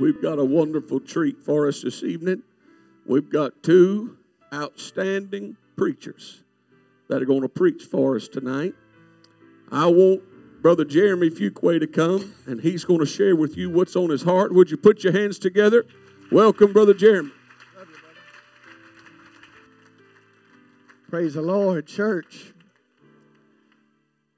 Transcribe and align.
We've 0.00 0.22
got 0.22 0.38
a 0.38 0.44
wonderful 0.44 1.00
treat 1.00 1.42
for 1.42 1.66
us 1.66 1.82
this 1.82 2.04
evening. 2.04 2.44
We've 3.04 3.28
got 3.28 3.64
two 3.64 4.16
outstanding 4.54 5.56
preachers 5.76 6.44
that 7.08 7.20
are 7.20 7.24
going 7.24 7.42
to 7.42 7.48
preach 7.48 7.82
for 7.82 8.14
us 8.14 8.28
tonight. 8.28 8.74
I 9.72 9.86
want 9.86 10.22
Brother 10.62 10.84
Jeremy 10.84 11.30
Fuquay 11.30 11.80
to 11.80 11.88
come, 11.88 12.34
and 12.46 12.60
he's 12.60 12.84
going 12.84 13.00
to 13.00 13.06
share 13.06 13.34
with 13.34 13.56
you 13.56 13.70
what's 13.70 13.96
on 13.96 14.10
his 14.10 14.22
heart. 14.22 14.54
Would 14.54 14.70
you 14.70 14.76
put 14.76 15.02
your 15.02 15.12
hands 15.12 15.38
together? 15.38 15.84
Welcome, 16.30 16.72
Brother 16.72 16.94
Jeremy. 16.94 17.32
Praise 21.10 21.34
the 21.34 21.42
Lord, 21.42 21.86
church. 21.86 22.52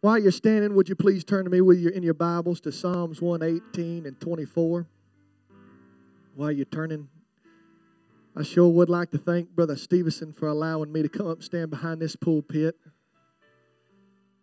While 0.00 0.20
you're 0.20 0.32
standing, 0.32 0.74
would 0.74 0.88
you 0.88 0.94
please 0.94 1.22
turn 1.22 1.44
to 1.44 1.50
me 1.50 1.60
with 1.60 1.78
your, 1.78 1.92
in 1.92 2.02
your 2.02 2.14
Bibles 2.14 2.60
to 2.62 2.72
Psalms 2.72 3.20
118 3.20 4.06
and 4.06 4.18
24? 4.18 4.86
While 6.34 6.52
you're 6.52 6.64
turning, 6.64 7.08
I 8.36 8.42
sure 8.42 8.68
would 8.68 8.88
like 8.88 9.10
to 9.10 9.18
thank 9.18 9.50
Brother 9.50 9.76
Stevenson 9.76 10.32
for 10.32 10.48
allowing 10.48 10.92
me 10.92 11.02
to 11.02 11.08
come 11.08 11.26
up 11.26 11.38
and 11.38 11.44
stand 11.44 11.70
behind 11.70 12.00
this 12.00 12.16
pulpit. 12.16 12.76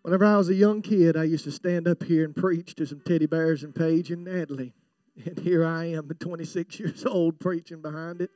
Whenever 0.02 0.26
I 0.26 0.38
was 0.38 0.50
a 0.50 0.54
young 0.54 0.82
kid, 0.82 1.18
I 1.18 1.24
used 1.24 1.46
to 1.46 1.52
stand 1.52 1.88
up 1.88 2.04
here 2.04 2.26
and 2.26 2.36
preach 2.36 2.76
to 2.76 2.86
some 2.86 3.02
teddy 3.06 3.26
bears 3.26 3.64
and 3.64 3.74
Paige 3.74 4.12
and 4.12 4.24
Natalie. 4.24 4.74
And 5.26 5.40
here 5.40 5.66
I 5.66 5.86
am 5.86 6.08
at 6.12 6.20
26 6.20 6.80
years 6.80 7.06
old 7.06 7.40
preaching 7.40 7.82
behind 7.82 8.22
it. 8.22 8.30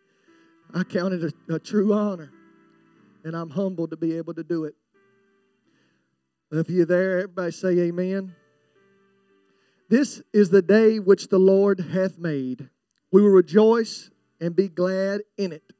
I 0.73 0.83
count 0.83 1.13
it 1.13 1.33
a, 1.49 1.55
a 1.55 1.59
true 1.59 1.93
honor, 1.93 2.31
and 3.23 3.35
I'm 3.35 3.49
humbled 3.49 3.91
to 3.91 3.97
be 3.97 4.17
able 4.17 4.33
to 4.33 4.43
do 4.43 4.63
it. 4.63 4.75
If 6.51 6.69
you're 6.69 6.85
there, 6.85 7.19
everybody 7.19 7.51
say 7.51 7.77
amen. 7.79 8.33
This 9.89 10.21
is 10.33 10.49
the 10.49 10.61
day 10.61 10.99
which 10.99 11.27
the 11.27 11.37
Lord 11.37 11.79
hath 11.79 12.17
made. 12.17 12.69
We 13.11 13.21
will 13.21 13.29
rejoice 13.29 14.09
and 14.39 14.55
be 14.55 14.67
glad 14.67 15.21
in 15.37 15.51
it. 15.51 15.73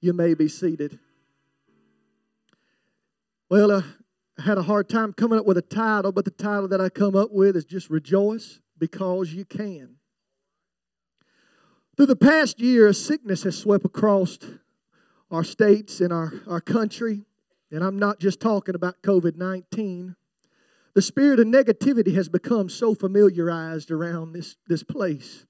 You 0.00 0.12
may 0.12 0.34
be 0.34 0.48
seated. 0.48 0.98
Well, 3.48 3.70
uh, 3.70 3.82
I 4.38 4.42
had 4.42 4.58
a 4.58 4.62
hard 4.62 4.88
time 4.88 5.12
coming 5.12 5.38
up 5.38 5.46
with 5.46 5.56
a 5.56 5.62
title, 5.62 6.12
but 6.12 6.24
the 6.24 6.30
title 6.30 6.68
that 6.68 6.80
I 6.80 6.88
come 6.88 7.16
up 7.16 7.32
with 7.32 7.56
is 7.56 7.64
just 7.64 7.88
Rejoice 7.88 8.60
Because 8.78 9.32
You 9.32 9.44
Can. 9.44 9.96
Through 11.96 12.06
the 12.06 12.16
past 12.16 12.60
year, 12.60 12.92
sickness 12.92 13.44
has 13.44 13.56
swept 13.56 13.84
across 13.84 14.38
our 15.30 15.42
states 15.42 16.00
and 16.00 16.12
our, 16.12 16.34
our 16.46 16.60
country 16.60 17.24
and 17.70 17.82
I'm 17.82 17.98
not 17.98 18.20
just 18.20 18.40
talking 18.40 18.74
about 18.74 19.02
COVID 19.02 19.36
19. 19.36 20.16
The 20.94 21.02
spirit 21.02 21.40
of 21.40 21.46
negativity 21.46 22.14
has 22.14 22.28
become 22.28 22.68
so 22.68 22.94
familiarized 22.94 23.90
around 23.90 24.32
this, 24.32 24.56
this 24.66 24.82
place. 24.82 25.44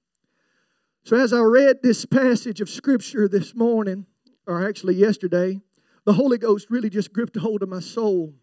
So, 1.07 1.15
as 1.15 1.31
I 1.31 1.39
read 1.39 1.83
this 1.83 2.03
passage 2.03 2.59
of 2.59 2.69
Scripture 2.69 3.29
this 3.29 3.55
morning, 3.55 4.07
or 4.45 4.67
actually 4.67 4.95
yesterday, 4.95 5.61
the 6.03 6.11
Holy 6.11 6.37
Ghost 6.37 6.69
really 6.69 6.89
just 6.89 7.13
gripped 7.13 7.37
a 7.37 7.39
hold 7.39 7.63
of 7.63 7.69
my 7.69 7.79
soul 7.79 8.33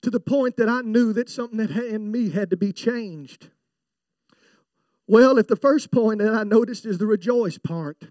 to 0.00 0.08
the 0.08 0.18
point 0.18 0.56
that 0.56 0.70
I 0.70 0.80
knew 0.80 1.12
that 1.12 1.28
something 1.28 1.58
that 1.58 1.70
in 1.72 2.10
me 2.10 2.30
had 2.30 2.48
to 2.48 2.56
be 2.56 2.72
changed. 2.72 3.50
Well, 5.06 5.36
if 5.36 5.46
the 5.46 5.56
first 5.56 5.90
point 5.90 6.20
that 6.20 6.32
I 6.32 6.42
noticed 6.42 6.86
is 6.86 6.96
the 6.96 7.06
rejoice 7.06 7.58
part, 7.58 8.04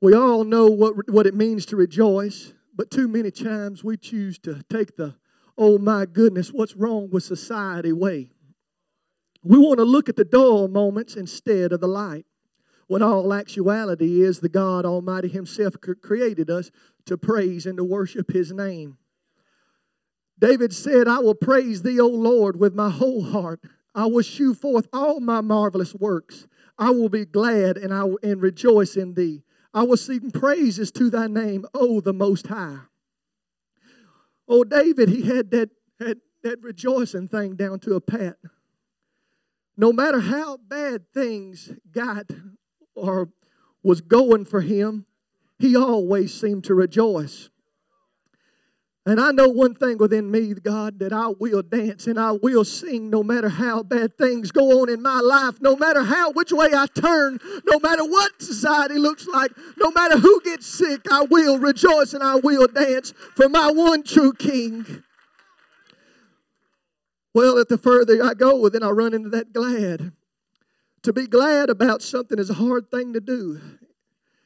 we 0.00 0.12
all 0.12 0.42
know 0.42 0.66
what, 0.66 1.08
what 1.08 1.28
it 1.28 1.36
means 1.36 1.64
to 1.66 1.76
rejoice. 1.76 2.52
But 2.74 2.90
too 2.90 3.06
many 3.06 3.30
times 3.30 3.84
we 3.84 3.96
choose 3.96 4.40
to 4.40 4.64
take 4.68 4.96
the, 4.96 5.14
oh 5.56 5.78
my 5.78 6.06
goodness, 6.06 6.48
what's 6.48 6.74
wrong 6.74 7.10
with 7.12 7.22
society 7.22 7.92
way. 7.92 8.32
We 9.44 9.58
want 9.58 9.78
to 9.78 9.84
look 9.84 10.08
at 10.08 10.16
the 10.16 10.24
dull 10.24 10.68
moments 10.68 11.16
instead 11.16 11.72
of 11.72 11.80
the 11.80 11.88
light. 11.88 12.26
When 12.86 13.02
all 13.02 13.32
actuality 13.32 14.22
is 14.22 14.40
the 14.40 14.48
God 14.48 14.84
Almighty 14.84 15.28
Himself 15.28 15.76
created 15.80 16.50
us 16.50 16.70
to 17.06 17.16
praise 17.16 17.66
and 17.66 17.76
to 17.78 17.84
worship 17.84 18.32
His 18.32 18.52
name. 18.52 18.98
David 20.38 20.72
said, 20.72 21.08
I 21.08 21.20
will 21.20 21.34
praise 21.34 21.82
thee, 21.82 22.00
O 22.00 22.08
Lord, 22.08 22.58
with 22.58 22.74
my 22.74 22.90
whole 22.90 23.22
heart. 23.22 23.60
I 23.94 24.06
will 24.06 24.22
shew 24.22 24.54
forth 24.54 24.88
all 24.92 25.20
my 25.20 25.40
marvelous 25.40 25.94
works. 25.94 26.46
I 26.78 26.90
will 26.90 27.08
be 27.08 27.24
glad 27.24 27.76
and 27.76 27.92
I 27.94 28.04
will, 28.04 28.18
and 28.22 28.42
rejoice 28.42 28.96
in 28.96 29.14
thee. 29.14 29.42
I 29.72 29.84
will 29.84 29.96
sing 29.96 30.30
praises 30.30 30.90
to 30.92 31.10
thy 31.10 31.28
name, 31.28 31.64
O 31.74 32.00
the 32.00 32.12
Most 32.12 32.48
High. 32.48 32.80
Oh, 34.48 34.64
David, 34.64 35.08
he 35.08 35.22
had 35.22 35.50
that, 35.52 35.70
that, 35.98 36.18
that 36.42 36.62
rejoicing 36.62 37.28
thing 37.28 37.54
down 37.54 37.78
to 37.80 37.94
a 37.94 38.00
pat. 38.00 38.36
No 39.82 39.92
matter 39.92 40.20
how 40.20 40.58
bad 40.58 41.12
things 41.12 41.72
got 41.90 42.26
or 42.94 43.30
was 43.82 44.00
going 44.00 44.44
for 44.44 44.60
him, 44.60 45.06
he 45.58 45.74
always 45.74 46.32
seemed 46.32 46.62
to 46.66 46.74
rejoice. 46.76 47.50
And 49.04 49.20
I 49.20 49.32
know 49.32 49.48
one 49.48 49.74
thing 49.74 49.98
within 49.98 50.30
me, 50.30 50.54
God, 50.54 51.00
that 51.00 51.12
I 51.12 51.32
will 51.36 51.62
dance 51.62 52.06
and 52.06 52.16
I 52.16 52.30
will 52.30 52.64
sing 52.64 53.10
no 53.10 53.24
matter 53.24 53.48
how 53.48 53.82
bad 53.82 54.16
things 54.16 54.52
go 54.52 54.82
on 54.82 54.88
in 54.88 55.02
my 55.02 55.18
life, 55.18 55.60
no 55.60 55.74
matter 55.74 56.04
how, 56.04 56.30
which 56.30 56.52
way 56.52 56.68
I 56.72 56.86
turn, 56.86 57.40
no 57.66 57.80
matter 57.80 58.04
what 58.04 58.40
society 58.40 58.98
looks 58.98 59.26
like, 59.26 59.50
no 59.78 59.90
matter 59.90 60.16
who 60.16 60.40
gets 60.42 60.64
sick, 60.64 61.00
I 61.10 61.24
will 61.24 61.58
rejoice 61.58 62.14
and 62.14 62.22
I 62.22 62.36
will 62.36 62.68
dance 62.68 63.12
for 63.34 63.48
my 63.48 63.72
one 63.72 64.04
true 64.04 64.32
King. 64.32 65.02
Well, 67.34 67.58
at 67.58 67.68
the 67.68 67.78
further 67.78 68.22
I 68.22 68.34
go, 68.34 68.68
then 68.68 68.82
I 68.82 68.90
run 68.90 69.14
into 69.14 69.30
that 69.30 69.52
glad. 69.52 70.12
To 71.02 71.12
be 71.12 71.26
glad 71.26 71.70
about 71.70 72.02
something 72.02 72.38
is 72.38 72.50
a 72.50 72.54
hard 72.54 72.90
thing 72.90 73.12
to 73.14 73.20
do. 73.20 73.60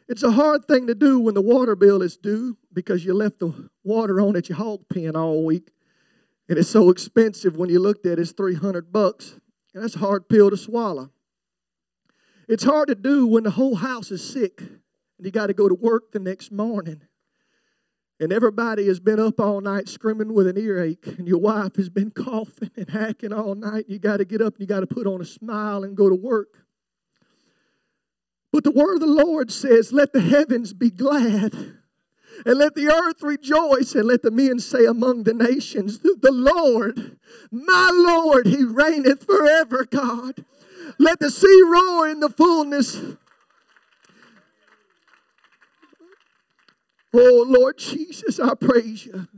It's 0.09 0.23
a 0.23 0.31
hard 0.31 0.67
thing 0.67 0.87
to 0.87 0.95
do 0.95 1.19
when 1.19 1.35
the 1.35 1.43
water 1.43 1.75
bill 1.75 2.01
is 2.01 2.17
due 2.17 2.57
because 2.73 3.05
you 3.05 3.13
left 3.13 3.41
the 3.41 3.71
water 3.83 4.21
on 4.21 4.37
at 4.37 4.49
your 4.49 4.57
hog 4.57 4.89
pen 4.89 5.17
all 5.17 5.45
week. 5.45 5.71
And 6.49 6.59
it's 6.59 6.71
so 6.71 6.91
expensive 6.91 7.57
when 7.57 7.71
you 7.71 7.81
looked 7.81 8.07
at 8.07 8.13
it, 8.13 8.21
it's 8.21 8.33
300 8.33 8.93
bucks. 8.93 9.37
And 9.75 9.83
that's 9.83 9.97
a 9.97 9.99
hard 10.01 10.29
pill 10.29 10.49
to 10.51 10.57
swallow. 10.57 11.11
It's 12.49 12.63
hard 12.63 12.89
to 12.89 12.95
do 12.95 13.27
when 13.27 13.43
the 13.43 13.51
whole 13.51 13.75
house 13.75 14.13
is 14.13 14.27
sick 14.27 14.61
and 14.61 15.25
you 15.25 15.33
got 15.33 15.49
to 15.49 15.55
go 15.55 15.69
to 15.69 15.75
work 15.75 16.13
the 16.13 16.21
next 16.21 16.53
morning. 16.53 17.03
And 18.19 18.33
everybody 18.33 18.87
has 18.87 18.99
been 18.99 19.21
up 19.21 19.39
all 19.39 19.61
night 19.61 19.89
screaming 19.89 20.33
with 20.33 20.47
an 20.47 20.57
earache, 20.57 21.07
and 21.19 21.29
your 21.29 21.39
wife 21.39 21.77
has 21.77 21.91
been 21.91 22.11
coughing 22.15 22.71
and 22.77 22.89
hacking 22.89 23.33
all 23.33 23.55
night. 23.55 23.87
You 23.89 23.99
got 23.99 24.19
to 24.19 24.25
get 24.25 24.41
up 24.41 24.55
and 24.55 24.61
you 24.61 24.67
got 24.67 24.81
to 24.81 24.87
put 24.87 25.07
on 25.07 25.21
a 25.21 25.25
smile 25.25 25.85
and 25.85 25.97
go 25.97 26.09
to 26.09 26.15
work. 26.15 26.65
But 28.53 28.65
the 28.65 28.71
word 28.71 28.95
of 28.95 29.01
the 29.01 29.07
Lord 29.07 29.51
says, 29.53 29.93
Let 29.93 30.15
the 30.15 30.23
heavens 30.23 30.73
be 30.73 30.89
glad, 30.89 31.53
and 32.47 32.59
let 32.59 32.75
the 32.75 32.89
earth 32.91 33.23
rejoice, 33.23 33.95
and 33.95 34.05
let 34.05 34.23
the 34.23 34.31
men 34.31 34.61
say 34.61 34.87
among 34.87 35.25
the 35.25 35.35
nations, 35.35 35.99
The 35.99 36.33
Lord, 36.33 37.19
my 37.51 37.91
Lord, 37.93 38.47
He 38.47 38.65
reigneth 38.65 39.25
forever, 39.25 39.85
God. 39.85 40.43
Let 40.99 41.19
the 41.19 41.31
sea 41.31 41.63
roar 41.67 42.09
in 42.09 42.21
the 42.21 42.31
fullness. 42.31 42.99
Oh, 47.15 47.45
Lord 47.49 47.79
Jesus, 47.79 48.39
I 48.39 48.55
praise 48.55 49.07
you. 49.07 49.29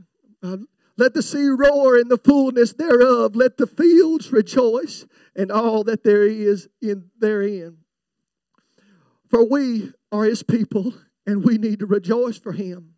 Let 0.97 1.13
the 1.13 1.23
sea 1.23 1.47
roar 1.47 1.97
in 1.97 2.09
the 2.09 2.17
fullness 2.17 2.73
thereof. 2.73 3.35
Let 3.35 3.57
the 3.57 3.67
fields 3.67 4.31
rejoice 4.33 5.05
and 5.35 5.51
all 5.51 5.83
that 5.85 6.03
there 6.03 6.23
is 6.27 6.67
in 6.81 7.09
therein. 7.19 7.77
For 9.29 9.47
we 9.47 9.93
are 10.11 10.25
his 10.25 10.43
people 10.43 10.93
and 11.25 11.45
we 11.45 11.57
need 11.57 11.79
to 11.79 11.85
rejoice 11.85 12.37
for 12.37 12.51
him. 12.51 12.95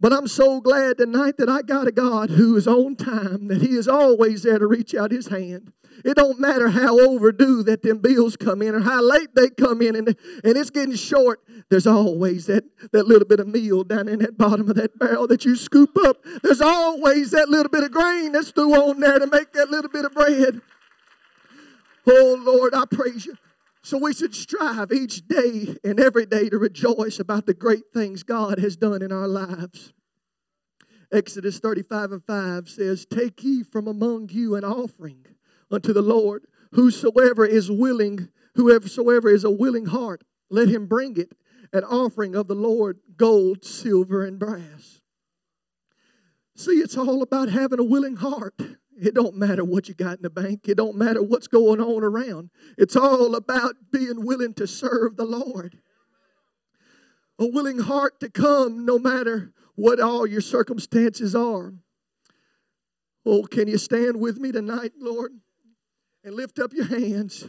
But 0.00 0.12
I'm 0.12 0.28
so 0.28 0.60
glad 0.60 0.98
tonight 0.98 1.38
that 1.38 1.48
I 1.48 1.62
got 1.62 1.88
a 1.88 1.92
God 1.92 2.30
who 2.30 2.56
is 2.56 2.68
on 2.68 2.94
time, 2.94 3.48
that 3.48 3.62
He 3.62 3.74
is 3.74 3.88
always 3.88 4.42
there 4.44 4.58
to 4.58 4.66
reach 4.66 4.94
out 4.94 5.10
His 5.10 5.28
hand. 5.28 5.72
It 6.04 6.14
don't 6.14 6.38
matter 6.38 6.68
how 6.68 7.00
overdue 7.00 7.64
that 7.64 7.82
them 7.82 7.98
bills 7.98 8.36
come 8.36 8.62
in 8.62 8.74
or 8.74 8.80
how 8.80 9.02
late 9.02 9.34
they 9.34 9.50
come 9.50 9.82
in 9.82 9.96
and, 9.96 10.08
and 10.08 10.56
it's 10.56 10.70
getting 10.70 10.94
short. 10.94 11.40
There's 11.70 11.88
always 11.88 12.46
that, 12.46 12.64
that 12.92 13.08
little 13.08 13.26
bit 13.26 13.40
of 13.40 13.48
meal 13.48 13.82
down 13.82 14.08
in 14.08 14.20
that 14.20 14.38
bottom 14.38 14.68
of 14.70 14.76
that 14.76 14.96
barrel 14.96 15.26
that 15.26 15.44
you 15.44 15.56
scoop 15.56 15.96
up. 16.04 16.18
There's 16.42 16.60
always 16.60 17.32
that 17.32 17.48
little 17.48 17.70
bit 17.70 17.82
of 17.82 17.90
grain 17.90 18.32
that's 18.32 18.52
through 18.52 18.74
on 18.74 19.00
there 19.00 19.18
to 19.18 19.26
make 19.26 19.52
that 19.54 19.70
little 19.70 19.90
bit 19.90 20.04
of 20.04 20.14
bread. 20.14 20.60
Oh 22.06 22.40
Lord, 22.40 22.74
I 22.74 22.84
praise 22.90 23.26
you. 23.26 23.36
So 23.82 23.98
we 23.98 24.12
should 24.12 24.34
strive 24.34 24.92
each 24.92 25.26
day 25.26 25.76
and 25.84 26.00
every 26.00 26.26
day 26.26 26.48
to 26.48 26.58
rejoice 26.58 27.18
about 27.18 27.46
the 27.46 27.54
great 27.54 27.92
things 27.92 28.22
God 28.22 28.58
has 28.58 28.76
done 28.76 29.02
in 29.02 29.12
our 29.12 29.28
lives. 29.28 29.92
Exodus 31.12 31.58
35 31.58 32.12
and 32.12 32.24
5 32.24 32.68
says, 32.68 33.06
Take 33.06 33.42
ye 33.42 33.62
from 33.62 33.86
among 33.86 34.28
you 34.30 34.56
an 34.56 34.64
offering 34.64 35.24
unto 35.70 35.92
the 35.92 36.02
Lord. 36.02 36.46
Whosoever 36.72 37.46
is 37.46 37.70
willing, 37.70 38.28
whoeversoever 38.56 39.32
is 39.32 39.44
a 39.44 39.50
willing 39.50 39.86
heart, 39.86 40.22
let 40.50 40.68
him 40.68 40.86
bring 40.86 41.16
it, 41.16 41.32
an 41.72 41.84
offering 41.84 42.34
of 42.34 42.48
the 42.48 42.54
Lord, 42.54 42.98
gold, 43.16 43.64
silver, 43.64 44.24
and 44.24 44.38
brass. 44.38 45.00
See, 46.56 46.72
it's 46.72 46.96
all 46.96 47.22
about 47.22 47.48
having 47.50 47.78
a 47.78 47.84
willing 47.84 48.16
heart. 48.16 48.54
It 49.00 49.14
don't 49.14 49.36
matter 49.36 49.64
what 49.64 49.88
you 49.88 49.94
got 49.94 50.16
in 50.16 50.22
the 50.22 50.30
bank. 50.30 50.68
It 50.68 50.76
don't 50.76 50.96
matter 50.96 51.22
what's 51.22 51.46
going 51.46 51.80
on 51.80 52.02
around. 52.02 52.50
It's 52.76 52.96
all 52.96 53.34
about 53.34 53.74
being 53.92 54.26
willing 54.26 54.54
to 54.54 54.66
serve 54.66 55.16
the 55.16 55.24
Lord. 55.24 55.78
A 57.38 57.46
willing 57.46 57.78
heart 57.78 58.18
to 58.20 58.28
come 58.28 58.84
no 58.84 58.98
matter 58.98 59.52
what 59.76 60.00
all 60.00 60.26
your 60.26 60.40
circumstances 60.40 61.34
are. 61.34 61.74
Oh, 63.24 63.44
can 63.44 63.68
you 63.68 63.78
stand 63.78 64.18
with 64.18 64.38
me 64.38 64.50
tonight, 64.50 64.92
Lord? 64.98 65.32
And 66.24 66.34
lift 66.34 66.58
up 66.58 66.72
your 66.72 66.86
hands. 66.86 67.46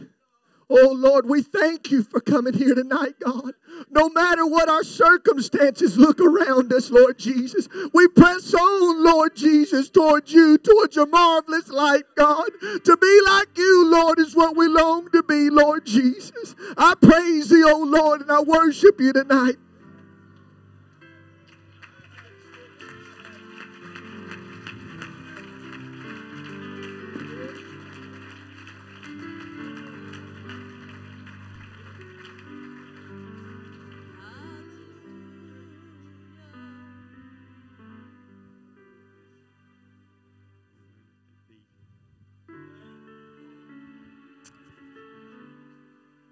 Oh 0.72 0.92
Lord, 0.92 1.28
we 1.28 1.42
thank 1.42 1.90
you 1.90 2.04
for 2.04 2.20
coming 2.20 2.54
here 2.54 2.76
tonight, 2.76 3.14
God. 3.18 3.54
No 3.90 4.08
matter 4.08 4.46
what 4.46 4.68
our 4.68 4.84
circumstances 4.84 5.98
look 5.98 6.20
around 6.20 6.72
us, 6.72 6.90
Lord 6.90 7.18
Jesus, 7.18 7.68
we 7.92 8.06
press 8.06 8.54
on, 8.54 9.04
Lord 9.04 9.34
Jesus, 9.34 9.90
towards 9.90 10.32
you, 10.32 10.58
towards 10.58 10.94
your 10.94 11.06
marvelous 11.06 11.68
light, 11.70 12.04
God. 12.16 12.48
To 12.84 12.96
be 12.96 13.20
like 13.26 13.58
you, 13.58 13.90
Lord, 13.90 14.20
is 14.20 14.36
what 14.36 14.56
we 14.56 14.68
long 14.68 15.10
to 15.10 15.24
be, 15.24 15.50
Lord 15.50 15.86
Jesus. 15.86 16.54
I 16.76 16.94
praise 17.00 17.48
thee, 17.48 17.64
oh 17.66 17.82
Lord, 17.84 18.20
and 18.20 18.30
I 18.30 18.40
worship 18.40 19.00
you 19.00 19.12
tonight. 19.12 19.56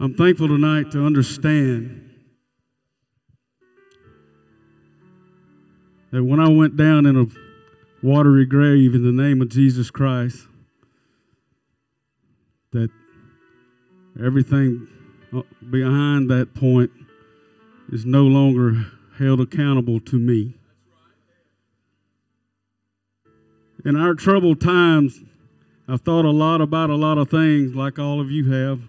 I'm 0.09 0.15
thankful 0.15 0.49
tonight 0.49 0.91
to 0.93 1.05
understand 1.05 2.09
that 6.11 6.25
when 6.25 6.41
I 6.41 6.49
went 6.49 6.79
down 6.79 7.05
in 7.05 7.15
a 7.15 7.27
watery 8.03 8.47
grave 8.47 8.95
in 8.95 9.03
the 9.03 9.13
name 9.13 9.43
of 9.43 9.51
Jesus 9.51 9.91
Christ, 9.91 10.47
that 12.73 12.89
everything 14.19 14.89
uh, 15.31 15.43
behind 15.69 16.31
that 16.31 16.55
point 16.55 16.91
is 17.93 18.07
no 18.07 18.23
longer 18.23 18.87
held 19.19 19.43
accountable 19.43 20.01
to 20.01 20.19
me. 20.19 20.55
In 23.85 23.95
our 23.95 24.15
troubled 24.15 24.63
times, 24.63 25.21
I've 25.87 26.01
thought 26.01 26.25
a 26.25 26.31
lot 26.31 26.63
about 26.63 26.89
a 26.89 26.97
lot 26.97 27.19
of 27.19 27.29
things, 27.29 27.75
like 27.75 27.99
all 27.99 28.23
of 28.23 28.31
you 28.31 28.51
have. 28.51 28.81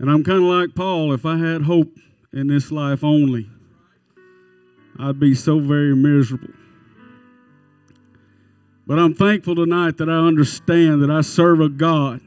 And 0.00 0.10
I'm 0.10 0.24
kind 0.24 0.38
of 0.38 0.44
like 0.44 0.74
Paul. 0.74 1.12
If 1.12 1.26
I 1.26 1.36
had 1.36 1.62
hope 1.62 1.94
in 2.32 2.46
this 2.46 2.72
life 2.72 3.04
only, 3.04 3.50
I'd 4.98 5.20
be 5.20 5.34
so 5.34 5.60
very 5.60 5.94
miserable. 5.94 6.54
But 8.86 8.98
I'm 8.98 9.12
thankful 9.12 9.54
tonight 9.54 9.98
that 9.98 10.08
I 10.08 10.26
understand 10.26 11.02
that 11.02 11.10
I 11.10 11.20
serve 11.20 11.60
a 11.60 11.68
God, 11.68 12.22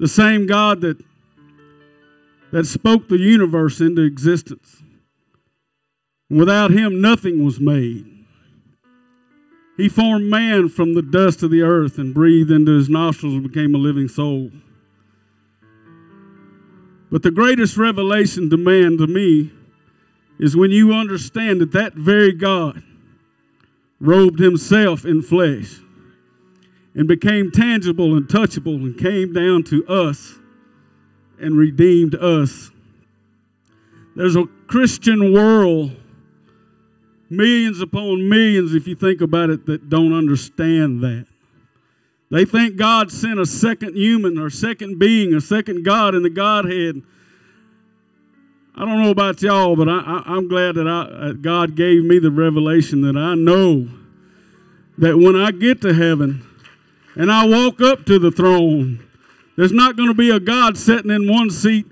the 0.00 0.08
same 0.08 0.46
God 0.46 0.80
that, 0.80 1.02
that 2.50 2.66
spoke 2.66 3.08
the 3.08 3.16
universe 3.16 3.80
into 3.80 4.02
existence. 4.02 4.82
Without 6.28 6.72
him, 6.72 7.00
nothing 7.00 7.44
was 7.44 7.60
made. 7.60 8.06
He 9.76 9.88
formed 9.88 10.28
man 10.28 10.68
from 10.68 10.94
the 10.94 11.02
dust 11.02 11.44
of 11.44 11.52
the 11.52 11.62
earth 11.62 11.96
and 11.96 12.12
breathed 12.12 12.50
into 12.50 12.72
his 12.72 12.88
nostrils 12.88 13.34
and 13.34 13.44
became 13.44 13.72
a 13.72 13.78
living 13.78 14.08
soul. 14.08 14.50
But 17.16 17.22
the 17.22 17.30
greatest 17.30 17.78
revelation 17.78 18.50
to 18.50 18.58
man, 18.58 18.98
to 18.98 19.06
me, 19.06 19.50
is 20.38 20.54
when 20.54 20.70
you 20.70 20.92
understand 20.92 21.62
that 21.62 21.72
that 21.72 21.94
very 21.94 22.30
God 22.30 22.82
robed 23.98 24.38
himself 24.38 25.06
in 25.06 25.22
flesh 25.22 25.80
and 26.94 27.08
became 27.08 27.50
tangible 27.50 28.14
and 28.14 28.28
touchable 28.28 28.74
and 28.74 28.98
came 28.98 29.32
down 29.32 29.62
to 29.62 29.86
us 29.86 30.34
and 31.40 31.56
redeemed 31.56 32.14
us. 32.16 32.70
There's 34.14 34.36
a 34.36 34.44
Christian 34.66 35.32
world, 35.32 35.92
millions 37.30 37.80
upon 37.80 38.28
millions, 38.28 38.74
if 38.74 38.86
you 38.86 38.94
think 38.94 39.22
about 39.22 39.48
it, 39.48 39.64
that 39.64 39.88
don't 39.88 40.12
understand 40.12 41.00
that. 41.00 41.26
They 42.30 42.44
think 42.44 42.76
God 42.76 43.12
sent 43.12 43.38
a 43.38 43.46
second 43.46 43.96
human 43.96 44.38
or 44.38 44.50
second 44.50 44.98
being, 44.98 45.32
a 45.32 45.40
second 45.40 45.84
God 45.84 46.14
in 46.14 46.22
the 46.22 46.30
Godhead. 46.30 47.02
I 48.74 48.84
don't 48.84 49.02
know 49.02 49.10
about 49.10 49.40
y'all, 49.42 49.76
but 49.76 49.88
I, 49.88 50.22
am 50.26 50.48
glad 50.48 50.74
that 50.74 50.88
I, 50.88 51.02
uh, 51.02 51.32
God 51.32 51.76
gave 51.76 52.04
me 52.04 52.18
the 52.18 52.30
revelation 52.30 53.00
that 53.02 53.16
I 53.16 53.34
know 53.34 53.88
that 54.98 55.16
when 55.16 55.36
I 55.36 55.50
get 55.50 55.80
to 55.82 55.94
heaven 55.94 56.44
and 57.14 57.30
I 57.30 57.46
walk 57.46 57.80
up 57.80 58.04
to 58.06 58.18
the 58.18 58.30
throne, 58.30 59.06
there's 59.56 59.72
not 59.72 59.96
going 59.96 60.08
to 60.08 60.14
be 60.14 60.30
a 60.30 60.40
God 60.40 60.76
sitting 60.76 61.10
in 61.10 61.30
one 61.30 61.50
seat 61.50 61.86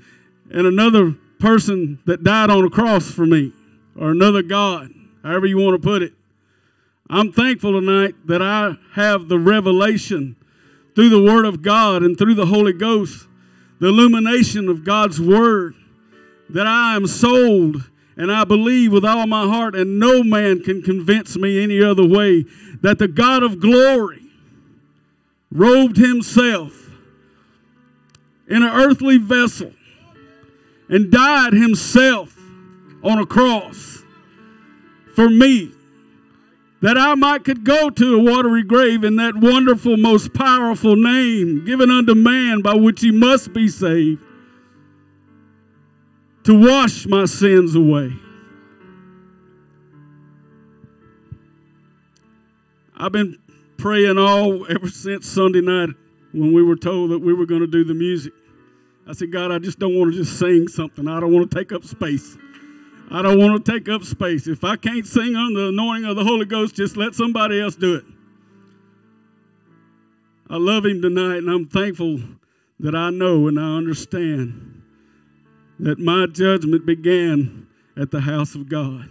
and 0.51 0.67
another 0.67 1.15
person 1.39 2.01
that 2.07 2.23
died 2.23 2.51
on 2.51 2.65
a 2.65 2.71
cross 2.71 3.11
for 3.11 3.25
me 3.25 3.53
or 3.97 4.11
another 4.11 4.43
God, 4.43 4.93
however 5.23 5.47
you 5.47 5.59
want 5.59 5.81
to 5.81 5.87
put 5.87 6.03
it. 6.03 6.13
I'm 7.11 7.33
thankful 7.33 7.73
tonight 7.73 8.15
that 8.27 8.41
I 8.41 8.77
have 8.95 9.29
the 9.29 9.39
revelation 9.39 10.37
through 10.95 11.11
the 11.11 11.23
Word 11.23 11.45
of 11.45 11.61
God 11.61 12.03
and 12.03 12.17
through 12.17 12.35
the 12.35 12.47
Holy 12.47 12.73
Ghost, 12.73 13.27
the 13.79 13.89
illumination 13.89 14.71
of 14.71 14.85
God's 14.85 15.21
Word, 15.21 15.75
that 16.49 16.67
I 16.67 16.97
am 16.97 17.07
sold 17.07 17.91
and 18.17 18.33
I 18.33 18.45
believe 18.45 18.93
with 18.93 19.05
all 19.05 19.27
my 19.27 19.47
heart, 19.47 19.75
and 19.75 19.99
no 19.99 20.23
man 20.23 20.63
can 20.63 20.83
convince 20.83 21.37
me 21.37 21.63
any 21.63 21.83
other 21.83 22.07
way, 22.07 22.45
that 22.81 22.99
the 22.99 23.09
God 23.09 23.43
of 23.43 23.59
glory 23.59 24.23
robed 25.51 25.97
himself 25.97 26.91
in 28.49 28.63
an 28.63 28.71
earthly 28.71 29.19
vessel 29.19 29.73
and 30.89 31.11
died 31.11 31.55
himself 31.55 32.39
on 33.03 33.19
a 33.19 33.27
cross 33.27 34.05
for 35.15 35.29
me 35.29 35.73
that 36.85 36.99
I 36.99 37.15
might 37.15 37.45
could 37.45 37.65
go 37.65 37.89
to 37.89 38.15
a 38.15 38.23
watery 38.23 38.63
grave 38.63 39.05
in 39.05 39.17
that 39.17 39.35
wonderful, 39.37 39.97
most 39.97 40.35
powerful 40.35 40.97
name 40.97 41.65
given 41.65 41.91
unto 41.91 42.15
man 42.15 42.61
by 42.61 42.75
which 42.75 43.01
he 43.01 43.11
must 43.11 43.55
be 43.55 43.69
saved, 43.69 44.21
to 46.43 46.53
wash 46.53 47.07
my 47.07 47.25
sins 47.25 47.75
away. 47.75 48.13
I've 52.95 53.13
been 53.13 53.39
praying 53.79 54.19
all 54.19 54.71
ever 54.71 54.91
since 54.91 55.27
Sunday 55.27 55.63
night 55.63 55.89
when 56.35 56.53
we 56.53 56.63
were 56.63 56.77
told 56.77 57.13
that 57.13 57.21
we 57.21 57.33
were 57.33 57.47
going 57.47 57.63
to 57.63 57.67
do 57.67 57.85
the 57.85 57.95
music. 57.95 58.35
I 59.09 59.15
said, 59.15 59.33
God, 59.33 59.51
I 59.51 59.59
just 59.59 59.79
don't 59.79 59.99
want 59.99 60.13
to 60.13 60.19
just 60.23 60.39
sing 60.39 60.69
something. 60.69 61.09
I 61.09 61.19
don't 61.19 61.33
want 61.33 61.51
to 61.51 61.57
take 61.57 61.73
up 61.73 61.83
space. 61.83 62.37
I 63.11 63.23
don't 63.23 63.39
want 63.39 63.65
to 63.65 63.73
take 63.73 63.89
up 63.89 64.03
space. 64.03 64.47
If 64.47 64.65
I 64.65 64.77
can't 64.77 65.07
sing 65.07 65.37
on 65.37 65.55
the 65.55 65.69
anointing 65.69 66.09
of 66.09 66.17
the 66.17 66.25
Holy 66.25 66.47
Ghost, 66.47 66.75
just 66.75 66.97
let 66.97 67.15
somebody 67.15 67.61
else 67.61 67.77
do 67.77 67.97
it. 67.97 68.05
I 70.49 70.57
love 70.57 70.85
him 70.85 71.01
tonight, 71.01 71.39
and 71.39 71.49
I'm 71.49 71.67
thankful 71.67 72.21
that 72.81 72.95
I 72.95 73.11
know 73.11 73.49
and 73.49 73.59
I 73.59 73.77
understand 73.77 74.83
that 75.81 75.99
my 75.99 76.27
judgment 76.27 76.87
began 76.87 77.67
at 77.97 78.11
the 78.11 78.21
house 78.21 78.55
of 78.55 78.69
God. 78.69 79.09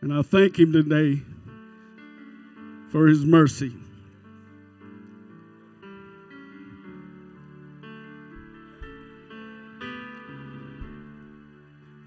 And 0.00 0.12
I 0.12 0.22
thank 0.22 0.58
him 0.58 0.72
today 0.72 1.22
for 2.90 3.06
his 3.06 3.24
mercy. 3.24 3.72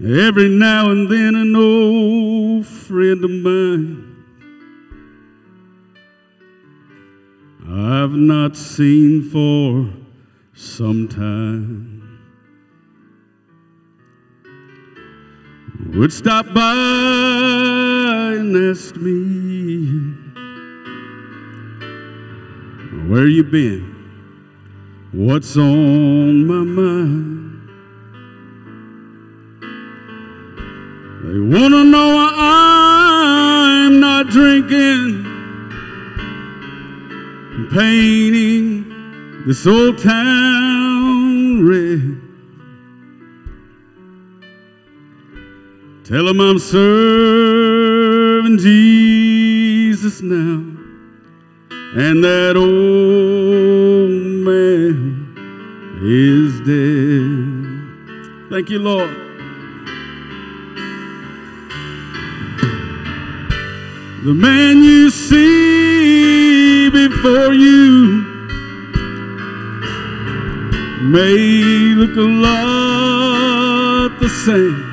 Every 0.01 0.47
now 0.47 0.91
and 0.91 1.11
then, 1.11 1.35
an 1.35 1.53
old 1.57 2.65
friend 2.65 3.21
of 3.21 3.31
mine 3.31 4.05
I've 7.67 8.13
not 8.13 8.55
seen 8.55 9.29
for 9.29 9.93
some 10.53 11.09
time 11.09 11.99
would 15.93 16.13
stop 16.13 16.45
by 16.53 16.61
and 18.37 18.55
ask 18.71 18.95
me, 18.95 20.15
Where 23.09 23.27
you 23.27 23.43
been? 23.43 23.83
What's 25.11 25.57
on 25.57 26.47
my 26.47 26.63
mind? 26.63 27.48
They 31.21 31.37
want 31.37 31.73
to 31.73 31.83
know 31.83 32.15
why 32.15 32.33
I'm 32.37 33.99
not 33.99 34.27
drinking. 34.29 35.25
painting 37.71 39.43
this 39.45 39.67
old 39.67 39.97
town 39.97 41.65
red. 41.67 42.21
Tell 46.05 46.27
him 46.27 46.39
I'm 46.39 46.57
serving 46.57 47.99
Jesus 48.57 50.21
now, 50.21 50.63
and 51.95 52.23
that 52.23 52.55
old 52.55 54.09
man 54.47 55.35
is 56.01 56.59
dead. 56.61 58.49
Thank 58.49 58.69
you, 58.69 58.79
Lord. 58.79 59.28
The 64.21 64.33
man 64.33 64.83
you 64.83 65.09
see 65.09 66.89
before 66.89 67.53
you 67.53 68.25
may 71.03 71.37
look 71.95 72.17
a 72.17 72.29
lot 72.45 74.19
the 74.19 74.27
same. 74.27 74.83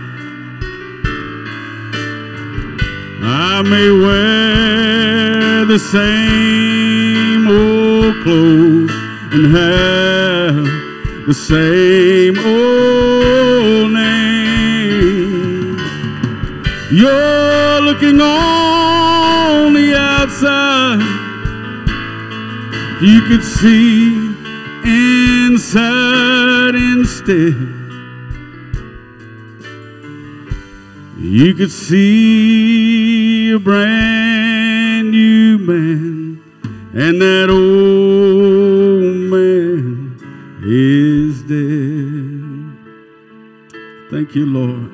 I 3.25 3.63
may 3.63 3.91
wear 3.91 5.65
the 5.65 5.81
same 5.81 7.49
old 7.49 8.23
clothes 8.23 8.93
and 9.33 9.47
have 9.57 10.67
the 11.27 11.35
same 11.35 12.39
old 12.39 13.91
name. 13.91 15.77
You're 16.93 17.81
looking 17.81 18.21
on 18.21 18.46
You 22.99 23.21
could 23.29 23.45
see 23.45 24.35
inside 24.85 26.75
instead. 26.75 27.55
You 31.19 31.53
could 31.53 31.71
see 31.71 33.53
a 33.53 33.59
brand 33.59 35.11
new 35.11 35.59
man, 35.59 36.41
and 36.95 37.21
that 37.21 37.51
old 37.51 39.17
man 39.31 40.17
is 40.65 41.43
dead. 41.43 42.47
Thank 44.11 44.35
you, 44.35 44.47
Lord. 44.47 44.91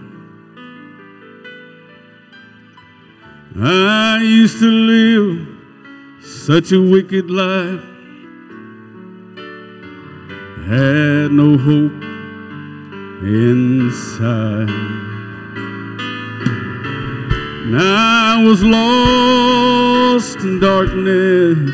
I 3.56 4.18
used 4.20 4.58
to 4.58 4.66
live 4.66 5.51
such 6.46 6.72
a 6.72 6.80
wicked 6.82 7.30
life, 7.30 7.84
had 10.66 11.30
no 11.30 11.56
hope 11.56 12.02
inside. 13.22 14.68
And 17.64 17.76
I 17.78 18.42
was 18.42 18.60
lost 18.60 20.38
in 20.38 20.58
darkness, 20.58 21.70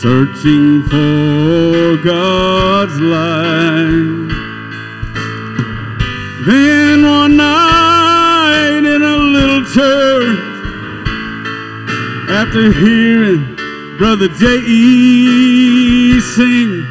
searching 0.00 0.84
for 0.84 1.96
God's 2.04 3.00
light. 3.00 4.30
Then 6.46 7.02
one 7.04 7.36
night 7.36 8.84
in 8.86 9.02
a 9.02 9.16
little 9.16 9.64
church, 9.64 10.53
after 12.28 12.72
hearing 12.72 13.56
Brother 13.98 14.28
J.E. 14.28 16.20
sing, 16.20 16.84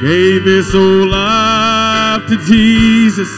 gave 0.00 0.44
his 0.44 0.72
whole 0.72 1.06
life 1.06 2.26
to 2.28 2.36
Jesus, 2.46 3.30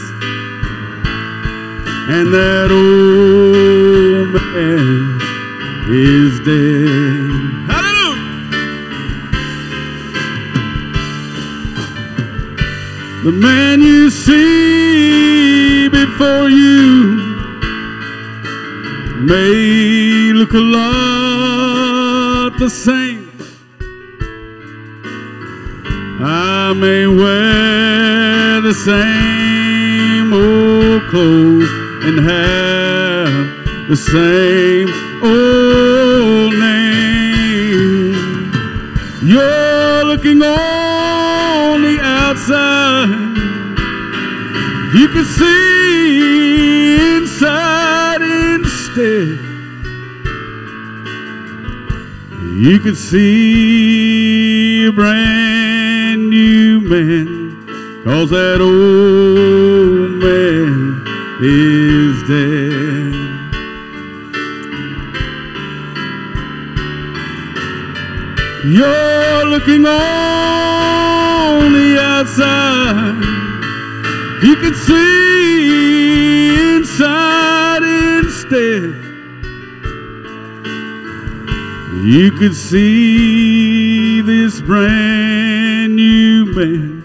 and 2.09 2.33
that 2.33 2.71
old 2.71 4.33
man 4.33 5.19
is 5.89 6.39
dead. 6.39 7.31
Hallelujah! 7.69 8.23
The 13.23 13.31
man 13.31 13.81
you 13.81 14.09
see 14.09 15.89
before 15.89 16.49
you 16.49 16.52
may 19.25 20.33
look 20.33 20.51
a 20.53 20.57
lot 20.57 22.57
the 22.59 22.69
same. 22.69 23.31
I 26.19 26.73
may 26.73 27.07
wear 27.07 28.59
the 28.61 28.73
same 28.73 30.33
old 30.33 31.03
clothes 31.09 31.69
and 32.05 32.19
have 32.19 33.87
the 33.87 33.95
same 33.95 34.89
old 35.23 36.53
name. 36.59 38.13
You're 39.23 40.03
looking 40.05 40.41
on 40.41 41.81
the 41.81 41.99
outside. 42.01 43.37
You 44.93 45.07
can 45.07 45.25
see 45.25 45.62
You 52.63 52.79
can 52.79 52.95
see 52.95 54.85
a 54.85 54.91
brand 54.93 56.29
new 56.29 56.79
man, 56.79 57.65
cause 58.05 58.29
that 58.29 58.61
old 58.61 60.11
man 60.23 61.03
is 61.41 62.23
dead. 62.23 63.13
You're 68.65 69.45
looking 69.49 69.85
on 69.85 71.73
the 71.73 71.99
outside. 71.99 73.25
You 74.41 74.55
can 74.55 74.73
see 74.73 75.12
You 82.13 82.29
could 82.29 82.55
see 82.55 84.21
this 84.21 84.61
brand 84.61 85.95
new 85.95 86.45
man, 86.45 87.03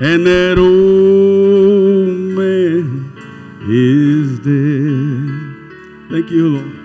and 0.00 0.26
that 0.26 0.56
old 0.56 2.08
man 2.34 3.12
is 3.68 4.38
dead. 4.38 6.10
Thank 6.10 6.30
you, 6.30 6.48
Lord. 6.48 6.78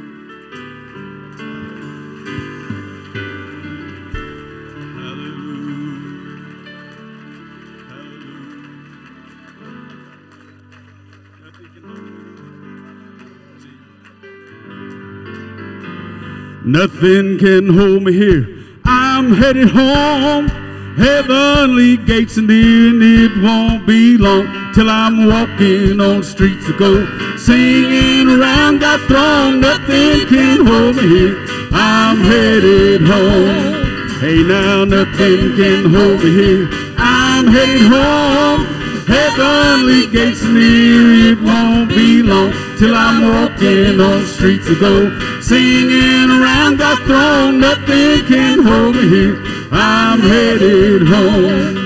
Nothing 16.65 17.37
can 17.39 17.77
hold 17.77 18.03
me 18.03 18.13
here. 18.13 18.47
I'm 18.85 19.33
headed 19.33 19.69
home. 19.69 20.47
Heavenly 20.95 21.97
gates 21.97 22.37
and 22.37 22.49
in 22.49 23.01
it 23.01 23.43
won't 23.43 23.85
be 23.85 24.17
long 24.17 24.47
till 24.73 24.89
I'm 24.89 25.27
walking 25.27 25.99
on 25.99 26.23
streets 26.23 26.69
of 26.69 26.77
gold, 26.77 27.09
singing 27.37 28.29
around 28.29 28.79
God's 28.79 29.03
throne. 29.05 29.59
Nothing 29.59 30.25
can 30.27 30.65
hold 30.65 30.95
me 30.95 31.07
here. 31.09 31.45
I'm 31.73 32.17
headed 32.19 33.01
home. 33.01 34.19
Hey 34.21 34.41
now, 34.41 34.85
nothing 34.85 35.57
can 35.57 35.93
hold 35.93 36.23
me 36.23 36.31
here. 36.31 36.69
I'm 36.97 37.47
headed 37.47 37.91
home. 37.91 38.83
Heavenly 39.05 40.07
gates 40.07 40.43
near, 40.43 41.33
it 41.33 41.41
won't 41.41 41.89
be 41.89 42.23
long 42.23 42.53
till 42.77 42.95
I'm 42.95 43.21
walking 43.27 43.99
on 43.99 44.25
streets 44.25 44.69
of 44.69 44.79
gold, 44.79 45.11
singing 45.43 46.29
around 46.31 46.77
God's 46.77 47.01
throne. 47.01 47.59
Nothing 47.59 48.25
can 48.25 48.63
hold 48.63 48.95
me 48.95 49.07
here. 49.07 49.35
I'm 49.71 50.19
headed 50.19 51.07
home. 51.07 51.83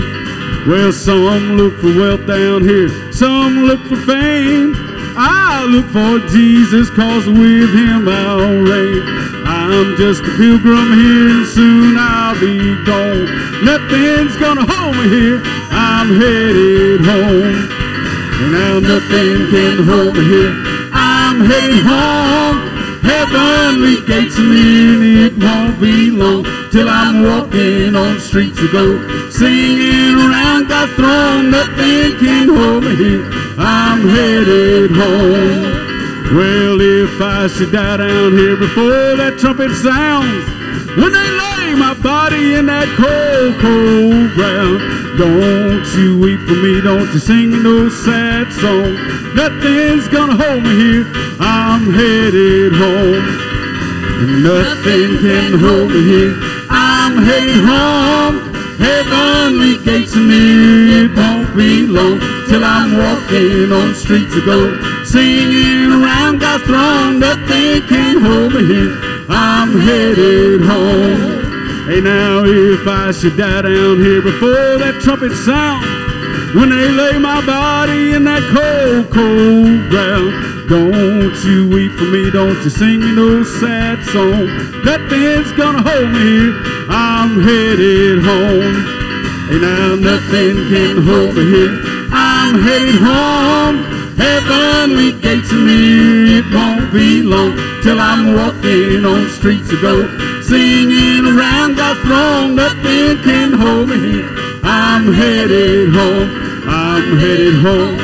Well, 0.68 0.92
some 0.92 1.56
look 1.56 1.80
for 1.80 1.96
wealth 1.98 2.28
down 2.28 2.64
here, 2.64 2.90
some 3.14 3.64
look 3.64 3.80
for 3.88 3.96
fame. 3.96 4.76
I 5.18 5.64
look 5.66 5.88
for 5.88 6.20
Jesus, 6.28 6.90
cause 6.90 7.26
with 7.26 7.74
him 7.74 8.08
I'll 8.08 8.62
reign. 8.68 9.02
I'm 9.48 9.96
just 9.96 10.22
a 10.22 10.32
pilgrim 10.36 10.92
here, 10.92 11.30
and 11.30 11.48
soon 11.48 11.96
I'll 11.98 12.38
be 12.40 12.76
gone. 12.84 13.26
Nothing's 13.64 14.36
gonna 14.36 14.66
hold 14.68 14.96
me 14.98 15.08
here. 15.10 15.42
I'm 15.72 16.20
headed 16.20 17.02
home. 17.02 18.52
Now 18.52 18.80
nothing 18.80 19.50
can 19.50 19.84
hold 19.88 20.16
me 20.16 20.24
here. 20.26 20.52
I'm 20.92 21.40
headed 21.40 21.84
home. 21.86 22.67
Heavenly 23.08 23.98
gates 24.06 24.38
and 24.38 24.52
in 24.52 25.02
it 25.26 25.34
won't 25.38 25.80
be 25.80 26.12
long 26.12 26.44
till 26.72 26.90
I'm 26.90 27.24
walking 27.24 27.96
on 27.96 28.20
streets 28.20 28.60
of 28.60 28.72
gold, 28.72 29.32
singing 29.32 30.16
around 30.20 30.68
God's 30.68 30.94
throne. 30.94 31.52
Nothing 31.52 32.20
can 32.20 32.48
hold 32.50 32.84
me 32.84 32.96
here. 32.96 33.24
I'm 33.58 34.02
headed 34.08 34.92
home. 34.92 35.78
Well, 36.36 36.78
if 36.82 37.22
I 37.22 37.48
should 37.48 37.72
die 37.72 37.98
down 37.98 38.34
here 38.34 38.58
before 38.58 39.16
that 39.16 39.38
trumpet 39.40 39.72
sounds, 39.76 40.44
when 41.00 41.14
they 41.14 41.47
my 41.78 41.94
body 42.02 42.56
in 42.56 42.66
that 42.66 42.90
cold, 42.98 43.54
cold 43.62 44.34
ground, 44.34 44.82
don't 45.18 45.86
you 45.94 46.20
weep 46.20 46.40
for 46.50 46.58
me, 46.58 46.82
don't 46.82 47.12
you 47.14 47.20
sing 47.20 47.62
no 47.62 47.90
sad 47.90 48.52
song. 48.54 48.98
Nothing's 49.36 50.08
gonna 50.08 50.36
hold 50.36 50.64
me 50.64 50.74
here, 50.76 51.06
I'm 51.40 51.94
headed 51.94 52.74
home. 52.74 53.26
Nothing 54.42 55.22
can 55.22 55.60
hold 55.60 55.92
me 55.92 56.02
here, 56.02 56.34
I'm 56.70 57.22
headed 57.22 57.64
home. 57.64 58.36
Heavenly 58.78 59.78
gates 59.84 60.16
and 60.16 60.32
it 60.32 61.16
won't 61.16 61.56
be 61.56 61.86
long 61.86 62.20
till 62.48 62.64
I'm 62.64 62.98
walking 62.98 63.72
on 63.72 63.94
streets 63.94 64.36
of 64.36 64.46
gold, 64.46 64.78
singing 65.06 65.92
around 65.94 66.40
God's 66.40 66.64
throne. 66.66 67.20
Nothing 67.20 67.82
can 67.88 68.22
hold 68.22 68.54
me 68.54 68.66
here. 68.66 68.98
I'm 69.30 69.80
headed 69.80 70.62
home. 70.62 71.37
Hey, 71.88 72.02
now 72.02 72.44
if 72.44 72.86
I 72.86 73.12
should 73.12 73.38
die 73.38 73.62
down 73.62 74.04
here 74.04 74.22
before 74.22 74.76
that 74.76 75.00
trumpet 75.00 75.32
sound, 75.32 75.88
when 76.54 76.70
they 76.70 76.92
lay 76.92 77.18
my 77.18 77.40
body 77.46 78.12
in 78.12 78.26
that 78.26 78.44
cold, 78.52 79.08
cold 79.08 79.88
ground, 79.88 80.68
don't 80.68 81.32
you 81.48 81.72
weep 81.72 81.96
for 81.96 82.12
me, 82.12 82.30
don't 82.30 82.60
you 82.60 82.70
sing 82.70 83.00
me 83.00 83.16
no 83.16 83.42
sad 83.42 84.04
song. 84.12 84.52
Nothing's 84.84 85.56
gonna 85.56 85.80
hold 85.80 86.12
me 86.12 86.20
here. 86.20 86.54
I'm 86.92 87.40
headed 87.40 88.20
home. 88.20 88.76
Hey, 89.48 89.60
now 89.64 89.96
nothing 89.96 90.68
can 90.68 91.08
hold 91.08 91.40
me 91.40 91.44
here. 91.56 91.72
I'm 92.12 92.60
headed 92.68 93.00
home. 93.00 93.98
Heavenly 94.20 95.16
gates 95.24 95.56
and 95.56 95.72
it 95.72 96.44
won't 96.52 96.92
be 96.92 97.24
long 97.24 97.56
till 97.82 98.00
I'm 98.00 98.36
walking 98.36 99.06
on 99.06 99.30
streets 99.30 99.72
of 99.72 99.80
gold, 99.80 100.10
singing 100.48 101.26
around 101.26 101.76
God's 101.76 102.00
throne. 102.02 102.56
Nothing 102.56 103.18
can 103.24 103.54
hold 103.54 103.90
me. 103.90 104.24
I'm 104.64 105.14
headed 105.14 105.90
home. 105.94 106.30
I'm 106.68 107.18
headed 107.18 107.56
home. 107.56 107.98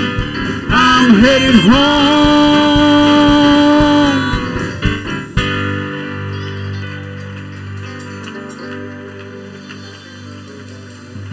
I'm 0.69 1.13
headed 1.19 1.55
home. 1.55 2.23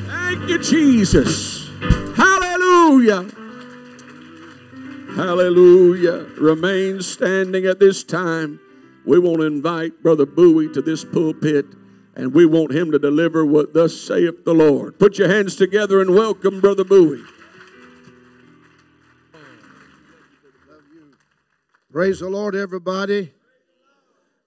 Thank 0.07 0.49
you, 0.49 0.59
Jesus. 0.59 1.69
Hallelujah. 2.17 3.26
Hallelujah. 5.17 6.26
Remain 6.38 7.02
standing 7.02 7.67
at 7.67 7.81
this 7.81 8.05
time. 8.05 8.61
We 9.11 9.19
want 9.19 9.38
to 9.38 9.47
invite 9.47 10.05
Brother 10.05 10.25
Bowie 10.25 10.73
to 10.73 10.81
this 10.81 11.05
pulpit, 11.05 11.67
and 12.14 12.33
we 12.33 12.47
want 12.47 12.71
him 12.71 12.93
to 12.93 12.99
deliver 13.00 13.45
what 13.45 13.75
thus 13.75 14.00
saith 14.00 14.45
the 14.45 14.55
Lord. 14.55 15.00
Put 15.00 15.19
your 15.19 15.26
hands 15.26 15.57
together 15.57 16.00
and 16.00 16.14
welcome 16.14 16.61
Brother 16.61 16.85
Bowie. 16.85 17.25
Praise 21.90 22.21
the 22.21 22.29
Lord, 22.29 22.55
everybody. 22.55 23.33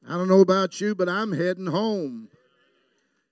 I 0.08 0.14
don't 0.14 0.30
know 0.30 0.40
about 0.40 0.80
you, 0.80 0.96
but 0.96 1.10
I'm 1.10 1.34
heading 1.34 1.68
home. 1.68 2.30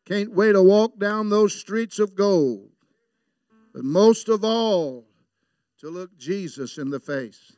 Can't 0.04 0.34
wait 0.34 0.52
to 0.52 0.62
walk 0.62 1.00
down 1.00 1.30
those 1.30 1.58
streets 1.58 1.98
of 1.98 2.14
gold. 2.14 2.72
But 3.74 3.86
most 3.86 4.28
of 4.28 4.44
all, 4.44 5.06
to 5.80 5.90
look 5.90 6.18
Jesus 6.18 6.78
in 6.78 6.90
the 6.90 7.00
face 7.00 7.54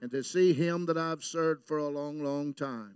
and 0.00 0.10
to 0.10 0.22
see 0.22 0.52
him 0.52 0.86
that 0.86 0.96
I've 0.96 1.22
served 1.22 1.66
for 1.66 1.78
a 1.78 1.88
long, 1.88 2.22
long 2.22 2.54
time. 2.54 2.94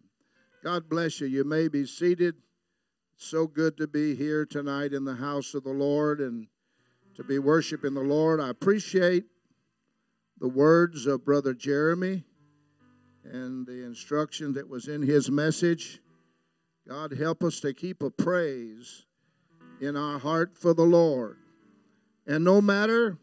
God 0.62 0.88
bless 0.88 1.20
you. 1.20 1.26
You 1.26 1.44
may 1.44 1.68
be 1.68 1.86
seated. 1.86 2.36
It's 3.14 3.26
so 3.26 3.46
good 3.46 3.76
to 3.76 3.86
be 3.86 4.14
here 4.14 4.46
tonight 4.46 4.92
in 4.92 5.04
the 5.04 5.16
house 5.16 5.54
of 5.54 5.64
the 5.64 5.70
Lord 5.70 6.20
and 6.20 6.46
to 7.16 7.22
be 7.22 7.38
worshiping 7.38 7.94
the 7.94 8.00
Lord. 8.00 8.40
I 8.40 8.48
appreciate 8.48 9.24
the 10.40 10.48
words 10.48 11.06
of 11.06 11.24
Brother 11.24 11.54
Jeremy 11.54 12.24
and 13.24 13.66
the 13.66 13.84
instruction 13.84 14.54
that 14.54 14.68
was 14.68 14.88
in 14.88 15.02
his 15.02 15.30
message. 15.30 16.00
God 16.88 17.12
help 17.12 17.42
us 17.44 17.60
to 17.60 17.72
keep 17.72 18.02
a 18.02 18.10
praise 18.10 19.06
in 19.80 19.96
our 19.96 20.18
heart 20.18 20.56
for 20.56 20.74
the 20.74 20.82
Lord. 20.84 21.38
And 22.26 22.42
no 22.42 22.60
matter 22.60 23.18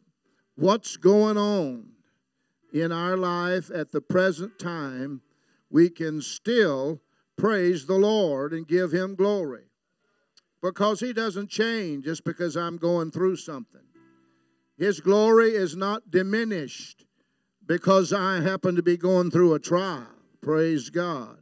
what's 0.55 0.95
going 0.97 1.37
on 1.37 1.89
in 2.71 2.91
our 2.91 3.17
life 3.17 3.69
at 3.73 3.91
the 3.91 4.01
present 4.01 4.57
time, 4.57 5.21
we 5.69 5.89
can 5.89 6.21
still 6.21 7.01
praise 7.37 7.85
the 7.85 7.97
Lord 7.97 8.53
and 8.53 8.67
give 8.67 8.91
him 8.91 9.15
glory. 9.15 9.63
Because 10.61 10.99
he 10.99 11.11
doesn't 11.11 11.49
change 11.49 12.05
just 12.05 12.23
because 12.23 12.55
I'm 12.55 12.77
going 12.77 13.11
through 13.11 13.37
something. 13.37 13.81
His 14.77 14.99
glory 14.99 15.51
is 15.51 15.75
not 15.75 16.11
diminished 16.11 17.05
because 17.65 18.13
I 18.13 18.41
happen 18.41 18.75
to 18.75 18.83
be 18.83 18.97
going 18.97 19.31
through 19.31 19.53
a 19.53 19.59
trial. 19.59 20.07
Praise 20.41 20.89
God. 20.89 21.37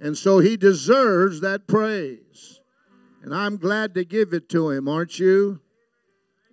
And 0.00 0.16
so 0.16 0.40
he 0.40 0.56
deserves 0.56 1.40
that 1.40 1.66
praise. 1.68 2.60
And 3.22 3.34
I'm 3.34 3.56
glad 3.56 3.94
to 3.94 4.04
give 4.04 4.32
it 4.32 4.48
to 4.50 4.70
him, 4.70 4.88
aren't 4.88 5.18
you? 5.18 5.60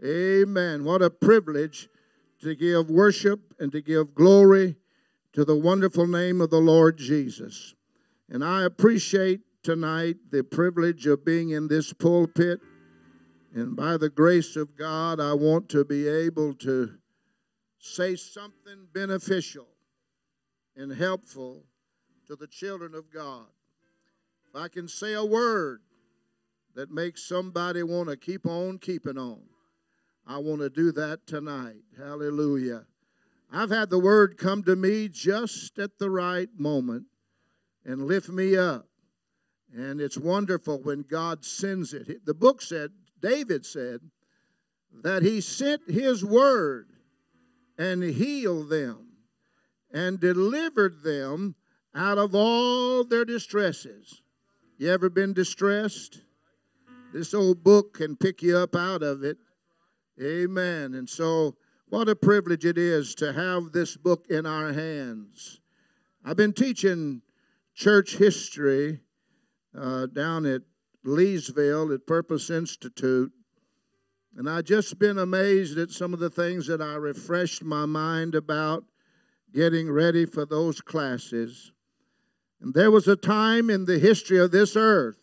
Amen. 0.03 0.83
What 0.83 1.01
a 1.01 1.09
privilege 1.09 1.89
to 2.41 2.55
give 2.55 2.89
worship 2.89 3.53
and 3.59 3.71
to 3.71 3.81
give 3.81 4.15
glory 4.15 4.75
to 5.33 5.45
the 5.45 5.55
wonderful 5.55 6.07
name 6.07 6.41
of 6.41 6.49
the 6.49 6.59
Lord 6.59 6.97
Jesus. 6.97 7.75
And 8.29 8.43
I 8.43 8.63
appreciate 8.63 9.41
tonight 9.63 10.17
the 10.31 10.43
privilege 10.43 11.05
of 11.05 11.25
being 11.25 11.49
in 11.49 11.67
this 11.67 11.93
pulpit. 11.93 12.59
And 13.53 13.75
by 13.75 13.97
the 13.97 14.09
grace 14.09 14.55
of 14.55 14.77
God, 14.77 15.19
I 15.19 15.33
want 15.33 15.69
to 15.69 15.83
be 15.83 16.07
able 16.07 16.53
to 16.55 16.95
say 17.79 18.15
something 18.15 18.87
beneficial 18.93 19.67
and 20.75 20.91
helpful 20.91 21.63
to 22.27 22.35
the 22.35 22.47
children 22.47 22.93
of 22.93 23.11
God. 23.11 23.47
If 24.47 24.55
I 24.55 24.67
can 24.67 24.87
say 24.87 25.13
a 25.13 25.25
word 25.25 25.81
that 26.75 26.91
makes 26.91 27.27
somebody 27.27 27.83
want 27.83 28.09
to 28.09 28.17
keep 28.17 28.45
on 28.45 28.77
keeping 28.77 29.17
on, 29.17 29.41
I 30.27 30.37
want 30.37 30.61
to 30.61 30.69
do 30.69 30.91
that 30.93 31.25
tonight. 31.25 31.81
Hallelujah. 31.97 32.85
I've 33.51 33.71
had 33.71 33.89
the 33.89 33.99
word 33.99 34.37
come 34.37 34.63
to 34.63 34.75
me 34.75 35.09
just 35.09 35.79
at 35.79 35.97
the 35.97 36.09
right 36.09 36.49
moment 36.57 37.05
and 37.83 38.05
lift 38.05 38.29
me 38.29 38.55
up. 38.55 38.85
And 39.75 39.99
it's 39.99 40.17
wonderful 40.17 40.81
when 40.81 41.01
God 41.01 41.43
sends 41.43 41.93
it. 41.93 42.25
The 42.25 42.33
book 42.33 42.61
said, 42.61 42.91
David 43.21 43.65
said, 43.65 44.01
that 45.03 45.23
he 45.23 45.41
sent 45.41 45.89
his 45.89 46.23
word 46.23 46.87
and 47.77 48.03
healed 48.03 48.69
them 48.69 49.09
and 49.91 50.19
delivered 50.19 51.03
them 51.03 51.55
out 51.95 52.17
of 52.17 52.35
all 52.35 53.03
their 53.03 53.25
distresses. 53.25 54.21
You 54.77 54.91
ever 54.91 55.09
been 55.09 55.33
distressed? 55.33 56.21
This 57.13 57.33
old 57.33 57.63
book 57.63 57.95
can 57.95 58.15
pick 58.15 58.41
you 58.41 58.57
up 58.57 58.75
out 58.75 59.01
of 59.01 59.23
it. 59.23 59.37
Amen. 60.21 60.93
And 60.95 61.07
so, 61.09 61.55
what 61.87 62.09
a 62.09 62.15
privilege 62.15 62.65
it 62.65 62.77
is 62.77 63.15
to 63.15 63.33
have 63.33 63.71
this 63.71 63.95
book 63.95 64.25
in 64.29 64.45
our 64.45 64.73
hands. 64.73 65.61
I've 66.25 66.35
been 66.35 66.53
teaching 66.53 67.21
church 67.73 68.17
history 68.17 68.99
uh, 69.77 70.07
down 70.07 70.45
at 70.45 70.63
Leesville 71.05 71.93
at 71.93 72.05
Purpose 72.05 72.49
Institute. 72.49 73.31
And 74.35 74.49
I've 74.49 74.65
just 74.65 74.99
been 74.99 75.17
amazed 75.17 75.77
at 75.77 75.89
some 75.89 76.13
of 76.13 76.19
the 76.19 76.29
things 76.29 76.67
that 76.67 76.81
I 76.81 76.95
refreshed 76.95 77.63
my 77.63 77.85
mind 77.85 78.35
about 78.35 78.83
getting 79.53 79.89
ready 79.89 80.25
for 80.25 80.45
those 80.45 80.81
classes. 80.81 81.71
And 82.61 82.73
there 82.73 82.91
was 82.91 83.07
a 83.07 83.15
time 83.15 83.69
in 83.69 83.85
the 83.85 83.99
history 83.99 84.37
of 84.37 84.51
this 84.51 84.75
earth 84.75 85.17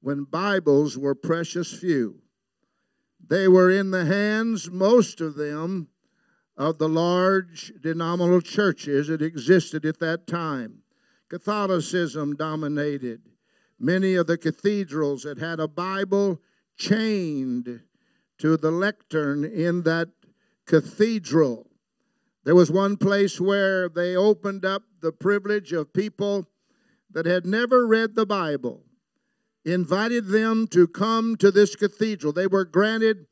when 0.00 0.24
Bibles 0.24 0.96
were 0.96 1.14
precious 1.14 1.72
few. 1.72 2.20
They 3.24 3.48
were 3.48 3.70
in 3.70 3.90
the 3.90 4.04
hands, 4.04 4.70
most 4.70 5.20
of 5.20 5.34
them, 5.34 5.88
of 6.56 6.78
the 6.78 6.88
large 6.88 7.72
denominational 7.80 8.40
churches 8.40 9.08
that 9.08 9.22
existed 9.22 9.84
at 9.84 9.98
that 9.98 10.26
time. 10.26 10.82
Catholicism 11.28 12.36
dominated. 12.36 13.22
Many 13.78 14.14
of 14.14 14.26
the 14.26 14.38
cathedrals 14.38 15.24
that 15.24 15.38
had 15.38 15.60
a 15.60 15.68
Bible 15.68 16.40
chained 16.76 17.82
to 18.38 18.56
the 18.56 18.70
lectern 18.70 19.44
in 19.44 19.82
that 19.82 20.08
cathedral. 20.66 21.66
There 22.44 22.54
was 22.54 22.70
one 22.70 22.96
place 22.96 23.40
where 23.40 23.88
they 23.88 24.16
opened 24.16 24.64
up 24.64 24.84
the 25.00 25.12
privilege 25.12 25.72
of 25.72 25.92
people 25.92 26.48
that 27.10 27.26
had 27.26 27.44
never 27.44 27.86
read 27.86 28.14
the 28.14 28.26
Bible, 28.26 28.85
invited 29.66 30.28
them 30.28 30.68
to 30.68 30.86
come 30.86 31.36
to 31.36 31.50
this 31.50 31.74
cathedral. 31.74 32.32
They 32.32 32.46
were 32.46 32.64
granted, 32.64 33.26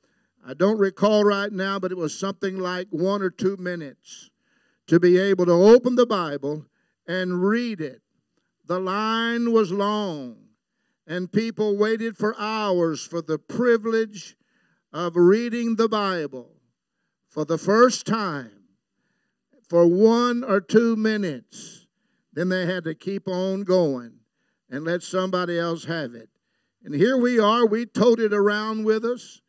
I 0.45 0.53
don't 0.53 0.79
recall 0.79 1.25
right 1.25 1.53
now, 1.53 1.79
but 1.79 1.93
it 1.93 1.97
was 1.97 2.19
something 2.19 2.59
like 2.59 2.89
one 2.91 3.23
or 3.23 3.31
two 3.31 3.57
minutes 3.57 4.31
to 4.89 4.99
be 4.99 5.17
able 5.17 5.47
to 5.47 5.53
open 5.53 5.95
the 5.95 6.07
Bible 6.07 6.67
and 7.07 7.43
read 7.43 7.81
it. 7.81 8.03
The 8.67 8.81
line 8.81 9.53
was 9.53 9.71
long, 9.71 10.37
and 11.07 11.31
people 11.31 11.77
waited 11.77 12.17
for 12.17 12.35
hours 12.37 13.07
for 13.07 13.23
the 13.23 13.39
privilege 13.39 14.37
of 14.93 15.15
reading 15.15 15.77
the 15.77 15.89
Bible 15.89 16.51
for 17.29 17.45
the 17.45 17.59
first 17.59 18.07
time 18.07 18.65
for 19.69 19.87
one 19.87 20.43
or 20.43 20.61
two 20.61 20.97
minutes. 20.97 21.87
Then 22.33 22.49
they 22.49 22.67
had 22.67 22.85
to 22.85 22.95
keep 22.95 23.29
on 23.29 23.63
going 23.63 24.15
and 24.75 24.85
let 24.85 25.05
somebody 25.05 25.57
else 25.57 25.85
have 25.85 26.17
it. 26.17 26.29
And 26.83 26.93
here 26.93 27.17
we 27.17 27.39
are, 27.39 27.65
we 27.65 27.87
tote 27.87 28.19
it 28.19 28.35
around 28.35 28.85
with 28.85 29.05
us. 29.05 29.41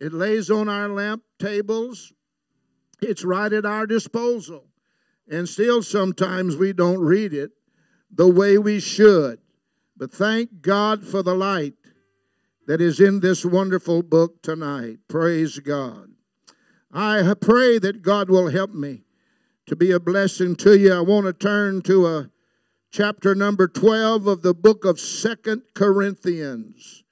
It 0.00 0.12
lays 0.12 0.50
on 0.50 0.68
our 0.68 0.88
lamp 0.88 1.22
tables, 1.38 2.12
it's 3.00 3.24
right 3.24 3.52
at 3.52 3.64
our 3.64 3.86
disposal. 3.86 4.64
And 5.30 5.48
still, 5.48 5.82
sometimes 5.82 6.56
we 6.56 6.72
don't 6.72 6.98
read 6.98 7.32
it 7.32 7.52
the 8.10 8.26
way 8.26 8.58
we 8.58 8.80
should. 8.80 9.38
But 9.96 10.12
thank 10.12 10.62
God 10.62 11.06
for 11.06 11.22
the 11.22 11.34
light 11.34 11.74
that 12.66 12.80
is 12.80 12.98
in 12.98 13.20
this 13.20 13.44
wonderful 13.44 14.02
book 14.02 14.42
tonight. 14.42 14.98
Praise 15.08 15.60
God. 15.60 16.08
I 16.92 17.34
pray 17.40 17.78
that 17.78 18.02
God 18.02 18.28
will 18.28 18.50
help 18.50 18.72
me 18.72 19.04
to 19.66 19.76
be 19.76 19.92
a 19.92 20.00
blessing 20.00 20.56
to 20.56 20.76
you. 20.76 20.92
I 20.92 21.00
want 21.00 21.26
to 21.26 21.32
turn 21.32 21.82
to 21.82 22.06
a 22.08 22.31
chapter 22.92 23.34
number 23.34 23.66
12 23.66 24.26
of 24.26 24.42
the 24.42 24.52
book 24.52 24.84
of 24.84 25.00
Second 25.00 25.62
Corinthians. 25.72 27.02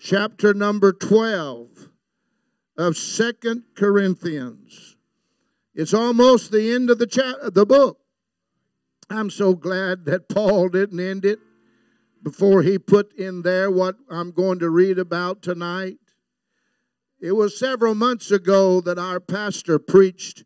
Chapter 0.00 0.52
number 0.52 0.92
12 0.92 1.90
of 2.76 2.96
Second 2.96 3.62
Corinthians. 3.76 4.96
It's 5.76 5.94
almost 5.94 6.50
the 6.50 6.72
end 6.72 6.90
of 6.90 6.98
the 6.98 7.06
cha- 7.06 7.50
the 7.50 7.64
book. 7.64 8.00
I'm 9.08 9.30
so 9.30 9.54
glad 9.54 10.06
that 10.06 10.28
Paul 10.28 10.68
didn't 10.70 10.98
end 10.98 11.24
it 11.24 11.38
before 12.20 12.62
he 12.62 12.76
put 12.76 13.16
in 13.16 13.42
there 13.42 13.70
what 13.70 13.94
I'm 14.10 14.32
going 14.32 14.58
to 14.58 14.68
read 14.68 14.98
about 14.98 15.40
tonight. 15.40 15.98
It 17.20 17.32
was 17.32 17.56
several 17.56 17.94
months 17.94 18.32
ago 18.32 18.80
that 18.80 18.98
our 18.98 19.20
pastor 19.20 19.78
preached 19.78 20.42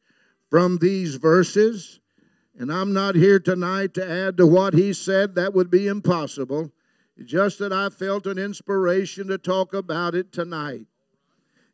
from 0.51 0.79
these 0.79 1.15
verses, 1.15 2.00
and 2.61 2.71
I'm 2.71 2.93
not 2.93 3.15
here 3.15 3.41
tonight 3.41 3.95
to 3.95 4.07
add 4.07 4.37
to 4.37 4.47
what 4.47 4.75
he 4.75 4.93
said, 4.93 5.35
that 5.35 5.55
would 5.55 5.71
be 5.71 5.87
impossible. 5.87 6.71
Just 7.25 7.59
that 7.59 7.73
I 7.73 7.89
felt 7.89 8.27
an 8.27 8.37
inspiration 8.37 9.29
to 9.29 9.39
talk 9.39 9.73
about 9.73 10.15
it 10.15 10.31
tonight. 10.31 10.85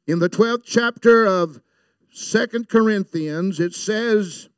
In 0.06 0.20
the 0.20 0.30
12th 0.30 0.62
chapter 0.64 1.26
of 1.26 1.60
Second 2.12 2.68
Corinthians, 2.68 3.58
it 3.58 3.74
says, 3.74 4.48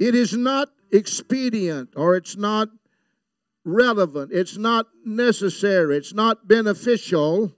It 0.00 0.16
is 0.16 0.36
not 0.36 0.70
expedient 0.90 1.90
or 1.94 2.16
it's 2.16 2.36
not 2.36 2.70
relevant, 3.64 4.32
it's 4.32 4.56
not 4.56 4.86
necessary, 5.04 5.96
it's 5.96 6.12
not 6.12 6.48
beneficial 6.48 7.52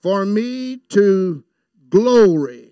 for 0.00 0.24
me 0.24 0.78
to 0.88 1.44
glory. 1.90 2.71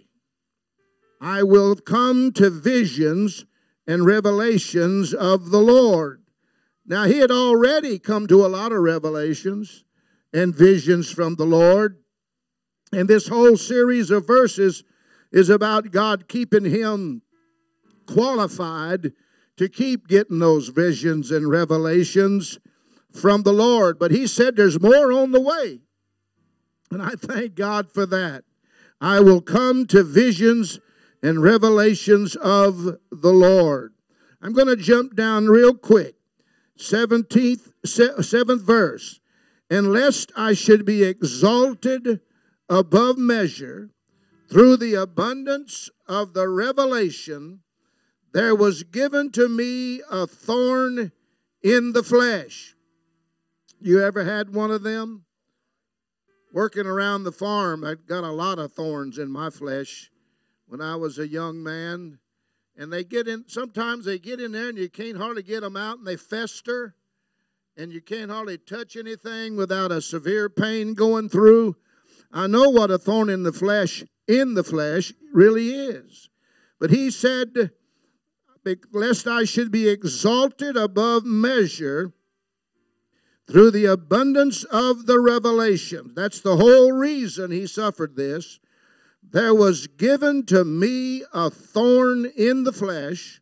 I 1.20 1.42
will 1.42 1.76
come 1.76 2.32
to 2.32 2.48
visions 2.48 3.44
and 3.86 4.06
revelations 4.06 5.12
of 5.12 5.50
the 5.50 5.60
Lord. 5.60 6.22
Now, 6.86 7.04
he 7.04 7.18
had 7.18 7.30
already 7.30 7.98
come 7.98 8.26
to 8.28 8.44
a 8.44 8.48
lot 8.48 8.72
of 8.72 8.80
revelations 8.80 9.84
and 10.32 10.54
visions 10.54 11.10
from 11.10 11.34
the 11.34 11.44
Lord. 11.44 11.98
And 12.92 13.08
this 13.08 13.28
whole 13.28 13.56
series 13.56 14.10
of 14.10 14.26
verses 14.26 14.82
is 15.30 15.50
about 15.50 15.92
God 15.92 16.26
keeping 16.26 16.64
him 16.64 17.22
qualified 18.06 19.12
to 19.56 19.68
keep 19.68 20.08
getting 20.08 20.38
those 20.38 20.68
visions 20.68 21.30
and 21.30 21.48
revelations 21.48 22.58
from 23.12 23.42
the 23.42 23.52
Lord. 23.52 23.98
But 23.98 24.10
he 24.10 24.26
said 24.26 24.56
there's 24.56 24.80
more 24.80 25.12
on 25.12 25.32
the 25.32 25.40
way. 25.40 25.80
And 26.90 27.02
I 27.02 27.10
thank 27.10 27.54
God 27.54 27.90
for 27.90 28.06
that. 28.06 28.44
I 29.00 29.20
will 29.20 29.40
come 29.40 29.86
to 29.88 30.02
visions 30.02 30.80
and 31.22 31.42
revelations 31.42 32.36
of 32.36 32.98
the 33.10 33.32
Lord. 33.32 33.94
I'm 34.42 34.52
going 34.52 34.68
to 34.68 34.76
jump 34.76 35.14
down 35.14 35.46
real 35.46 35.74
quick. 35.74 36.14
17th, 36.78 37.72
7th 37.84 38.62
verse. 38.62 39.20
And 39.68 39.92
lest 39.92 40.32
I 40.36 40.54
should 40.54 40.84
be 40.84 41.04
exalted 41.04 42.20
above 42.68 43.18
measure 43.18 43.90
through 44.50 44.78
the 44.78 44.94
abundance 44.94 45.90
of 46.08 46.34
the 46.34 46.48
revelation, 46.48 47.60
there 48.32 48.54
was 48.54 48.82
given 48.82 49.30
to 49.32 49.48
me 49.48 50.02
a 50.10 50.26
thorn 50.26 51.12
in 51.62 51.92
the 51.92 52.02
flesh. 52.02 52.74
You 53.80 54.02
ever 54.02 54.24
had 54.24 54.54
one 54.54 54.70
of 54.70 54.82
them? 54.82 55.24
working 56.52 56.86
around 56.86 57.24
the 57.24 57.32
farm, 57.32 57.84
I 57.84 57.94
got 57.94 58.24
a 58.24 58.32
lot 58.32 58.58
of 58.58 58.72
thorns 58.72 59.18
in 59.18 59.30
my 59.30 59.50
flesh 59.50 60.09
when 60.70 60.80
I 60.80 60.94
was 60.94 61.18
a 61.18 61.26
young 61.26 61.62
man. 61.62 62.20
And 62.76 62.92
they 62.92 63.02
get 63.02 63.26
in, 63.26 63.44
sometimes 63.48 64.04
they 64.04 64.20
get 64.20 64.40
in 64.40 64.52
there 64.52 64.68
and 64.68 64.78
you 64.78 64.88
can't 64.88 65.16
hardly 65.16 65.42
get 65.42 65.62
them 65.62 65.76
out 65.76 65.98
and 65.98 66.06
they 66.06 66.16
fester 66.16 66.94
and 67.76 67.92
you 67.92 68.00
can't 68.00 68.30
hardly 68.30 68.56
touch 68.56 68.96
anything 68.96 69.56
without 69.56 69.90
a 69.90 70.00
severe 70.00 70.48
pain 70.48 70.94
going 70.94 71.28
through. 71.28 71.76
I 72.32 72.46
know 72.46 72.70
what 72.70 72.92
a 72.92 72.98
thorn 72.98 73.28
in 73.28 73.42
the 73.42 73.52
flesh, 73.52 74.04
in 74.28 74.54
the 74.54 74.62
flesh, 74.62 75.12
really 75.32 75.70
is. 75.70 76.30
But 76.78 76.90
he 76.90 77.10
said, 77.10 77.72
lest 78.92 79.26
I 79.26 79.44
should 79.44 79.72
be 79.72 79.88
exalted 79.88 80.76
above 80.76 81.24
measure 81.24 82.12
through 83.50 83.72
the 83.72 83.86
abundance 83.86 84.62
of 84.64 85.06
the 85.06 85.18
revelation. 85.18 86.12
That's 86.14 86.40
the 86.40 86.56
whole 86.56 86.92
reason 86.92 87.50
he 87.50 87.66
suffered 87.66 88.14
this. 88.14 88.60
There 89.32 89.54
was 89.54 89.86
given 89.86 90.44
to 90.46 90.64
me 90.64 91.22
a 91.32 91.50
thorn 91.50 92.26
in 92.36 92.64
the 92.64 92.72
flesh, 92.72 93.40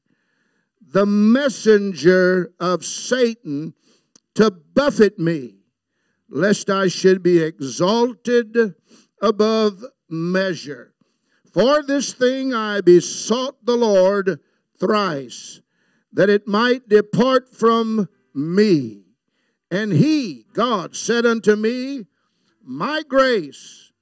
the 0.80 1.06
messenger 1.06 2.52
of 2.60 2.84
Satan 2.84 3.72
to 4.34 4.50
buffet 4.50 5.18
me, 5.18 5.54
lest 6.28 6.68
I 6.68 6.88
should 6.88 7.22
be 7.22 7.38
exalted 7.42 8.74
above 9.22 9.82
measure. 10.10 10.92
For 11.50 11.82
this 11.82 12.12
thing 12.12 12.52
I 12.52 12.82
besought 12.82 13.64
the 13.64 13.76
Lord 13.76 14.40
thrice, 14.78 15.62
that 16.12 16.28
it 16.28 16.46
might 16.46 16.88
depart 16.88 17.48
from 17.48 18.08
me. 18.34 19.04
And 19.70 19.92
he, 19.92 20.44
God, 20.52 20.94
said 20.94 21.24
unto 21.24 21.56
me, 21.56 22.06
My 22.62 23.02
grace 23.02 23.92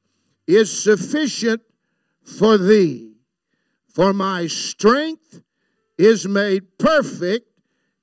is 0.47 0.83
sufficient 0.83 1.63
for 2.27 2.59
thee, 2.59 3.15
for 3.89 4.13
my 4.13 4.47
strength 4.47 5.41
is 5.97 6.27
made 6.29 6.79
perfect 6.79 7.49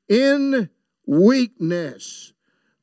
in 0.10 0.70
weakness. 1.06 2.34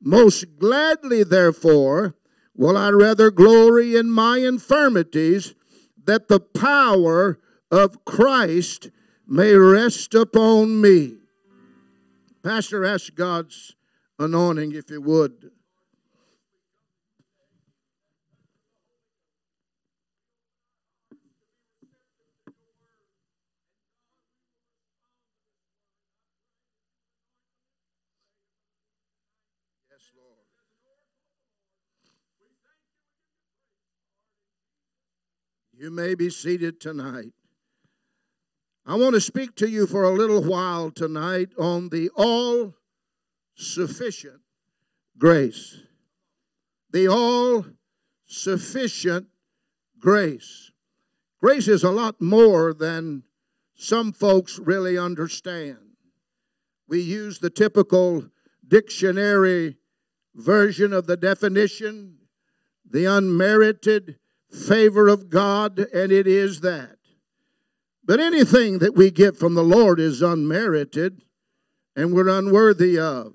Most 0.01 0.59
gladly, 0.59 1.25
therefore, 1.25 2.15
will 2.55 2.77
I 2.77 2.91
rather 2.91 3.31
glory 3.31 3.97
in 3.97 4.11
my 4.11 4.39
infirmities, 4.39 5.55
that 6.05 6.29
the 6.29 6.41
power 6.41 7.39
of 7.71 8.05
Christ 8.05 8.91
may 9.27 9.55
rest 9.55 10.15
upon 10.15 10.81
me. 10.81 11.19
Pastor 12.43 12.85
ask 12.85 13.15
God's 13.15 13.75
anointing, 14.19 14.73
if 14.73 14.91
you 14.91 15.01
would. 15.01 15.51
Yes, 30.01 30.11
Lord. 30.17 30.37
You 35.73 35.91
may 35.91 36.15
be 36.15 36.31
seated 36.31 36.81
tonight. 36.81 37.33
I 38.87 38.95
want 38.95 39.15
to 39.15 39.21
speak 39.21 39.55
to 39.57 39.69
you 39.69 39.87
for 39.87 40.05
a 40.05 40.15
little 40.15 40.43
while 40.43 40.91
tonight 40.91 41.51
on 41.59 41.91
the 41.91 42.11
all 42.17 42.75
sufficient 43.55 44.41
grace. 45.19 45.83
The 46.91 47.07
all 47.09 47.67
sufficient 48.27 49.27
grace. 49.99 50.71
Grace 51.41 51.69
is 51.69 51.85
a 51.85 51.91
lot 51.91 52.21
more 52.21 52.73
than 52.73 53.25
some 53.75 54.13
folks 54.13 54.59
really 54.59 54.97
understand. 54.97 55.79
We 56.89 57.01
use 57.01 57.39
the 57.39 57.51
typical 57.51 58.31
dictionary 58.67 59.77
version 60.35 60.93
of 60.93 61.07
the 61.07 61.17
definition, 61.17 62.17
the 62.89 63.05
unmerited 63.05 64.19
favor 64.51 65.09
of 65.09 65.31
God, 65.31 65.79
and 65.79 66.13
it 66.13 66.27
is 66.27 66.61
that. 66.61 66.97
But 68.05 68.21
anything 68.21 68.79
that 68.79 68.97
we 68.97 69.11
get 69.11 69.37
from 69.37 69.55
the 69.55 69.63
Lord 69.63 70.01
is 70.01 70.23
unmerited 70.23 71.23
and 71.95 72.13
we're 72.13 72.29
unworthy 72.29 72.99
of. 72.99 73.35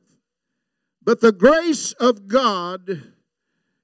But 1.01 1.21
the 1.21 1.31
grace 1.31 1.93
of 1.93 2.27
God 2.27 3.03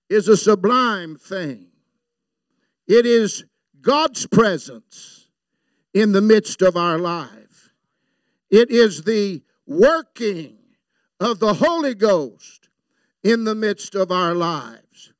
is 0.10 0.28
a 0.28 0.36
sublime 0.36 1.16
thing. 1.16 1.68
It 2.88 3.06
is 3.06 3.46
God's 3.80 4.28
presence 4.28 5.30
in 5.94 6.12
the 6.12 6.22
midst 6.22 6.62
of 6.62 6.76
our 6.76 6.98
life. 6.98 7.74
It 8.50 8.70
is 8.70 9.04
the 9.04 9.44
working 9.66 10.58
of 11.20 11.40
the 11.40 11.54
Holy 11.54 11.96
Ghost 11.96 12.61
in 13.24 13.44
the 13.44 13.56
midst 13.56 13.96
of 13.96 14.12
our 14.12 14.34
lives. 14.34 15.14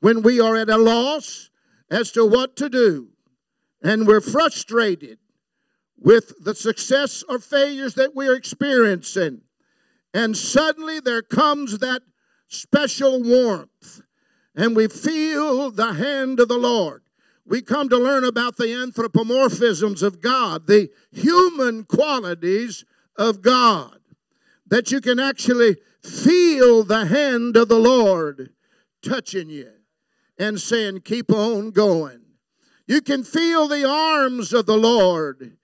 When 0.00 0.22
we 0.22 0.40
are 0.40 0.56
at 0.56 0.70
a 0.70 0.76
loss 0.76 1.50
as 1.90 2.12
to 2.12 2.24
what 2.24 2.56
to 2.56 2.68
do, 2.68 3.08
and 3.82 4.06
we're 4.06 4.20
frustrated 4.20 5.18
with 5.98 6.34
the 6.44 6.54
success 6.54 7.24
or 7.28 7.38
failures 7.38 7.94
that 7.94 8.14
we're 8.14 8.34
experiencing, 8.34 9.42
and 10.14 10.36
suddenly 10.36 11.00
there 11.00 11.22
comes 11.22 11.78
that 11.78 12.02
special 12.46 13.22
warmth, 13.22 14.02
and 14.54 14.74
we 14.74 14.88
feel 14.88 15.70
the 15.70 15.94
hand 15.94 16.40
of 16.40 16.48
the 16.48 16.56
Lord. 16.56 17.02
We 17.44 17.62
come 17.62 17.88
to 17.88 17.96
learn 17.96 18.24
about 18.24 18.56
the 18.56 18.66
anthropomorphisms 18.66 20.02
of 20.02 20.20
God, 20.20 20.66
the 20.66 20.90
human 21.10 21.84
qualities 21.84 22.84
of 23.16 23.42
God, 23.42 23.98
that 24.66 24.92
you 24.92 25.00
can 25.00 25.18
actually 25.18 25.76
feel 26.08 26.82
the 26.82 27.06
hand 27.06 27.56
of 27.56 27.68
the 27.68 27.78
Lord 27.78 28.50
touching 29.02 29.50
you 29.50 29.70
and 30.38 30.60
saying, 30.60 31.02
Keep 31.02 31.30
on 31.30 31.70
going. 31.70 32.20
You 32.86 33.02
can 33.02 33.22
feel 33.22 33.68
the 33.68 33.88
arms 33.88 34.52
of 34.52 34.66
the 34.66 34.78
Lord 34.78 35.56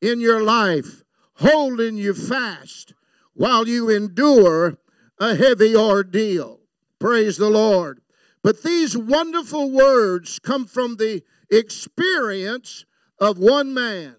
in 0.00 0.20
your 0.20 0.42
life 0.42 1.04
holding 1.36 1.96
you 1.96 2.14
fast 2.14 2.94
while 3.34 3.68
you 3.68 3.88
endure 3.88 4.78
a 5.18 5.36
heavy 5.36 5.76
ordeal. 5.76 6.60
Praise 6.98 7.36
the 7.36 7.50
Lord. 7.50 8.00
But 8.42 8.62
these 8.62 8.96
wonderful 8.96 9.70
words 9.70 10.38
come 10.40 10.66
from 10.66 10.96
the 10.96 11.22
experience 11.50 12.84
of 13.18 13.38
one 13.38 13.72
man. 13.72 14.16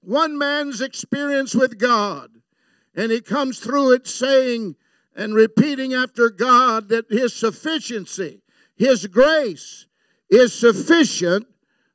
One 0.00 0.36
man's 0.36 0.80
experience 0.80 1.54
with 1.54 1.78
God. 1.78 2.30
And 2.94 3.12
he 3.12 3.20
comes 3.20 3.60
through 3.60 3.92
it 3.92 4.08
saying 4.08 4.74
and 5.20 5.34
repeating 5.34 5.92
after 5.92 6.30
God 6.30 6.88
that 6.88 7.10
his 7.10 7.34
sufficiency 7.34 8.40
his 8.80 9.06
grace 9.08 9.84
is 10.30 10.54
sufficient 10.54 11.46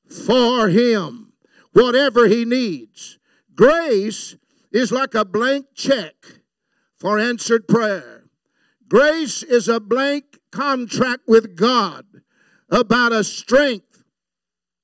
for 0.07 0.69
him, 0.69 1.33
whatever 1.73 2.27
he 2.27 2.45
needs. 2.45 3.17
Grace 3.55 4.35
is 4.71 4.91
like 4.91 5.15
a 5.15 5.25
blank 5.25 5.65
check 5.73 6.13
for 6.95 7.17
answered 7.17 7.67
prayer. 7.67 8.25
Grace 8.87 9.41
is 9.41 9.67
a 9.67 9.79
blank 9.79 10.37
contract 10.51 11.23
with 11.27 11.55
God 11.55 12.05
about 12.69 13.11
a 13.11 13.23
strength 13.23 14.03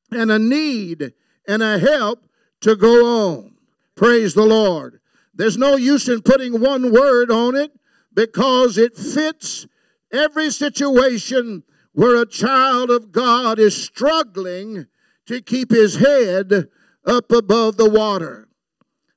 and 0.10 0.32
a 0.32 0.40
need 0.40 1.14
and 1.48 1.62
a 1.62 1.78
help 1.78 2.26
to 2.62 2.76
go 2.76 3.06
on. 3.06 3.58
Praise 3.94 4.34
the 4.34 4.46
Lord. 4.46 5.02
There's 5.36 5.58
no 5.58 5.76
use 5.76 6.10
in 6.10 6.24
putting 6.24 6.60
one 6.60 6.92
word 6.92 7.30
on 7.30 7.56
it 7.56 7.74
because 8.14 8.78
it 8.78 8.96
fits 8.98 9.68
every 10.12 10.52
situation 10.52 11.64
where 11.94 12.22
a 12.22 12.26
child 12.26 12.90
of 12.90 13.12
God 13.12 13.60
is 13.60 13.82
struggling 13.82 14.88
to 15.26 15.42
keep 15.42 15.72
his 15.72 15.96
head 15.96 16.70
up 17.06 17.32
above 17.32 17.78
the 17.78 17.90
water. 17.90 18.48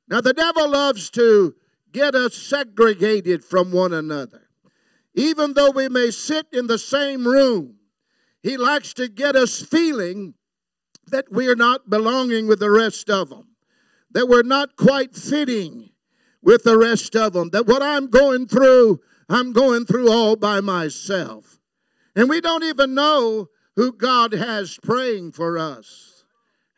Now, 0.09 0.21
the 0.21 0.33
devil 0.33 0.71
loves 0.71 1.11
to 1.11 1.55
get 1.93 2.15
us 2.15 2.35
segregated 2.35 3.45
from 3.45 3.73
one 3.73 3.93
another. 3.93 4.49
Even 5.15 5.55
though 5.55 5.71
we 5.71 5.89
may 5.89 6.11
sit 6.11 6.47
in 6.53 6.67
the 6.67 6.79
same 6.79 7.27
room, 7.27 7.77
he 8.43 8.57
likes 8.57 8.93
to 8.95 9.09
get 9.09 9.37
us 9.37 9.63
feeling 9.63 10.35
that 11.07 11.27
we're 11.31 11.57
not 11.57 11.89
belonging 11.89 12.47
with 12.47 12.59
the 12.59 12.71
rest 12.71 13.09
of 13.09 13.31
them, 13.31 13.49
that 14.11 14.29
we're 14.29 14.43
not 14.43 14.77
quite 14.77 15.15
fitting 15.15 15.91
with 16.45 16.63
the 16.63 16.79
rest 16.79 17.17
of 17.17 17.33
them, 17.33 17.49
that 17.51 17.67
what 17.67 17.83
I'm 17.83 18.09
going 18.09 18.47
through, 18.47 19.01
I'm 19.29 19.53
going 19.53 19.87
through 19.87 20.11
all 20.11 20.37
by 20.37 20.61
myself. 20.61 21.59
And 22.15 22.29
we 22.29 22.41
don't 22.41 22.63
even 22.63 22.95
know 22.95 23.49
who 23.77 23.93
God 23.93 24.33
has 24.33 24.79
praying 24.83 25.33
for 25.33 25.59
us. 25.59 26.25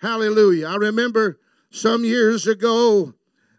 Hallelujah. 0.00 0.68
I 0.68 0.76
remember 0.76 1.40
some 1.70 2.04
years 2.04 2.46
ago, 2.46 3.14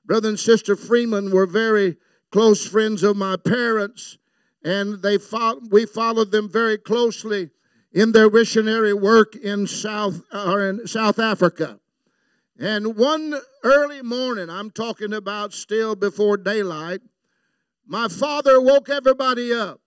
Brother 0.05 0.29
and 0.29 0.39
Sister 0.39 0.75
Freeman 0.75 1.31
were 1.31 1.45
very 1.45 1.97
close 2.31 2.65
friends 2.65 3.03
of 3.03 3.17
my 3.17 3.35
parents, 3.35 4.17
and 4.63 5.01
they 5.01 5.17
fought, 5.17 5.69
we 5.69 5.85
followed 5.85 6.31
them 6.31 6.49
very 6.49 6.77
closely 6.77 7.51
in 7.91 8.11
their 8.11 8.29
missionary 8.29 8.93
work 8.93 9.35
in 9.35 9.67
South, 9.67 10.21
uh, 10.31 10.51
or 10.51 10.67
in 10.67 10.87
South 10.87 11.19
Africa. 11.19 11.79
And 12.59 12.95
one 12.95 13.35
early 13.63 14.01
morning, 14.01 14.49
I'm 14.49 14.71
talking 14.71 15.13
about 15.13 15.53
still 15.53 15.95
before 15.95 16.37
daylight, 16.37 17.01
my 17.85 18.07
father 18.07 18.59
woke 18.59 18.89
everybody 18.89 19.53
up. 19.53 19.79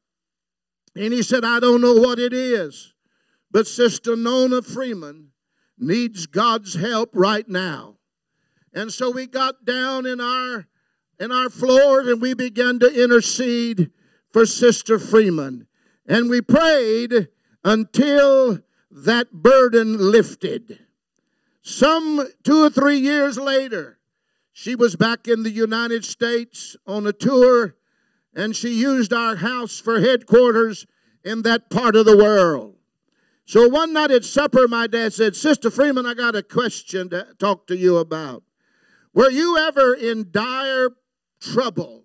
And 0.94 1.12
he 1.12 1.22
said, 1.22 1.44
I 1.44 1.60
don't 1.60 1.80
know 1.80 1.94
what 1.94 2.18
it 2.18 2.32
is, 2.32 2.94
but 3.50 3.66
Sister 3.66 4.16
Nona 4.16 4.62
Freeman 4.62 5.30
needs 5.78 6.26
God's 6.26 6.74
help 6.74 7.10
right 7.14 7.48
now. 7.48 7.96
And 8.72 8.92
so 8.92 9.10
we 9.10 9.26
got 9.26 9.64
down 9.64 10.06
in 10.06 10.20
our 10.20 10.66
in 11.18 11.32
our 11.32 11.50
floors 11.50 12.08
and 12.08 12.20
we 12.22 12.34
began 12.34 12.78
to 12.78 13.02
intercede 13.02 13.90
for 14.32 14.46
Sister 14.46 14.98
Freeman. 14.98 15.66
And 16.06 16.30
we 16.30 16.40
prayed 16.40 17.28
until 17.62 18.60
that 18.90 19.30
burden 19.32 19.98
lifted. 20.10 20.78
Some 21.62 22.26
two 22.42 22.64
or 22.64 22.70
three 22.70 22.98
years 22.98 23.38
later, 23.38 23.98
she 24.52 24.74
was 24.74 24.96
back 24.96 25.28
in 25.28 25.42
the 25.42 25.50
United 25.50 26.04
States 26.04 26.76
on 26.86 27.06
a 27.06 27.12
tour 27.12 27.76
and 28.34 28.54
she 28.54 28.70
used 28.70 29.12
our 29.12 29.36
house 29.36 29.80
for 29.80 30.00
headquarters 30.00 30.86
in 31.24 31.42
that 31.42 31.70
part 31.70 31.96
of 31.96 32.06
the 32.06 32.16
world. 32.16 32.76
So 33.44 33.68
one 33.68 33.92
night 33.92 34.12
at 34.12 34.24
supper, 34.24 34.68
my 34.68 34.86
dad 34.86 35.12
said, 35.12 35.34
Sister 35.34 35.70
Freeman, 35.70 36.06
I 36.06 36.14
got 36.14 36.36
a 36.36 36.42
question 36.42 37.10
to 37.10 37.26
talk 37.38 37.66
to 37.66 37.76
you 37.76 37.96
about. 37.96 38.44
Were 39.12 39.30
you 39.30 39.58
ever 39.58 39.92
in 39.92 40.28
dire 40.30 40.90
trouble 41.40 42.04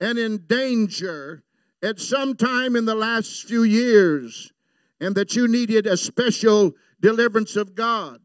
and 0.00 0.18
in 0.18 0.44
danger 0.46 1.44
at 1.82 1.98
some 1.98 2.34
time 2.34 2.76
in 2.76 2.84
the 2.84 2.94
last 2.94 3.44
few 3.44 3.62
years 3.62 4.52
and 5.00 5.14
that 5.14 5.34
you 5.34 5.48
needed 5.48 5.86
a 5.86 5.96
special 5.96 6.72
deliverance 7.00 7.56
of 7.56 7.74
God? 7.74 8.20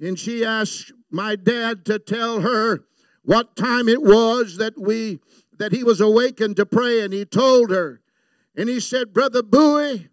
And 0.00 0.18
she 0.18 0.44
asked 0.44 0.92
my 1.10 1.36
dad 1.36 1.84
to 1.86 1.98
tell 1.98 2.40
her 2.40 2.84
what 3.22 3.56
time 3.56 3.88
it 3.88 4.02
was 4.02 4.56
that 4.56 4.78
we 4.78 5.20
that 5.58 5.72
he 5.72 5.82
was 5.82 6.00
awakened 6.00 6.56
to 6.56 6.64
pray, 6.64 7.00
and 7.00 7.12
he 7.12 7.24
told 7.24 7.70
her, 7.70 8.00
and 8.56 8.68
he 8.68 8.78
said, 8.80 9.12
Brother 9.12 9.42
Bowie, 9.42 10.08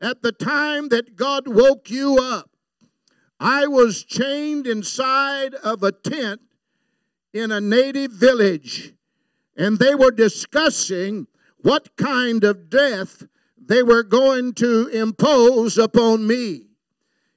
at 0.00 0.22
the 0.22 0.32
time 0.32 0.88
that 0.88 1.14
God 1.14 1.46
woke 1.46 1.90
you 1.90 2.18
up, 2.18 2.50
I 3.38 3.66
was 3.66 4.02
chained 4.02 4.66
inside 4.66 5.54
of 5.56 5.82
a 5.82 5.92
tent 5.92 6.40
in 7.32 7.52
a 7.52 7.60
native 7.60 8.12
village, 8.12 8.94
and 9.56 9.78
they 9.78 9.94
were 9.94 10.10
discussing 10.10 11.26
what 11.58 11.96
kind 11.96 12.44
of 12.44 12.70
death 12.70 13.24
they 13.62 13.82
were 13.82 14.02
going 14.02 14.54
to 14.54 14.88
impose 14.88 15.76
upon 15.76 16.26
me. 16.26 16.67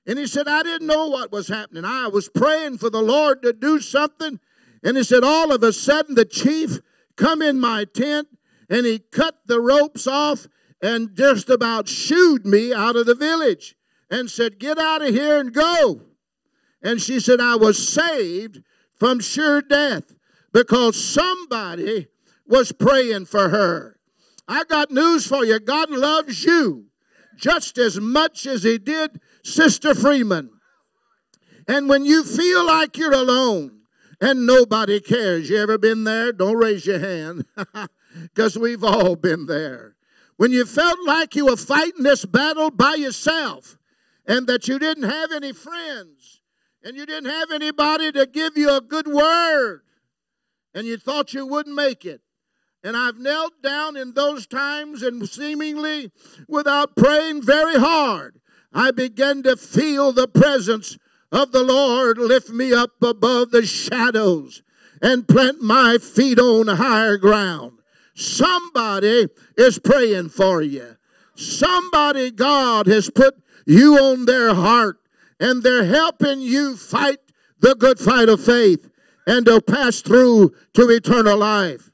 And 0.08 0.18
he 0.18 0.28
said, 0.28 0.48
I 0.48 0.64
didn't 0.64 0.88
know 0.88 1.08
what 1.08 1.32
was 1.32 1.48
happening. 1.48 1.86
I 1.86 2.08
was 2.08 2.30
praying 2.30 2.80
for 2.80 2.90
the 2.90 3.02
Lord 3.02 3.42
to 3.44 3.54
do 3.54 3.80
something. 3.80 4.40
And 4.84 4.98
he 4.98 5.04
said, 5.04 5.24
all 5.24 5.52
of 5.52 5.62
a 5.62 5.72
sudden, 5.72 6.16
the 6.16 6.26
chief 6.26 6.80
come 7.16 7.42
in 7.42 7.60
my 7.60 7.86
tent 7.86 8.28
and 8.70 8.86
he 8.86 9.00
cut 9.00 9.36
the 9.46 9.60
ropes 9.60 10.08
off 10.08 10.48
and 10.82 11.16
just 11.16 11.50
about 11.50 11.88
shooed 11.88 12.46
me 12.46 12.74
out 12.74 12.96
of 12.96 13.06
the 13.06 13.16
village 13.16 13.76
and 14.10 14.30
said, 14.30 14.60
Get 14.60 14.80
out 14.80 15.02
of 15.02 15.14
here 15.14 15.40
and 15.40 15.54
go. 15.54 16.02
And 16.82 17.00
she 17.02 17.20
said, 17.20 17.40
I 17.40 17.56
was 17.56 17.88
saved 17.88 18.64
from 18.96 19.20
sure 19.20 19.62
death 19.62 20.16
because 20.52 21.02
somebody 21.02 22.08
was 22.48 22.72
praying 22.72 23.26
for 23.26 23.50
her. 23.50 24.00
I 24.48 24.64
got 24.64 24.92
news 24.92 25.28
for 25.28 25.46
you 25.46 25.60
God 25.60 25.90
loves 25.92 26.44
you 26.44 26.88
just 27.38 27.78
as 27.78 28.00
much 28.00 28.46
as 28.46 28.64
He 28.64 28.78
did 28.78 29.20
Sister 29.43 29.93
Freeman. 29.95 30.49
And 31.67 31.88
when 31.88 32.06
you 32.06 32.23
feel 32.23 32.65
like 32.65 32.97
you're 32.97 33.13
alone 33.13 33.82
and 34.19 34.45
nobody 34.45 34.99
cares, 34.99 35.49
you 35.49 35.58
ever 35.58 35.77
been 35.77 36.04
there? 36.04 36.32
Don't 36.32 36.58
raise 36.58 36.86
your 36.86 36.99
hand 36.99 37.45
because 38.23 38.58
we've 38.58 38.84
all 38.84 39.15
been 39.15 39.45
there. 39.45 39.95
When 40.38 40.51
you 40.51 40.65
felt 40.65 40.97
like 41.06 41.36
you 41.36 41.45
were 41.45 41.58
fighting 41.58 42.04
this 42.04 42.25
battle 42.25 42.71
by 42.71 42.95
yourself 42.95 43.77
and 44.25 44.47
that 44.47 44.67
you 44.67 44.80
didn't 44.80 45.10
have 45.10 45.32
any 45.32 45.54
friends 45.54 46.41
and 46.84 46.97
you 46.97 47.06
didn't 47.06 47.30
have 47.30 47.51
anybody 47.51 48.12
to 48.12 48.25
give 48.25 48.58
you 48.58 48.75
a 48.75 48.82
good 48.82 49.08
word 49.08 49.82
and 50.73 50.88
you 50.88 50.97
thought 50.97 51.34
you 51.34 51.45
wouldn't 51.45 51.75
make 51.75 52.06
it. 52.06 52.21
And 52.84 52.97
I've 52.97 53.19
knelt 53.19 53.62
down 53.62 53.95
in 53.95 54.13
those 54.13 54.47
times 54.47 55.04
and 55.04 55.30
seemingly 55.30 56.12
without 56.47 56.95
praying 56.95 57.43
very 57.43 57.75
hard, 57.75 58.40
I 58.73 58.91
began 58.91 59.43
to 59.43 59.57
feel 59.57 60.12
the 60.12 60.27
presence 60.27 60.97
of 61.31 61.51
the 61.51 61.63
Lord 61.63 62.17
lift 62.17 62.49
me 62.49 62.73
up 62.73 62.91
above 63.01 63.51
the 63.51 63.65
shadows 63.65 64.63
and 65.01 65.27
plant 65.27 65.62
my 65.62 65.97
feet 65.97 66.39
on 66.39 66.67
higher 66.67 67.17
ground. 67.17 67.79
Somebody 68.13 69.27
is 69.57 69.79
praying 69.79 70.29
for 70.29 70.62
you. 70.62 70.97
Somebody 71.36 72.31
God 72.31 72.88
has 72.88 73.10
put 73.10 73.36
you 73.65 73.97
on 73.97 74.25
their 74.25 74.53
heart 74.53 74.99
and 75.39 75.63
they're 75.63 75.86
helping 75.86 76.41
you 76.41 76.75
fight 76.75 77.19
the 77.60 77.75
good 77.75 77.99
fight 77.99 78.29
of 78.29 78.43
faith 78.43 78.89
and 79.25 79.45
to 79.45 79.62
pass 79.62 80.01
through 80.01 80.53
to 80.73 80.89
eternal 80.89 81.38
life. 81.38 81.91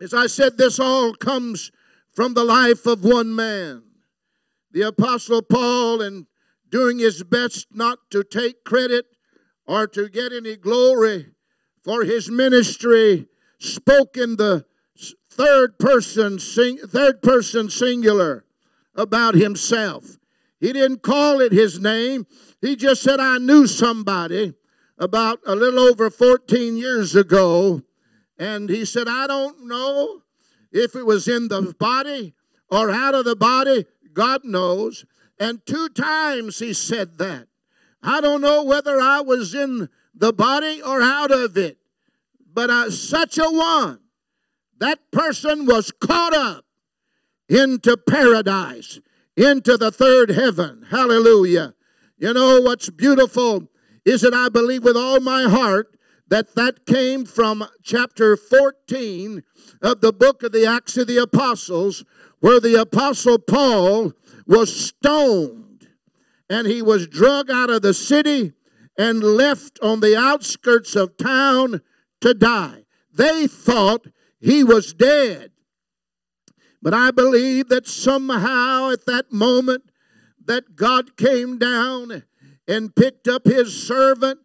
As 0.00 0.12
I 0.12 0.26
said, 0.26 0.58
this 0.58 0.78
all 0.78 1.14
comes 1.14 1.72
from 2.12 2.34
the 2.34 2.44
life 2.44 2.86
of 2.86 3.04
one 3.04 3.34
man, 3.34 3.82
the 4.76 4.86
Apostle 4.88 5.40
Paul, 5.40 6.02
and 6.02 6.26
doing 6.68 6.98
his 6.98 7.22
best 7.22 7.68
not 7.72 7.98
to 8.10 8.22
take 8.22 8.62
credit 8.62 9.06
or 9.66 9.86
to 9.86 10.06
get 10.10 10.34
any 10.34 10.54
glory 10.54 11.28
for 11.82 12.04
his 12.04 12.30
ministry, 12.30 13.26
spoke 13.58 14.18
in 14.18 14.36
the 14.36 14.66
third 15.30 15.78
person, 15.78 16.38
sing, 16.38 16.76
third 16.76 17.22
person 17.22 17.70
singular 17.70 18.44
about 18.94 19.34
himself. 19.34 20.18
He 20.60 20.74
didn't 20.74 21.02
call 21.02 21.40
it 21.40 21.52
his 21.52 21.80
name. 21.80 22.26
He 22.60 22.76
just 22.76 23.02
said, 23.02 23.18
I 23.18 23.38
knew 23.38 23.66
somebody 23.66 24.52
about 24.98 25.38
a 25.46 25.56
little 25.56 25.80
over 25.80 26.10
14 26.10 26.76
years 26.76 27.14
ago. 27.14 27.80
And 28.38 28.68
he 28.68 28.84
said, 28.84 29.08
I 29.08 29.26
don't 29.26 29.66
know 29.66 30.20
if 30.70 30.94
it 30.94 31.06
was 31.06 31.28
in 31.28 31.48
the 31.48 31.74
body 31.78 32.34
or 32.70 32.90
out 32.90 33.14
of 33.14 33.24
the 33.24 33.36
body. 33.36 33.86
God 34.16 34.44
knows. 34.44 35.04
And 35.38 35.64
two 35.66 35.88
times 35.90 36.58
he 36.58 36.72
said 36.72 37.18
that. 37.18 37.46
I 38.02 38.20
don't 38.20 38.40
know 38.40 38.64
whether 38.64 38.98
I 38.98 39.20
was 39.20 39.54
in 39.54 39.90
the 40.14 40.32
body 40.32 40.80
or 40.82 41.02
out 41.02 41.30
of 41.30 41.56
it. 41.56 41.76
But 42.52 42.70
I, 42.70 42.88
such 42.88 43.36
a 43.36 43.44
one, 43.44 44.00
that 44.78 45.10
person 45.12 45.66
was 45.66 45.92
caught 45.92 46.34
up 46.34 46.64
into 47.48 47.96
paradise, 47.96 48.98
into 49.36 49.76
the 49.76 49.90
third 49.90 50.30
heaven. 50.30 50.86
Hallelujah. 50.90 51.74
You 52.16 52.32
know 52.32 52.62
what's 52.62 52.88
beautiful 52.88 53.68
is 54.06 54.22
that 54.22 54.32
I 54.32 54.48
believe 54.48 54.84
with 54.84 54.96
all 54.96 55.20
my 55.20 55.42
heart 55.42 55.96
that 56.28 56.54
that 56.54 56.86
came 56.86 57.24
from 57.24 57.64
chapter 57.82 58.36
14 58.36 59.42
of 59.82 60.00
the 60.00 60.12
book 60.12 60.42
of 60.42 60.52
the 60.52 60.66
Acts 60.66 60.96
of 60.96 61.06
the 61.06 61.18
Apostles, 61.18 62.04
where 62.40 62.60
the 62.60 62.80
Apostle 62.80 63.38
Paul 63.38 64.12
was 64.46 64.88
stoned 64.88 65.88
and 66.48 66.66
he 66.66 66.82
was 66.82 67.06
drug 67.06 67.50
out 67.50 67.70
of 67.70 67.82
the 67.82 67.94
city 67.94 68.52
and 68.98 69.22
left 69.22 69.78
on 69.82 70.00
the 70.00 70.16
outskirts 70.16 70.94
of 70.96 71.16
town 71.16 71.80
to 72.20 72.34
die. 72.34 72.84
They 73.12 73.46
thought 73.46 74.06
he 74.40 74.62
was 74.62 74.94
dead. 74.94 75.50
But 76.82 76.94
I 76.94 77.10
believe 77.10 77.68
that 77.68 77.86
somehow 77.86 78.90
at 78.90 79.06
that 79.06 79.32
moment 79.32 79.90
that 80.44 80.76
God 80.76 81.16
came 81.16 81.58
down 81.58 82.22
and 82.68 82.94
picked 82.94 83.26
up 83.26 83.44
his 83.44 83.86
servant, 83.86 84.40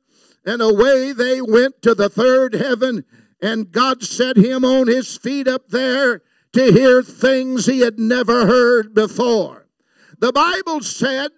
and 0.45 0.61
away 0.61 1.11
they 1.11 1.41
went 1.41 1.81
to 1.83 1.93
the 1.93 2.09
third 2.09 2.53
heaven, 2.53 3.05
and 3.41 3.71
God 3.71 4.03
set 4.03 4.37
him 4.37 4.65
on 4.65 4.87
his 4.87 5.17
feet 5.17 5.47
up 5.47 5.69
there 5.69 6.21
to 6.53 6.71
hear 6.71 7.01
things 7.01 7.65
he 7.65 7.79
had 7.79 7.99
never 7.99 8.45
heard 8.45 8.93
before. 8.93 9.67
The 10.19 10.31
Bible 10.31 10.81
said 10.81 11.31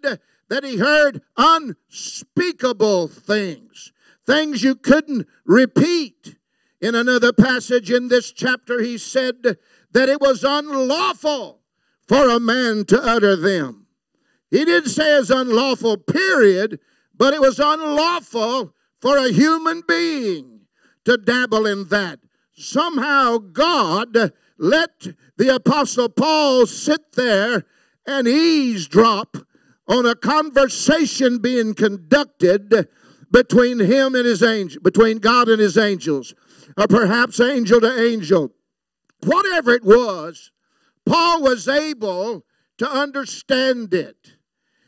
that 0.49 0.63
he 0.63 0.77
heard 0.77 1.21
unspeakable 1.37 3.07
things, 3.07 3.91
things 4.25 4.63
you 4.63 4.75
couldn't 4.75 5.27
repeat. 5.45 6.35
In 6.81 6.95
another 6.95 7.31
passage 7.31 7.89
in 7.89 8.09
this 8.09 8.31
chapter, 8.31 8.81
he 8.81 8.97
said 8.97 9.57
that 9.93 10.09
it 10.09 10.19
was 10.19 10.43
unlawful 10.43 11.61
for 12.07 12.29
a 12.29 12.39
man 12.39 12.83
to 12.85 13.01
utter 13.01 13.37
them. 13.37 13.87
He 14.51 14.65
didn't 14.65 14.89
say 14.89 15.17
it's 15.17 15.29
unlawful, 15.29 15.97
period, 15.97 16.79
but 17.15 17.33
it 17.33 17.39
was 17.39 17.59
unlawful 17.59 18.75
for 18.99 19.17
a 19.17 19.31
human 19.31 19.81
being 19.87 20.61
to 21.05 21.17
dabble 21.17 21.65
in 21.65 21.85
that. 21.85 22.19
Somehow 22.53 23.37
God 23.37 24.33
let 24.63 25.07
the 25.37 25.53
Apostle 25.53 26.07
Paul 26.07 26.65
sit 26.65 27.13
there 27.13 27.65
and 28.07 28.27
eavesdrop 28.27 29.37
on 29.87 30.05
a 30.05 30.15
conversation 30.15 31.39
being 31.39 31.73
conducted 31.73 32.87
between 33.29 33.79
him 33.79 34.15
and 34.15 34.25
his 34.25 34.41
angel, 34.41 34.81
between 34.81 35.17
God 35.17 35.49
and 35.49 35.59
his 35.59 35.77
angels, 35.77 36.33
or 36.77 36.87
perhaps 36.87 37.39
angel 37.41 37.81
to 37.81 38.01
angel. 38.01 38.51
Whatever 39.23 39.71
it 39.71 39.83
was, 39.83 40.51
Paul 41.05 41.41
was 41.41 41.67
able 41.67 42.45
to 42.77 42.89
understand 42.89 43.93
it. 43.93 44.37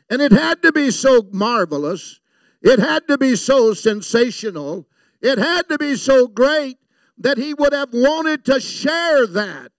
And 0.08 0.22
it 0.22 0.32
had 0.32 0.62
to 0.62 0.72
be 0.72 0.90
so 0.90 1.28
marvelous. 1.32 2.20
It 2.62 2.78
had 2.78 3.06
to 3.08 3.18
be 3.18 3.36
so 3.36 3.74
sensational. 3.74 4.88
It 5.20 5.38
had 5.38 5.68
to 5.68 5.76
be 5.76 5.96
so 5.96 6.28
great 6.28 6.78
that 7.18 7.38
he 7.38 7.54
would 7.54 7.72
have 7.72 7.90
wanted 7.92 8.44
to 8.44 8.60
share 8.60 9.26
that 9.26 9.72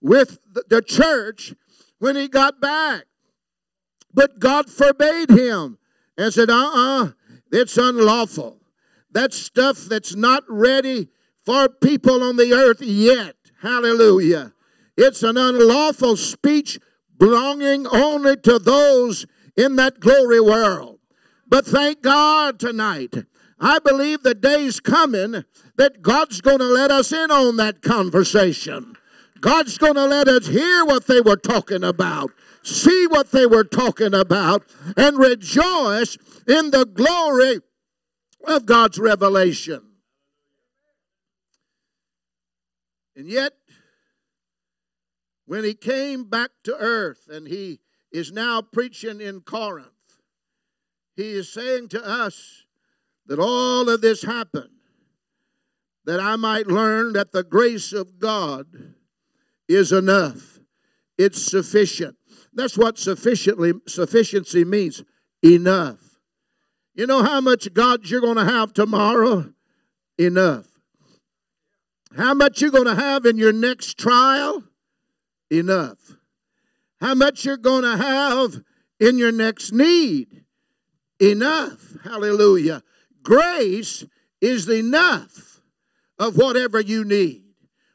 with 0.00 0.38
the 0.68 0.82
church 0.82 1.54
when 1.98 2.16
he 2.16 2.28
got 2.28 2.60
back. 2.60 3.04
But 4.12 4.38
God 4.38 4.68
forbade 4.70 5.30
him 5.30 5.78
and 6.16 6.32
said, 6.32 6.50
uh 6.50 6.54
uh-uh, 6.54 7.04
uh, 7.04 7.10
it's 7.52 7.76
unlawful. 7.76 8.60
That's 9.10 9.36
stuff 9.36 9.84
that's 9.84 10.14
not 10.14 10.44
ready 10.48 11.08
for 11.44 11.68
people 11.68 12.22
on 12.22 12.36
the 12.36 12.52
earth 12.52 12.82
yet. 12.82 13.36
Hallelujah. 13.62 14.52
It's 14.96 15.22
an 15.22 15.36
unlawful 15.36 16.16
speech 16.16 16.78
belonging 17.18 17.86
only 17.86 18.36
to 18.38 18.58
those 18.58 19.26
in 19.56 19.76
that 19.76 20.00
glory 20.00 20.40
world. 20.40 20.98
But 21.46 21.64
thank 21.64 22.02
God 22.02 22.60
tonight. 22.60 23.14
I 23.58 23.78
believe 23.78 24.22
the 24.22 24.34
day's 24.34 24.78
coming 24.78 25.44
that 25.78 26.02
God's 26.02 26.40
going 26.40 26.58
to 26.58 26.66
let 26.66 26.90
us 26.90 27.12
in 27.12 27.30
on 27.30 27.56
that 27.56 27.80
conversation. 27.82 28.96
God's 29.40 29.78
going 29.78 29.94
to 29.94 30.04
let 30.04 30.28
us 30.28 30.48
hear 30.48 30.84
what 30.84 31.06
they 31.06 31.20
were 31.20 31.36
talking 31.36 31.84
about, 31.84 32.32
see 32.62 33.06
what 33.06 33.30
they 33.30 33.46
were 33.46 33.64
talking 33.64 34.12
about, 34.12 34.64
and 34.96 35.16
rejoice 35.16 36.18
in 36.46 36.72
the 36.72 36.84
glory 36.84 37.60
of 38.44 38.66
God's 38.66 38.98
revelation. 38.98 39.82
And 43.16 43.28
yet, 43.28 43.52
when 45.46 45.64
he 45.64 45.74
came 45.74 46.24
back 46.24 46.50
to 46.64 46.76
earth 46.76 47.28
and 47.30 47.48
he 47.48 47.80
is 48.12 48.32
now 48.32 48.62
preaching 48.62 49.20
in 49.20 49.40
Corinth. 49.40 49.88
He 51.14 51.30
is 51.30 51.52
saying 51.52 51.88
to 51.88 52.04
us 52.04 52.64
that 53.26 53.38
all 53.38 53.88
of 53.88 54.00
this 54.00 54.22
happened 54.22 54.77
that 56.08 56.18
I 56.18 56.34
might 56.34 56.66
learn 56.66 57.12
that 57.12 57.30
the 57.30 57.44
grace 57.44 57.92
of 57.92 58.18
God 58.18 58.66
is 59.68 59.92
enough. 59.92 60.58
It's 61.16 61.40
sufficient. 61.40 62.16
That's 62.52 62.76
what 62.76 62.98
sufficiently 62.98 63.74
sufficiency 63.86 64.64
means. 64.64 65.04
Enough. 65.44 66.00
You 66.94 67.06
know 67.06 67.22
how 67.22 67.40
much 67.40 67.72
God 67.72 68.10
you're 68.10 68.20
going 68.20 68.38
to 68.38 68.44
have 68.44 68.72
tomorrow? 68.72 69.52
Enough. 70.18 70.66
How 72.16 72.34
much 72.34 72.60
you're 72.60 72.72
going 72.72 72.86
to 72.86 72.96
have 72.96 73.24
in 73.24 73.38
your 73.38 73.52
next 73.52 73.96
trial? 73.98 74.64
Enough 75.50 76.18
how 77.00 77.14
much 77.14 77.44
you're 77.44 77.56
going 77.56 77.82
to 77.82 77.96
have 77.96 78.62
in 79.00 79.18
your 79.18 79.32
next 79.32 79.72
need. 79.72 80.44
Enough. 81.20 81.96
Hallelujah. 82.04 82.82
Grace 83.22 84.04
is 84.40 84.68
enough 84.68 85.47
of 86.18 86.36
whatever 86.36 86.80
you 86.80 87.04
need. 87.04 87.44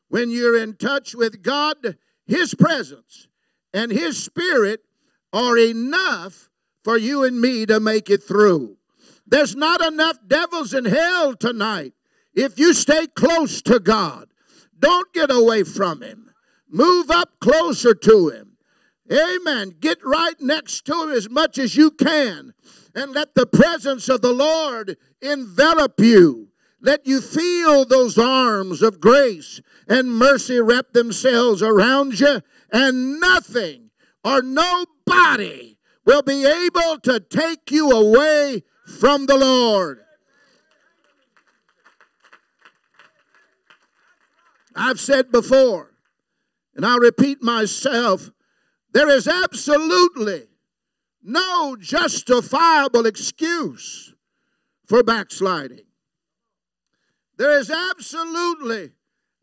When 0.07 0.29
you're 0.29 0.57
in 0.57 0.75
touch 0.75 1.15
with 1.15 1.41
God, 1.41 1.97
His 2.25 2.53
presence 2.53 3.27
and 3.73 3.91
His 3.91 4.23
Spirit 4.23 4.81
are 5.31 5.57
enough 5.57 6.49
for 6.83 6.97
you 6.97 7.23
and 7.23 7.41
me 7.41 7.65
to 7.65 7.79
make 7.79 8.09
it 8.09 8.23
through. 8.23 8.77
There's 9.25 9.55
not 9.55 9.81
enough 9.81 10.17
devils 10.27 10.73
in 10.73 10.85
hell 10.85 11.35
tonight. 11.35 11.93
If 12.35 12.59
you 12.59 12.73
stay 12.73 13.07
close 13.07 13.61
to 13.63 13.79
God, 13.79 14.27
don't 14.77 15.11
get 15.13 15.31
away 15.31 15.63
from 15.63 16.01
Him. 16.01 16.31
Move 16.69 17.09
up 17.09 17.39
closer 17.39 17.93
to 17.93 18.29
Him. 18.29 18.57
Amen. 19.11 19.75
Get 19.79 19.99
right 20.03 20.39
next 20.39 20.85
to 20.85 21.03
Him 21.03 21.09
as 21.11 21.29
much 21.29 21.57
as 21.57 21.75
you 21.75 21.91
can 21.91 22.53
and 22.95 23.11
let 23.13 23.33
the 23.35 23.45
presence 23.45 24.09
of 24.09 24.21
the 24.21 24.33
Lord 24.33 24.97
envelop 25.21 25.99
you. 25.99 26.49
Let 26.83 27.07
you 27.07 27.21
feel 27.21 27.85
those 27.85 28.17
arms 28.17 28.81
of 28.81 28.99
grace 28.99 29.61
and 29.87 30.11
mercy 30.11 30.59
wrap 30.59 30.91
themselves 30.91 31.63
around 31.63 32.19
you, 32.19 32.41
and 32.73 33.21
nothing 33.21 33.89
or 34.21 34.41
nobody 34.41 35.77
will 36.05 36.23
be 36.23 36.45
able 36.45 36.99
to 37.03 37.21
take 37.21 37.71
you 37.71 37.89
away 37.89 38.63
from 38.85 39.27
the 39.27 39.37
Lord. 39.37 40.01
I've 44.75 44.99
said 44.99 45.31
before, 45.31 45.93
and 46.75 46.85
I'll 46.85 46.99
repeat 46.99 47.41
myself, 47.41 48.29
there 48.91 49.07
is 49.07 49.25
absolutely 49.25 50.47
no 51.23 51.77
justifiable 51.79 53.05
excuse 53.05 54.13
for 54.85 55.01
backsliding. 55.01 55.85
There 57.37 57.57
is 57.57 57.69
absolutely 57.69 58.91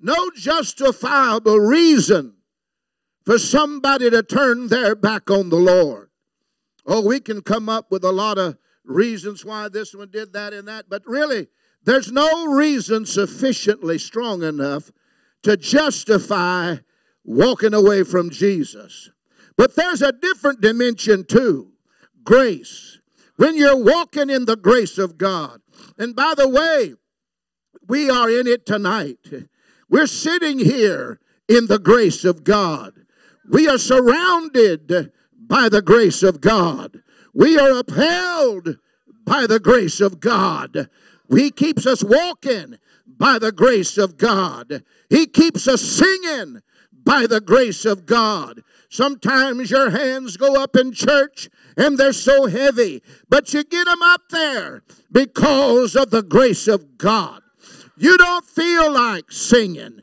no 0.01 0.31
justifiable 0.35 1.59
reason 1.59 2.35
for 3.25 3.39
somebody 3.39 4.11
to 4.11 4.23
turn 4.23 4.69
their 4.69 4.95
back 4.95 5.31
on 5.31 5.51
the 5.51 5.57
Lord. 5.57 6.11
Oh, 6.87 7.07
we 7.07 7.21
can 7.21 7.43
come 7.43 7.69
up 7.69 7.91
with 7.91 8.05
a 8.05 8.13
lot 8.13 8.39
of 8.39 8.57
reasons 8.85 9.45
why 9.45 9.69
this 9.69 9.95
one 9.95 10.11
did 10.11 10.33
that 10.33 10.53
and 10.53 10.67
that, 10.69 10.87
but 10.89 11.03
really, 11.07 11.49
there's 11.85 12.11
no 12.11 12.47
reason 12.47 13.07
sufficiently 13.07 13.99
strong 13.99 14.43
enough 14.43 14.91
to 15.43 15.57
justify 15.57 16.77
walking 17.25 17.75
away 17.75 18.05
from 18.05 18.31
Jesus. 18.31 19.11
But 19.57 19.77
there's 19.77 20.03
a 20.03 20.13
different 20.13 20.61
dimension 20.61 21.25
too 21.25 21.73
grace. 22.25 22.99
When 23.37 23.57
you're 23.57 23.83
walking 23.83 24.29
in 24.29 24.45
the 24.45 24.57
grace 24.57 24.99
of 24.99 25.17
God. 25.17 25.61
And 25.99 26.15
by 26.15 26.35
the 26.37 26.49
way, 26.49 26.95
we 27.91 28.09
are 28.09 28.31
in 28.31 28.47
it 28.47 28.65
tonight. 28.65 29.19
We're 29.89 30.07
sitting 30.07 30.61
here 30.61 31.19
in 31.49 31.67
the 31.67 31.81
grace 31.81 32.25
of 32.25 32.45
God. 32.45 32.93
We 33.51 33.69
are 33.69 33.79
surrounded 33.79 35.11
by 35.37 35.69
the 35.69 35.83
grace 35.83 36.23
of 36.23 36.41
God. 36.41 37.03
We 37.35 37.59
are 37.59 37.81
upheld 37.81 38.79
by 39.25 39.49
the 39.49 39.59
grace 39.59 40.01
of 40.01 40.21
God. 40.21 40.89
He 41.29 41.51
keeps 41.51 41.85
us 41.85 42.05
walking 42.05 42.79
by 43.07 43.41
the 43.41 43.51
grace 43.51 43.99
of 43.99 44.17
God. 44.17 44.85
He 45.09 45.27
keeps 45.27 45.67
us 45.67 45.83
singing 45.83 46.63
by 46.93 47.27
the 47.27 47.41
grace 47.41 47.85
of 47.85 48.07
God. 48.07 48.63
Sometimes 48.89 49.69
your 49.69 49.91
hands 49.91 50.37
go 50.37 50.63
up 50.63 50.77
in 50.77 50.93
church 50.93 51.51
and 51.77 51.99
they're 51.99 52.13
so 52.13 52.47
heavy, 52.47 53.03
but 53.29 53.53
you 53.53 53.65
get 53.65 53.87
them 53.87 54.03
up 54.03 54.23
there 54.31 54.85
because 55.11 55.97
of 55.97 56.11
the 56.11 56.23
grace 56.23 56.69
of 56.69 56.97
God. 56.97 57.43
You 58.01 58.17
don't 58.17 58.47
feel 58.47 58.91
like 58.91 59.31
singing. 59.31 60.01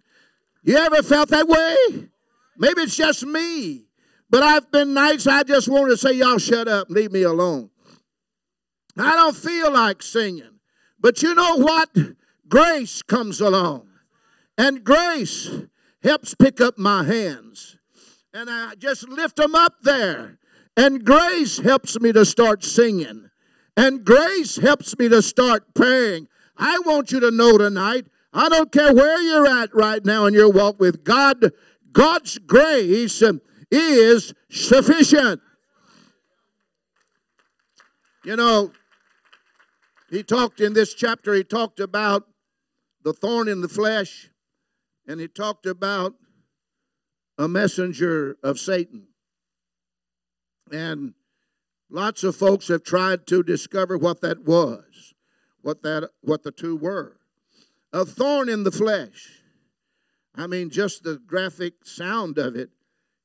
You 0.61 0.77
ever 0.77 1.01
felt 1.01 1.29
that 1.29 1.47
way? 1.47 2.09
Maybe 2.55 2.81
it's 2.81 2.95
just 2.95 3.25
me. 3.25 3.85
But 4.29 4.43
I've 4.43 4.71
been 4.71 4.93
nights 4.93 5.25
I 5.25 5.41
just 5.41 5.67
want 5.67 5.89
to 5.89 5.97
say, 5.97 6.13
y'all 6.13 6.37
shut 6.37 6.67
up, 6.67 6.91
leave 6.91 7.11
me 7.11 7.23
alone. 7.23 7.71
I 8.95 9.15
don't 9.15 9.35
feel 9.35 9.73
like 9.73 10.03
singing. 10.03 10.59
But 10.99 11.23
you 11.23 11.33
know 11.33 11.55
what? 11.55 11.89
Grace 12.47 13.01
comes 13.01 13.41
along. 13.41 13.87
And 14.59 14.83
grace 14.83 15.49
helps 16.03 16.35
pick 16.35 16.61
up 16.61 16.77
my 16.77 17.03
hands. 17.03 17.77
And 18.31 18.47
I 18.47 18.75
just 18.75 19.09
lift 19.09 19.37
them 19.37 19.55
up 19.55 19.73
there. 19.81 20.37
And 20.75 21.03
grace 21.03 21.57
helps 21.57 21.99
me 21.99 22.11
to 22.11 22.25
start 22.25 22.63
singing. 22.63 23.31
And 23.75 24.05
grace 24.05 24.57
helps 24.57 24.95
me 24.99 25.09
to 25.09 25.23
start 25.23 25.73
praying. 25.73 26.27
I 26.57 26.79
want 26.79 27.11
you 27.11 27.19
to 27.19 27.31
know 27.31 27.57
tonight, 27.57 28.07
I 28.33 28.49
don't 28.49 28.71
care 28.71 28.93
where 28.93 29.21
you're 29.21 29.47
at 29.47 29.73
right 29.73 30.03
now 30.03 30.25
in 30.25 30.33
your 30.33 30.51
walk 30.51 30.79
with 30.79 31.03
God, 31.03 31.51
God's 31.91 32.37
grace 32.37 33.23
is 33.71 34.33
sufficient. 34.49 35.41
You 38.23 38.35
know, 38.35 38.71
he 40.09 40.23
talked 40.23 40.59
in 40.59 40.73
this 40.73 40.93
chapter, 40.93 41.33
he 41.33 41.43
talked 41.43 41.79
about 41.79 42.27
the 43.03 43.13
thorn 43.13 43.47
in 43.47 43.61
the 43.61 43.69
flesh, 43.69 44.29
and 45.07 45.19
he 45.19 45.27
talked 45.27 45.65
about 45.65 46.13
a 47.37 47.47
messenger 47.47 48.37
of 48.43 48.59
Satan. 48.59 49.07
And 50.71 51.13
lots 51.89 52.23
of 52.23 52.35
folks 52.35 52.67
have 52.67 52.83
tried 52.83 53.27
to 53.27 53.43
discover 53.43 53.97
what 53.97 54.21
that 54.21 54.43
was, 54.43 54.83
what 55.67 55.83
that 55.83 56.09
what 56.21 56.43
the 56.43 56.51
two 56.51 56.77
were. 56.77 57.17
A 57.91 58.05
thorn 58.05 58.47
in 58.47 58.63
the 58.63 58.71
flesh. 58.71 59.41
I 60.33 60.47
mean, 60.47 60.69
just 60.69 61.03
the 61.03 61.17
graphic 61.17 61.73
sound 61.83 62.37
of 62.37 62.55
it 62.55 62.69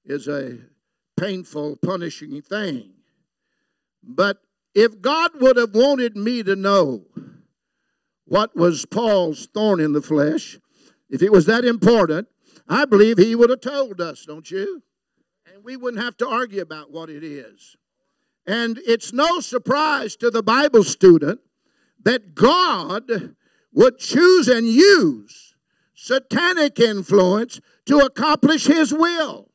is 0.04 0.26
a 0.26 0.58
painful, 1.16 1.76
punishing 1.76 2.42
thing. 2.42 2.94
But 4.02 4.38
if 4.74 5.00
God 5.00 5.30
would 5.40 5.56
have 5.56 5.72
wanted 5.72 6.16
me 6.16 6.42
to 6.42 6.56
know 6.56 7.04
what 8.24 8.56
was 8.56 8.86
Paul's 8.86 9.46
thorn 9.46 9.78
in 9.78 9.92
the 9.92 10.02
flesh, 10.02 10.58
if 11.08 11.22
it 11.22 11.30
was 11.30 11.46
that 11.46 11.64
important, 11.64 12.26
I 12.68 12.86
believe 12.86 13.18
he 13.18 13.36
would 13.36 13.50
have 13.50 13.60
told 13.60 14.00
us, 14.00 14.24
don't 14.26 14.50
you? 14.50 14.82
And 15.46 15.62
we 15.62 15.76
wouldn't 15.76 16.02
have 16.02 16.16
to 16.16 16.28
argue 16.28 16.62
about 16.62 16.90
what 16.90 17.08
it 17.08 17.22
is. 17.22 17.76
And 18.44 18.80
it's 18.84 19.12
no 19.12 19.38
surprise 19.38 20.16
to 20.16 20.28
the 20.28 20.42
Bible 20.42 20.82
student 20.82 21.38
that 22.04 22.34
God 22.34 23.34
would 23.72 23.98
choose 23.98 24.48
and 24.48 24.66
use 24.66 25.54
satanic 25.94 26.80
influence 26.80 27.60
to 27.86 27.98
accomplish 27.98 28.66
his 28.66 28.92
will. 28.92 29.48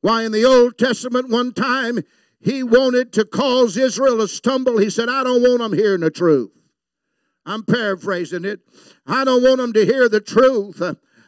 Why, 0.00 0.24
in 0.24 0.32
the 0.32 0.44
Old 0.44 0.78
Testament, 0.78 1.28
one 1.28 1.52
time 1.52 2.00
he 2.40 2.62
wanted 2.62 3.12
to 3.14 3.24
cause 3.24 3.76
Israel 3.76 4.18
to 4.18 4.28
stumble. 4.28 4.78
He 4.78 4.90
said, 4.90 5.08
I 5.08 5.24
don't 5.24 5.42
want 5.42 5.58
them 5.58 5.72
hearing 5.72 6.00
the 6.00 6.10
truth. 6.10 6.50
I'm 7.44 7.64
paraphrasing 7.64 8.44
it. 8.44 8.60
I 9.06 9.24
don't 9.24 9.42
want 9.42 9.58
them 9.58 9.72
to 9.72 9.84
hear 9.84 10.08
the 10.08 10.20
truth. 10.20 10.82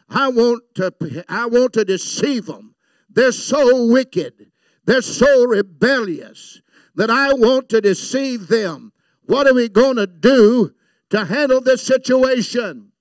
I 0.09 0.29
want 0.29 0.63
to, 0.75 1.25
I 1.27 1.45
want 1.45 1.73
to 1.73 1.85
deceive 1.85 2.45
them. 2.45 2.75
They're 3.09 3.31
so 3.31 3.85
wicked. 3.87 4.51
They're 4.85 5.01
so 5.01 5.45
rebellious 5.45 6.61
that 6.95 7.09
I 7.09 7.33
want 7.33 7.69
to 7.69 7.81
deceive 7.81 8.47
them. 8.47 8.91
What 9.29 9.45
are 9.45 9.53
we 9.53 9.69
going 9.69 9.97
to 9.97 10.07
do 10.07 10.73
to 11.11 11.25
handle 11.25 11.61
this 11.61 11.83
situation? 11.83 12.91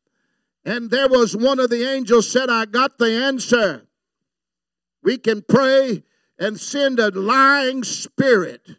And 0.62 0.90
there 0.90 1.08
was 1.08 1.34
one 1.34 1.58
of 1.58 1.70
the 1.70 1.88
angels 1.88 2.30
said, 2.30 2.50
I 2.50 2.66
got 2.66 2.98
the 2.98 3.10
answer. 3.10 3.86
We 5.02 5.16
can 5.16 5.40
pray 5.40 6.02
and 6.38 6.60
send 6.60 6.98
a 6.98 7.08
lying 7.08 7.82
spirit 7.82 8.76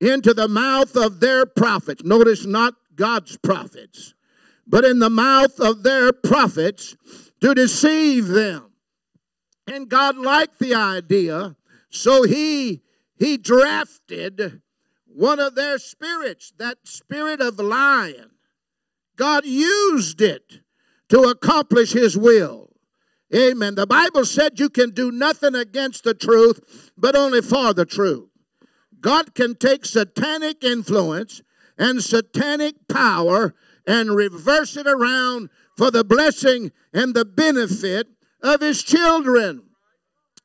into 0.00 0.34
the 0.34 0.48
mouth 0.48 0.96
of 0.96 1.20
their 1.20 1.46
prophets. 1.46 2.02
Notice 2.02 2.46
not 2.46 2.74
God's 2.96 3.36
prophets, 3.36 4.14
but 4.66 4.84
in 4.84 4.98
the 4.98 5.08
mouth 5.08 5.60
of 5.60 5.84
their 5.84 6.12
prophets 6.12 6.96
to 7.40 7.54
deceive 7.54 8.26
them. 8.26 8.72
And 9.68 9.88
God 9.88 10.16
liked 10.16 10.58
the 10.58 10.74
idea, 10.74 11.54
so 11.90 12.24
he 12.24 12.82
he 13.14 13.36
drafted 13.36 14.62
one 15.14 15.40
of 15.40 15.54
their 15.54 15.78
spirits, 15.78 16.52
that 16.58 16.78
spirit 16.84 17.40
of 17.40 17.58
lying. 17.58 18.30
God 19.16 19.44
used 19.44 20.20
it 20.20 20.60
to 21.08 21.22
accomplish 21.22 21.92
his 21.92 22.16
will. 22.16 22.70
Amen. 23.34 23.74
The 23.74 23.86
Bible 23.86 24.24
said 24.24 24.60
you 24.60 24.68
can 24.68 24.90
do 24.90 25.10
nothing 25.10 25.54
against 25.54 26.04
the 26.04 26.14
truth, 26.14 26.90
but 26.96 27.16
only 27.16 27.40
for 27.40 27.72
the 27.72 27.86
truth. 27.86 28.28
God 29.00 29.34
can 29.34 29.54
take 29.54 29.84
satanic 29.84 30.62
influence 30.62 31.42
and 31.78 32.02
satanic 32.02 32.88
power 32.88 33.54
and 33.86 34.14
reverse 34.14 34.76
it 34.76 34.86
around 34.86 35.50
for 35.76 35.90
the 35.90 36.04
blessing 36.04 36.72
and 36.92 37.14
the 37.14 37.24
benefit 37.24 38.08
of 38.42 38.60
his 38.60 38.82
children. 38.82 39.62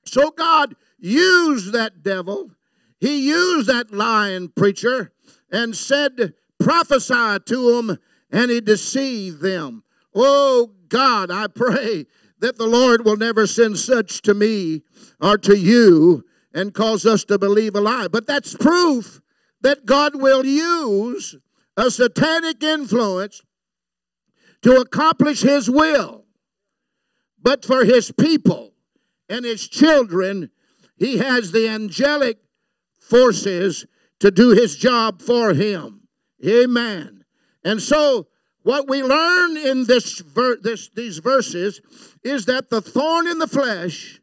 So 0.06 0.32
God 0.32 0.76
used 0.98 1.74
that 1.74 2.04
devil, 2.04 2.52
he 3.00 3.28
used 3.28 3.68
that 3.68 3.94
lying 3.94 4.50
preacher 4.50 5.12
and 5.52 5.76
said, 5.76 6.34
prophesy 6.60 7.40
to 7.46 7.76
them, 7.76 7.98
and 8.32 8.52
he 8.52 8.60
deceived 8.60 9.42
them. 9.42 9.84
Oh 10.14 10.72
God, 10.90 11.30
I 11.32 11.48
pray 11.48 12.06
that 12.40 12.58
the 12.58 12.68
Lord 12.68 13.06
will 13.06 13.18
never 13.18 13.48
send 13.48 13.78
such 13.78 14.22
to 14.24 14.34
me 14.34 14.84
or 15.22 15.38
to 15.40 15.58
you 15.58 16.26
and 16.54 16.74
cause 16.74 17.06
us 17.06 17.24
to 17.26 17.38
believe 17.38 17.76
a 17.76 17.82
lie. 17.82 18.08
But 18.08 18.28
that's 18.28 18.56
proof 18.56 19.22
that 19.62 19.86
God 19.86 20.16
will 20.16 20.46
use 20.46 21.36
a 21.76 21.92
satanic 21.92 22.64
influence 22.64 23.42
to 24.64 24.78
accomplish 24.78 25.42
his 25.42 25.70
will. 25.70 26.26
But 27.42 27.64
for 27.64 27.86
his 27.86 28.12
people 28.12 28.74
and 29.30 29.46
his 29.46 29.68
children, 29.68 30.50
he 30.98 31.18
has 31.18 31.52
the 31.52 31.70
angelic 31.70 32.40
forces 33.10 33.86
to 34.20 34.32
do 34.32 34.52
his 34.52 34.76
job 34.76 35.22
for 35.22 35.54
him. 35.54 36.08
Amen. 36.46 37.26
And 37.64 37.82
so, 37.82 38.28
what 38.64 38.90
we 38.90 39.02
learn 39.02 39.56
in 39.56 39.86
this, 39.86 40.20
ver- 40.20 40.58
this, 40.58 40.90
these 40.90 41.20
verses 41.20 41.82
is 42.24 42.46
that 42.46 42.70
the 42.70 42.82
thorn 42.82 43.28
in 43.28 43.40
the 43.40 43.48
flesh 43.48 44.20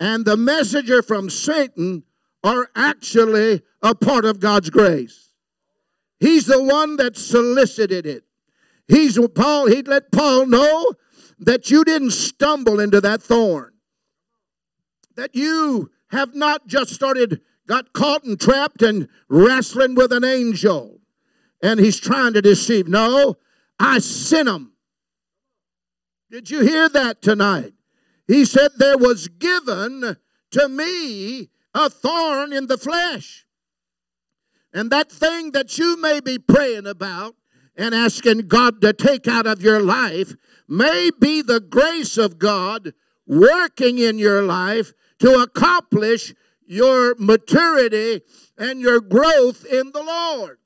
and 0.00 0.24
the 0.24 0.36
messenger 0.36 1.02
from 1.02 1.30
Satan 1.30 2.02
are 2.42 2.68
actually 2.74 3.62
a 3.82 3.94
part 3.94 4.24
of 4.24 4.40
God's 4.40 4.70
grace. 4.70 5.30
He's 6.18 6.46
the 6.46 6.62
one 6.62 6.96
that 6.96 7.16
solicited 7.16 8.06
it. 8.06 8.24
He's 8.88 9.18
Paul, 9.34 9.68
he 9.68 9.82
let 9.82 10.10
Paul 10.10 10.46
know 10.46 10.92
that 11.38 11.70
you 11.70 11.84
didn't 11.84 12.10
stumble 12.10 12.80
into 12.80 13.00
that 13.00 13.22
thorn. 13.22 13.72
That 15.16 15.34
you 15.34 15.90
have 16.08 16.34
not 16.34 16.66
just 16.66 16.92
started, 16.92 17.40
got 17.70 17.92
caught 17.92 18.24
and 18.24 18.38
trapped 18.40 18.82
and 18.82 19.06
wrestling 19.28 19.94
with 19.94 20.12
an 20.12 20.24
angel. 20.24 20.98
And 21.62 21.78
he's 21.78 22.00
trying 22.00 22.32
to 22.32 22.42
deceive. 22.42 22.88
No, 22.88 23.36
I 23.78 24.00
sent 24.00 24.48
him. 24.48 24.72
Did 26.32 26.50
you 26.50 26.62
hear 26.62 26.88
that 26.88 27.22
tonight? 27.22 27.72
He 28.26 28.44
said, 28.44 28.72
There 28.76 28.98
was 28.98 29.28
given 29.28 30.16
to 30.50 30.68
me 30.68 31.50
a 31.72 31.88
thorn 31.88 32.52
in 32.52 32.66
the 32.66 32.76
flesh. 32.76 33.46
And 34.74 34.90
that 34.90 35.12
thing 35.12 35.52
that 35.52 35.78
you 35.78 35.96
may 36.00 36.18
be 36.18 36.38
praying 36.40 36.88
about 36.88 37.36
and 37.76 37.94
asking 37.94 38.48
God 38.48 38.80
to 38.80 38.92
take 38.92 39.28
out 39.28 39.46
of 39.46 39.62
your 39.62 39.80
life 39.80 40.34
may 40.68 41.10
be 41.20 41.40
the 41.40 41.60
grace 41.60 42.18
of 42.18 42.40
God 42.40 42.94
working 43.28 43.98
in 43.98 44.18
your 44.18 44.42
life 44.42 44.92
to 45.20 45.34
accomplish 45.34 46.34
your 46.70 47.16
maturity 47.18 48.22
and 48.56 48.80
your 48.80 49.00
growth 49.00 49.64
in 49.64 49.90
the 49.90 50.02
Lord. 50.02 50.58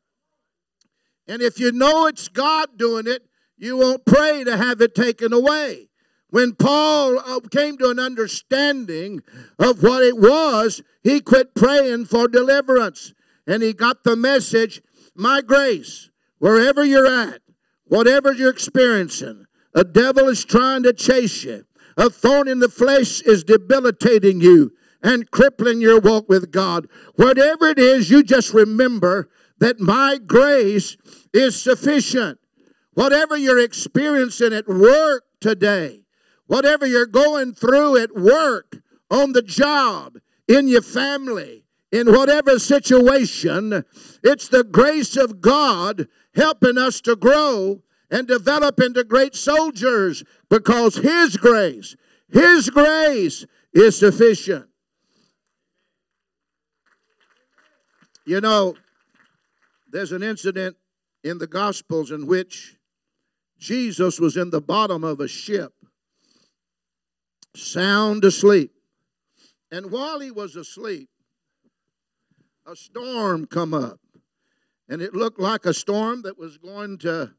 And 1.27 1.41
if 1.41 1.59
you 1.59 1.73
know 1.73 2.07
it's 2.07 2.29
God 2.29 2.77
doing 2.77 3.07
it, 3.07 3.23
you 3.57 3.79
won't 3.79 4.05
pray 4.05 4.45
to 4.45 4.57
have 4.59 4.83
it 4.83 4.95
taken 4.95 5.33
away. 5.33 5.89
When 6.29 6.57
Paul 6.57 7.19
uh, 7.19 7.41
came 7.51 7.79
to 7.79 7.89
an 7.89 7.99
understanding 7.99 9.23
of 9.59 9.83
what 9.83 10.03
it 10.03 10.19
was, 10.19 10.83
he 11.03 11.23
quit 11.23 11.55
praying 11.55 12.05
for 12.05 12.29
deliverance 12.29 13.15
and 13.47 13.63
he 13.63 13.73
got 13.73 14.05
the 14.05 14.15
message 14.15 14.83
my 15.15 15.41
grace, 15.41 16.11
wherever 16.39 16.85
you're 16.85 17.07
at, 17.07 17.41
whatever 17.87 18.33
you're 18.33 18.51
experiencing, 18.51 19.47
a 19.75 19.85
devil 19.85 20.29
is 20.29 20.45
trying 20.45 20.83
to 20.83 20.93
chase 20.93 21.45
you. 21.45 21.65
A 21.97 22.11
thorn 22.11 22.49
in 22.49 22.59
the 22.59 22.69
flesh 22.69 23.23
is 23.23 23.45
debilitating 23.45 24.41
you 24.41 24.73
and 25.05 25.31
crippling 25.31 25.81
your 25.81 26.01
walk 26.01 26.29
with 26.29 26.51
God. 26.51 26.89
Whatever 27.15 27.67
it 27.69 27.79
is, 27.79 28.11
you 28.11 28.25
just 28.25 28.55
remember 28.55 29.29
that 29.59 29.79
my 29.79 30.19
grace 30.19 30.97
is 31.33 31.63
sufficient. 31.63 32.39
Whatever 32.95 33.37
you're 33.37 33.63
experiencing 33.63 34.55
at 34.55 34.67
work 34.67 35.25
today, 35.41 36.01
whatever 36.47 36.87
you're 36.87 37.07
going 37.07 37.53
through 37.53 37.99
at 37.99 38.17
work, 38.17 38.79
on 39.11 39.33
the 39.33 39.43
job, 39.43 40.19
in 40.49 40.67
your 40.69 40.83
family, 40.83 41.65
in 41.93 42.11
whatever 42.13 42.59
situation, 42.59 43.85
it's 44.23 44.49
the 44.49 44.65
grace 44.65 45.17
of 45.17 45.41
God 45.41 46.09
helping 46.35 46.79
us 46.79 47.01
to 47.03 47.15
grow 47.15 47.83
and 48.11 48.27
develop 48.27 48.81
into 48.81 49.05
great 49.05 49.35
soldiers 49.35 50.25
because 50.49 50.97
His 50.97 51.37
grace, 51.37 51.95
His 52.33 52.71
grace 52.71 53.47
is 53.73 53.99
sufficient. 53.99 54.67
You 58.27 58.41
know, 58.41 58.75
there's 59.91 60.13
an 60.13 60.23
incident 60.23 60.77
in 61.23 61.39
the 61.39 61.47
Gospels 61.47 62.11
in 62.11 62.27
which 62.27 62.77
Jesus 63.59 64.19
was 64.19 64.37
in 64.37 64.51
the 64.51 64.61
bottom 64.61 65.05
of 65.05 65.21
a 65.21 65.29
ship, 65.29 65.73
sound 67.55 68.25
asleep. 68.25 68.73
And 69.71 69.91
while 69.91 70.21
he 70.21 70.31
was 70.31 70.57
asleep, 70.57 71.09
a 72.67 72.75
storm 72.75 73.47
come 73.47 73.75
up. 73.75 74.01
And 74.89 75.01
it 75.01 75.15
looked 75.15 75.41
like 75.41 75.65
a 75.67 75.75
storm 75.75 76.23
that 76.23 76.39
was 76.39 76.59
going 76.59 76.99
to 76.99 77.35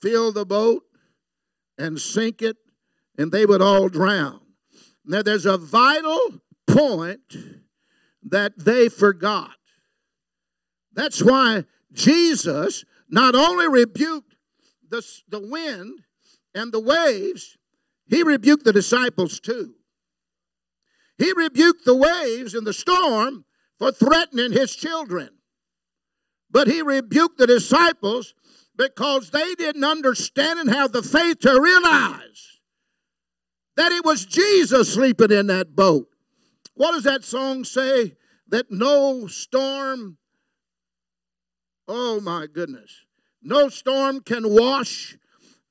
fill 0.00 0.32
the 0.32 0.46
boat 0.46 0.82
and 1.76 2.00
sink 2.00 2.42
it, 2.42 2.56
and 3.16 3.30
they 3.30 3.46
would 3.46 3.62
all 3.62 3.88
drown. 3.88 4.40
Now, 5.04 5.22
there's 5.22 5.46
a 5.46 5.56
vital 5.56 6.40
point 6.66 7.20
that 8.30 8.52
they 8.58 8.88
forgot. 8.88 9.56
That's 10.92 11.22
why 11.22 11.64
Jesus 11.92 12.84
not 13.08 13.34
only 13.34 13.68
rebuked 13.68 14.34
the, 14.88 15.06
the 15.28 15.40
wind 15.40 16.00
and 16.54 16.72
the 16.72 16.80
waves, 16.80 17.56
he 18.06 18.22
rebuked 18.22 18.64
the 18.64 18.72
disciples 18.72 19.40
too. 19.40 19.74
He 21.18 21.32
rebuked 21.32 21.84
the 21.84 21.94
waves 21.94 22.54
and 22.54 22.66
the 22.66 22.72
storm 22.72 23.44
for 23.78 23.92
threatening 23.92 24.52
his 24.52 24.74
children. 24.74 25.30
But 26.50 26.68
he 26.68 26.80
rebuked 26.80 27.38
the 27.38 27.46
disciples 27.46 28.34
because 28.76 29.30
they 29.30 29.54
didn't 29.54 29.84
understand 29.84 30.60
and 30.60 30.70
have 30.70 30.92
the 30.92 31.02
faith 31.02 31.40
to 31.40 31.60
realize 31.60 32.60
that 33.76 33.92
it 33.92 34.04
was 34.04 34.24
Jesus 34.24 34.94
sleeping 34.94 35.30
in 35.30 35.48
that 35.48 35.76
boat. 35.76 36.08
What 36.74 36.92
does 36.92 37.04
that 37.04 37.24
song 37.24 37.64
say? 37.64 38.14
That 38.48 38.70
no 38.70 39.26
storm, 39.26 40.18
oh 41.86 42.20
my 42.20 42.46
goodness, 42.52 43.04
no 43.42 43.68
storm 43.68 44.20
can 44.20 44.48
wash 44.48 45.16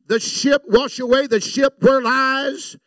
the 0.06 0.20
ship, 0.20 0.64
wash 0.68 1.00
away 1.00 1.28
the 1.28 1.42
ship 1.42 1.78
where 1.82 2.02
lies 2.02 2.78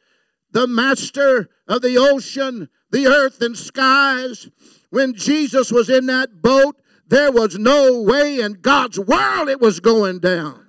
the 0.52 0.66
master 0.66 1.48
of 1.68 1.82
the 1.82 1.96
ocean, 1.96 2.68
the 2.90 3.06
earth, 3.06 3.40
and 3.40 3.56
skies. 3.56 4.48
When 4.90 5.14
Jesus 5.14 5.70
was 5.70 5.88
in 5.88 6.06
that 6.06 6.42
boat, 6.42 6.76
there 7.06 7.30
was 7.30 7.58
no 7.58 8.02
way 8.02 8.40
in 8.40 8.54
God's 8.54 8.98
world 8.98 9.48
it 9.48 9.60
was 9.60 9.80
going 9.80 10.18
down. 10.20 10.66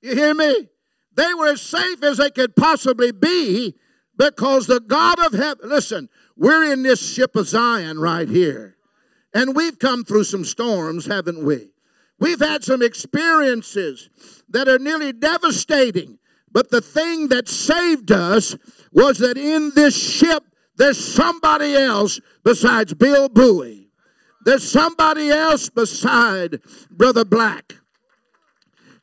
You 0.00 0.14
hear 0.14 0.34
me? 0.34 0.68
They 1.16 1.34
were 1.34 1.48
as 1.48 1.62
safe 1.62 2.02
as 2.02 2.18
they 2.18 2.30
could 2.30 2.54
possibly 2.54 3.10
be 3.10 3.74
because 4.16 4.66
the 4.66 4.80
God 4.80 5.18
of 5.18 5.32
heaven, 5.32 5.68
listen, 5.68 6.08
we're 6.38 6.72
in 6.72 6.82
this 6.82 7.14
ship 7.14 7.36
of 7.36 7.48
Zion 7.48 7.98
right 7.98 8.28
here. 8.28 8.76
And 9.34 9.54
we've 9.54 9.78
come 9.78 10.04
through 10.04 10.24
some 10.24 10.44
storms, 10.44 11.06
haven't 11.06 11.44
we? 11.44 11.72
We've 12.18 12.40
had 12.40 12.64
some 12.64 12.82
experiences 12.82 14.08
that 14.48 14.68
are 14.68 14.78
nearly 14.78 15.12
devastating. 15.12 16.18
But 16.50 16.70
the 16.70 16.80
thing 16.80 17.28
that 17.28 17.48
saved 17.48 18.10
us 18.10 18.56
was 18.92 19.18
that 19.18 19.36
in 19.36 19.72
this 19.74 19.96
ship, 19.96 20.44
there's 20.76 21.04
somebody 21.04 21.74
else 21.74 22.20
besides 22.44 22.94
Bill 22.94 23.28
Bowie. 23.28 23.90
There's 24.44 24.68
somebody 24.68 25.30
else 25.30 25.68
beside 25.68 26.60
Brother 26.90 27.24
Black. 27.24 27.74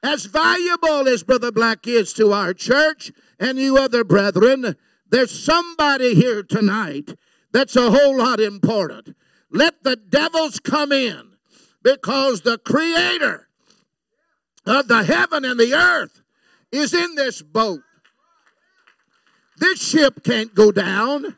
As 0.02 0.26
valuable 0.26 1.08
as 1.08 1.24
Brother 1.24 1.52
Black 1.52 1.86
is 1.88 2.14
to 2.14 2.32
our 2.32 2.54
church 2.54 3.12
and 3.40 3.58
you 3.58 3.78
other 3.78 4.04
brethren, 4.04 4.76
there's 5.10 5.32
somebody 5.32 6.16
here 6.16 6.44
tonight 6.44 7.16
that's 7.52 7.76
a 7.76 7.92
whole 7.92 8.18
lot 8.18 8.40
important. 8.40 9.16
Let 9.52 9.84
the 9.84 9.96
devils 9.96 10.60
come 10.60 10.92
in 10.92 11.32
because 11.84 12.42
the 12.42 12.58
creator 12.58 13.48
of 14.66 14.88
the 14.88 15.04
heaven 15.04 15.46
and 15.46 15.60
the 15.60 15.74
earth 15.74 16.22
is 16.72 16.94
in 16.94 17.16
this 17.16 17.42
boat. 17.42 17.82
This 19.58 19.82
ship 19.82 20.24
can't 20.24 20.54
go 20.54 20.72
down. 20.72 21.38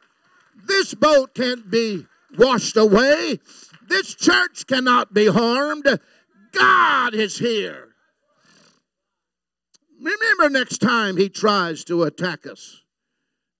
This 0.65 0.93
boat 0.93 1.36
can't 1.36 1.70
be 1.70 2.05
washed 2.38 2.78
away. 2.78 3.39
This 3.88 4.15
church 4.15 4.65
cannot 4.65 5.13
be 5.13 5.28
harmed. 5.28 5.88
God 6.51 7.13
is 7.13 7.38
here. 7.38 7.89
Remember 10.01 10.49
next 10.49 10.80
time 10.80 11.18
he 11.18 11.30
tries 11.30 11.84
to 11.86 12.03
attack 12.03 12.47
us 12.47 12.82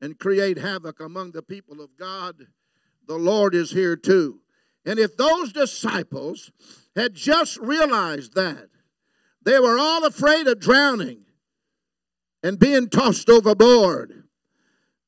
and 0.02 0.20
create 0.20 0.58
havoc 0.58 1.00
among 1.00 1.32
the 1.32 1.42
people 1.42 1.82
of 1.82 1.98
God, 1.98 2.48
the 3.08 3.16
Lord 3.16 3.56
is 3.56 3.72
here 3.72 3.96
too. 3.96 4.42
And 4.86 5.00
if 5.00 5.18
those 5.18 5.52
disciples 5.52 6.52
had 6.96 7.14
just 7.14 7.58
realized 7.58 8.36
that, 8.36 8.70
they 9.44 9.60
were 9.60 9.78
all 9.78 10.06
afraid 10.06 10.48
of 10.48 10.60
drowning 10.60 11.26
and 12.44 12.60
being 12.60 12.90
tossed 12.90 13.30
overboard. 13.30 14.24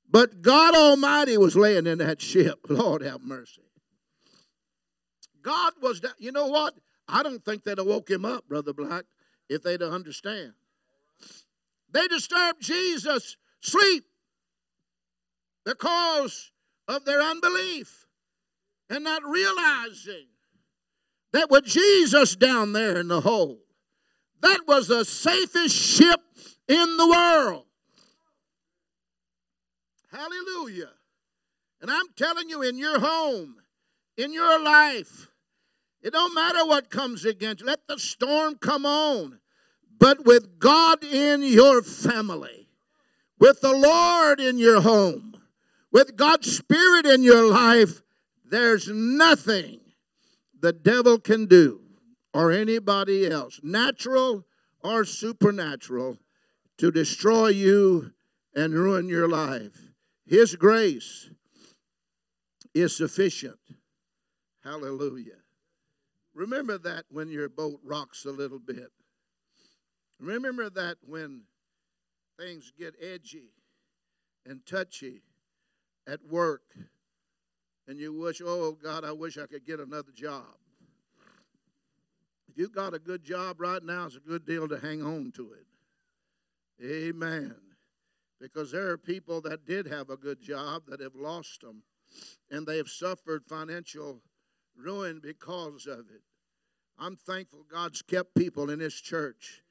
But 0.10 0.42
God 0.42 0.76
Almighty 0.76 1.38
was 1.38 1.56
laying 1.56 1.88
in 1.88 2.00
that 2.00 2.22
ship. 2.22 2.60
Lord 2.70 3.02
have 3.02 3.22
mercy. 3.22 3.62
God 5.42 5.74
was, 5.82 6.02
you 6.18 6.32
know 6.32 6.48
what? 6.48 6.74
I 7.08 7.24
don't 7.24 7.44
think 7.44 7.64
they'd 7.64 7.78
have 7.78 7.88
woke 7.88 8.10
him 8.10 8.26
up, 8.26 8.48
Brother 8.48 8.74
Black, 8.74 9.06
if 9.48 9.64
they'd 9.64 9.82
have 9.82 9.94
understand. 9.94 10.54
They 11.92 12.08
disturbed 12.08 12.62
Jesus' 12.62 13.38
sleep 13.62 14.06
because 15.66 16.52
of 16.88 17.06
their 17.06 17.22
unbelief 17.22 18.06
and 18.90 19.04
not 19.04 19.24
realizing 19.24 20.28
that 21.32 21.50
with 21.50 21.66
Jesus 21.66 22.36
down 22.36 22.74
there 22.74 22.98
in 22.98 23.08
the 23.08 23.22
hole, 23.22 23.60
that 24.42 24.62
was 24.68 24.88
the 24.88 25.06
safest 25.06 25.76
ship 25.76 26.22
in 26.68 26.98
the 26.98 27.08
world. 27.08 27.66
Hallelujah. 30.12 30.90
And 31.82 31.92
I'm 31.92 32.08
telling 32.16 32.50
you, 32.50 32.62
in 32.62 32.78
your 32.78 33.00
home, 33.00 33.56
in 34.18 34.34
your 34.34 34.62
life, 34.62 35.28
it 36.02 36.14
don't 36.14 36.34
matter 36.34 36.66
what 36.66 36.90
comes 36.90 37.26
against 37.26 37.62
you. 37.62 37.68
Let 37.68 37.88
the 37.88 38.00
storm 38.00 38.56
come 38.56 38.86
on. 38.86 39.40
But 40.00 40.26
with 40.26 40.60
God 40.60 41.04
in 41.04 41.44
your 41.44 41.82
family, 41.82 42.70
with 43.38 43.62
the 43.62 43.74
Lord 43.74 44.40
in 44.40 44.58
your 44.58 44.82
home, 44.82 45.29
with 45.92 46.16
God's 46.16 46.56
Spirit 46.56 47.06
in 47.06 47.24
your 47.24 47.50
life, 47.50 48.02
there's 48.46 48.88
nothing 48.88 49.80
the 50.60 50.74
devil 50.74 51.20
can 51.20 51.46
do 51.46 51.82
or 52.34 52.52
anybody 52.52 53.28
else, 53.28 53.60
natural 53.64 54.46
or 54.84 55.04
supernatural, 55.06 56.18
to 56.78 56.92
destroy 56.92 57.48
you 57.48 58.12
and 58.56 58.74
ruin 58.74 59.10
your 59.10 59.28
life. 59.28 59.92
His 60.26 60.56
grace 60.56 61.30
is 62.74 62.96
sufficient. 62.96 63.60
Hallelujah. 64.64 65.40
Remember 66.34 66.78
that 66.78 67.06
when 67.10 67.30
your 67.30 67.50
boat 67.50 67.80
rocks 67.84 68.26
a 68.26 68.32
little 68.32 68.60
bit. 68.60 68.92
Remember 70.20 70.70
that 70.70 70.98
when 71.06 71.44
things 72.38 72.72
get 72.78 72.96
edgy 73.02 73.52
and 74.46 74.66
touchy 74.66 75.24
at 76.10 76.20
work 76.30 76.64
and 77.88 78.00
you 78.00 78.14
wish, 78.14 78.42
oh 78.46 78.78
God, 78.82 79.04
I 79.04 79.12
wish 79.12 79.38
I 79.38 79.48
could 79.48 79.66
get 79.66 79.80
another 79.80 80.12
job. 80.14 80.46
If 82.48 82.58
you've 82.58 82.74
got 82.74 82.94
a 82.94 83.00
good 83.00 83.24
job 83.24 83.60
right 83.60 83.84
now, 83.84 84.06
it's 84.06 84.16
a 84.16 84.20
good 84.20 84.46
deal 84.46 84.68
to 84.68 84.80
hang 84.80 85.02
on 85.02 85.32
to 85.36 85.54
it. 85.54 85.66
Amen. 86.86 87.56
Because 88.40 88.72
there 88.72 88.90
are 88.90 88.98
people 88.98 89.42
that 89.42 89.66
did 89.66 89.88
have 89.88 90.10
a 90.10 90.18
good 90.18 90.42
job 90.42 90.84
that 90.88 91.02
have 91.02 91.16
lost 91.16 91.62
them 91.62 91.84
and 92.50 92.66
they 92.66 92.78
have 92.78 92.90
suffered 92.90 93.44
financial 93.46 94.22
ruin 94.78 95.20
because 95.22 95.88
of 95.88 96.00
it. 96.14 96.22
I'm 96.98 97.16
thankful 97.16 97.66
God's 97.72 98.02
kept 98.02 98.36
people 98.36 98.70
in 98.70 98.80
this 98.80 99.00
church 99.00 99.62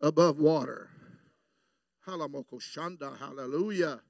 above 0.00 0.38
water. 0.38 0.90
Hallelujah. 2.06 4.00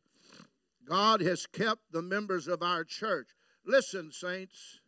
God 0.87 1.20
has 1.20 1.47
kept 1.47 1.93
the 1.93 2.03
members 2.03 2.49
of 2.49 2.62
our 2.62 2.85
church. 2.85 3.28
Listen, 3.66 4.11
saints, 4.12 4.80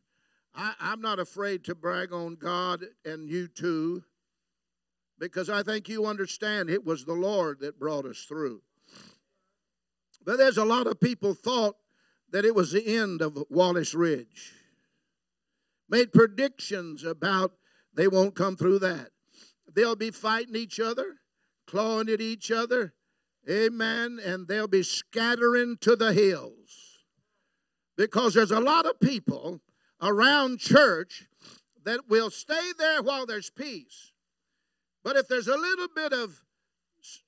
I, 0.54 0.74
am 0.80 1.00
not 1.00 1.18
afraid 1.18 1.64
to 1.64 1.74
brag 1.74 2.12
on 2.12 2.36
God 2.36 2.84
and 3.04 3.28
you 3.28 3.48
too, 3.48 4.04
because 5.18 5.48
I 5.50 5.62
think 5.62 5.88
you 5.88 6.06
understand 6.06 6.70
it 6.70 6.84
was 6.84 7.04
the 7.04 7.12
Lord 7.12 7.60
that 7.60 7.78
brought 7.78 8.06
us 8.06 8.24
through. 8.28 8.62
But 10.24 10.38
there's 10.38 10.58
a 10.58 10.64
lot 10.64 10.86
of 10.86 11.00
people 11.00 11.34
thought 11.34 11.76
that 12.32 12.44
it 12.44 12.54
was 12.54 12.72
the 12.72 12.96
end 12.98 13.22
of 13.22 13.44
Wallace 13.48 13.94
Ridge, 13.94 14.52
made 15.88 16.12
predictions 16.12 17.04
about 17.04 17.52
they 17.94 18.08
won't 18.08 18.34
come 18.34 18.56
through 18.56 18.80
that. 18.80 19.10
They'll 19.72 19.96
be 19.96 20.10
fighting 20.10 20.56
each 20.56 20.80
other, 20.80 21.16
clawing 21.66 22.08
at 22.08 22.20
each 22.20 22.50
other. 22.50 22.94
Amen. 23.48 24.18
And 24.24 24.48
they'll 24.48 24.68
be 24.68 24.82
scattering 24.82 25.76
to 25.80 25.96
the 25.96 26.12
hills. 26.12 27.00
Because 27.96 28.34
there's 28.34 28.50
a 28.50 28.60
lot 28.60 28.86
of 28.86 29.00
people 29.00 29.60
around 30.02 30.58
church 30.58 31.26
that 31.84 32.08
will 32.08 32.30
stay 32.30 32.72
there 32.78 33.02
while 33.02 33.26
there's 33.26 33.50
peace. 33.50 34.12
But 35.04 35.16
if 35.16 35.28
there's 35.28 35.48
a 35.48 35.56
little 35.56 35.88
bit 35.94 36.12
of 36.12 36.42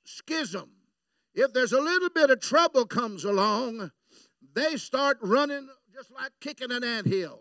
schism, 0.04 0.70
if 1.34 1.52
there's 1.52 1.72
a 1.72 1.80
little 1.80 2.10
bit 2.10 2.30
of 2.30 2.40
trouble 2.40 2.84
comes 2.84 3.24
along, 3.24 3.92
they 4.54 4.76
start 4.76 5.18
running 5.22 5.68
just 5.94 6.10
like 6.10 6.32
kicking 6.40 6.72
an 6.72 6.82
ant 6.82 7.06
hill. 7.06 7.40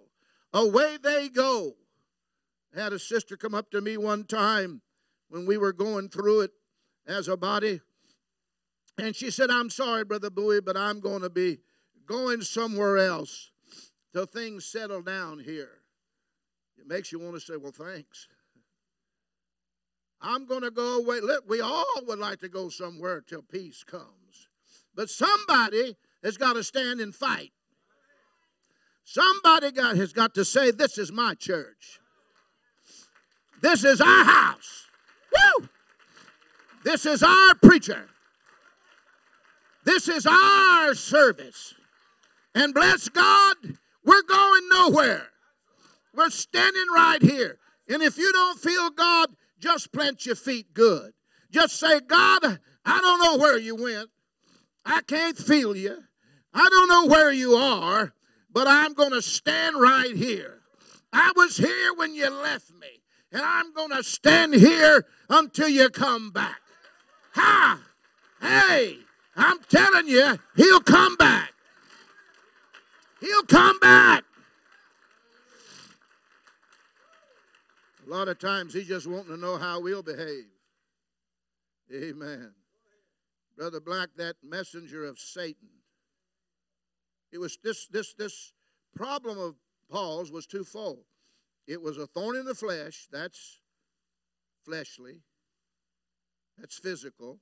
Away 0.54 0.98
they 1.02 1.30
go. 1.30 1.74
I 2.76 2.82
had 2.82 2.94
a 2.94 3.00
sister 3.00 3.36
come 3.36 3.56
up 3.56 3.72
to 3.72 3.82
me 3.82 3.98
one 3.98 4.24
time 4.24 4.82
when 5.30 5.46
we 5.46 5.58
were 5.58 5.74
going 5.74 6.10
through 6.10 6.42
it 6.42 6.52
as 7.08 7.28
a 7.28 7.36
body. 7.36 7.82
And 8.98 9.16
she 9.16 9.30
said, 9.30 9.50
I'm 9.52 9.70
sorry, 9.70 10.04
Brother 10.04 10.30
Bowie, 10.30 10.62
but 10.62 10.76
I'm 10.76 11.00
going 11.00 11.22
to 11.22 11.30
be 11.30 11.60
going 12.06 12.42
somewhere 12.42 12.98
else 12.98 13.52
till 14.14 14.26
things 14.26 14.66
settle 14.66 15.02
down 15.02 15.40
here. 15.40 15.82
It 16.78 16.88
makes 16.88 17.12
you 17.12 17.20
want 17.20 17.36
to 17.36 17.40
say, 17.40 17.58
Well, 17.58 17.72
thanks. 17.72 18.28
I'm 20.20 20.48
going 20.48 20.64
to 20.64 20.72
go 20.72 20.98
away. 20.98 21.20
Look, 21.22 21.48
we 21.48 21.62
all 21.62 21.86
would 22.08 22.18
like 22.18 22.40
to 22.40 22.50
go 22.50 22.70
somewhere 22.70 23.22
till 23.22 23.44
peace 23.44 23.84
comes. 23.84 24.48
But 24.96 25.12
somebody 25.12 25.96
has 26.24 26.38
got 26.38 26.54
to 26.54 26.64
stand 26.64 27.00
and 27.00 27.14
fight. 27.14 27.52
Somebody 29.04 29.72
got, 29.72 29.96
has 29.96 30.12
got 30.12 30.34
to 30.34 30.44
say, 30.44 30.72
This 30.72 30.98
is 30.98 31.12
my 31.12 31.36
church. 31.36 32.00
This 33.62 33.84
is 33.84 34.02
our 34.02 34.24
house. 34.24 34.88
Woo! 35.32 35.70
This 36.84 37.06
is 37.06 37.22
our 37.22 37.56
preacher. 37.56 38.10
This 39.88 40.10
is 40.10 40.26
our 40.26 40.94
service. 40.96 41.74
And 42.54 42.74
bless 42.74 43.08
God, 43.08 43.56
we're 44.04 44.22
going 44.22 44.68
nowhere. 44.70 45.30
We're 46.14 46.30
standing 46.30 46.88
right 46.94 47.22
here. 47.22 47.58
And 47.88 48.04
if 48.04 48.18
you 48.18 48.34
don't 48.34 48.60
feel 48.60 48.90
God, 48.90 49.30
just 49.62 49.94
plant 49.94 50.26
your 50.26 50.36
feet 50.36 50.74
good. 50.74 51.14
Just 51.52 51.80
say, 51.80 52.02
God, 52.02 52.60
I 52.86 53.00
don't 53.00 53.24
know 53.24 53.38
where 53.38 53.58
you 53.58 53.78
went. 53.78 54.10
I 54.86 55.04
can't 55.04 55.38
feel 55.38 55.74
you. 55.74 56.04
I 56.54 56.68
don't 56.70 56.90
know 56.90 57.06
where 57.06 57.32
you 57.32 57.54
are, 57.54 58.12
but 58.52 58.68
I'm 58.68 58.94
going 58.94 59.14
to 59.14 59.22
stand 59.22 59.80
right 59.80 60.14
here. 60.14 60.64
I 61.14 61.32
was 61.38 61.56
here 61.56 61.94
when 61.96 62.14
you 62.14 62.30
left 62.30 62.74
me 62.74 63.04
and 63.32 63.42
I'm 63.42 63.74
going 63.74 63.92
to 63.92 64.04
stand 64.04 64.54
here 64.54 65.06
until 65.30 65.70
you 65.70 65.90
come 65.90 66.32
back. 66.32 66.60
Ha! 67.36 67.80
Hey, 68.42 68.98
I'm 69.38 69.60
telling 69.70 70.08
you, 70.08 70.40
he'll 70.56 70.82
come 70.82 71.16
back. 71.16 71.54
He'll 73.22 73.44
come 73.44 73.80
back. 73.80 74.24
A 78.06 78.10
lot 78.10 78.28
of 78.28 78.40
times 78.40 78.74
he's 78.74 78.88
just 78.88 79.06
wanting 79.06 79.36
to 79.36 79.38
know 79.38 79.58
how 79.58 79.80
we'll 79.80 80.02
behave. 80.02 80.46
Amen. 81.94 82.54
Brother 83.56 83.80
Black, 83.80 84.10
that 84.18 84.36
messenger 84.44 85.06
of 85.06 85.20
Satan. 85.20 85.70
It 87.32 87.38
was 87.38 87.58
this 87.64 87.88
this 87.88 88.14
this 88.14 88.54
problem 88.96 89.38
of 89.38 89.56
Paul's 89.90 90.32
was 90.32 90.48
twofold. 90.48 91.04
It 91.68 91.82
was 91.82 91.98
a 91.98 92.08
thorn 92.08 92.38
in 92.38 92.46
the 92.46 92.56
flesh, 92.56 93.08
that's 93.12 93.60
fleshly, 94.64 95.18
that's 96.58 96.78
physical. 96.78 97.40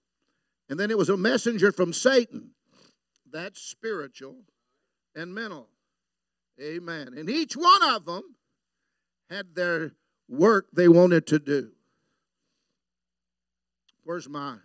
And 0.70 0.80
then 0.80 0.90
it 0.90 0.98
was 0.98 1.10
a 1.10 1.18
messenger 1.18 1.72
from 1.72 1.94
Satan, 1.94 2.52
that's 3.32 3.62
spiritual 3.62 4.38
and 5.16 5.34
mental. 5.34 5.68
Amen. 6.62 7.14
And 7.18 7.30
each 7.30 7.56
one 7.56 7.84
of 7.84 8.06
them 8.06 8.36
had 9.30 9.56
their 9.56 9.92
work 10.30 10.68
they 10.74 10.88
wanted 10.88 11.28
to 11.28 11.40
do. 11.40 11.72
Where's 14.04 14.30
my 14.30 14.58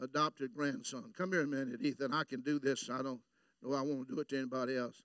adopted 0.00 0.54
grandson? 0.54 1.12
Come 1.16 1.32
here 1.32 1.42
a 1.42 1.46
minute, 1.46 1.80
Ethan. 1.82 2.14
I 2.14 2.24
can 2.24 2.40
do 2.40 2.58
this. 2.58 2.88
I 2.90 3.02
don't 3.02 3.20
know 3.62 3.74
I 3.74 3.82
won't 3.82 4.08
do 4.08 4.18
it 4.20 4.28
to 4.30 4.38
anybody 4.38 4.76
else. 4.76 5.02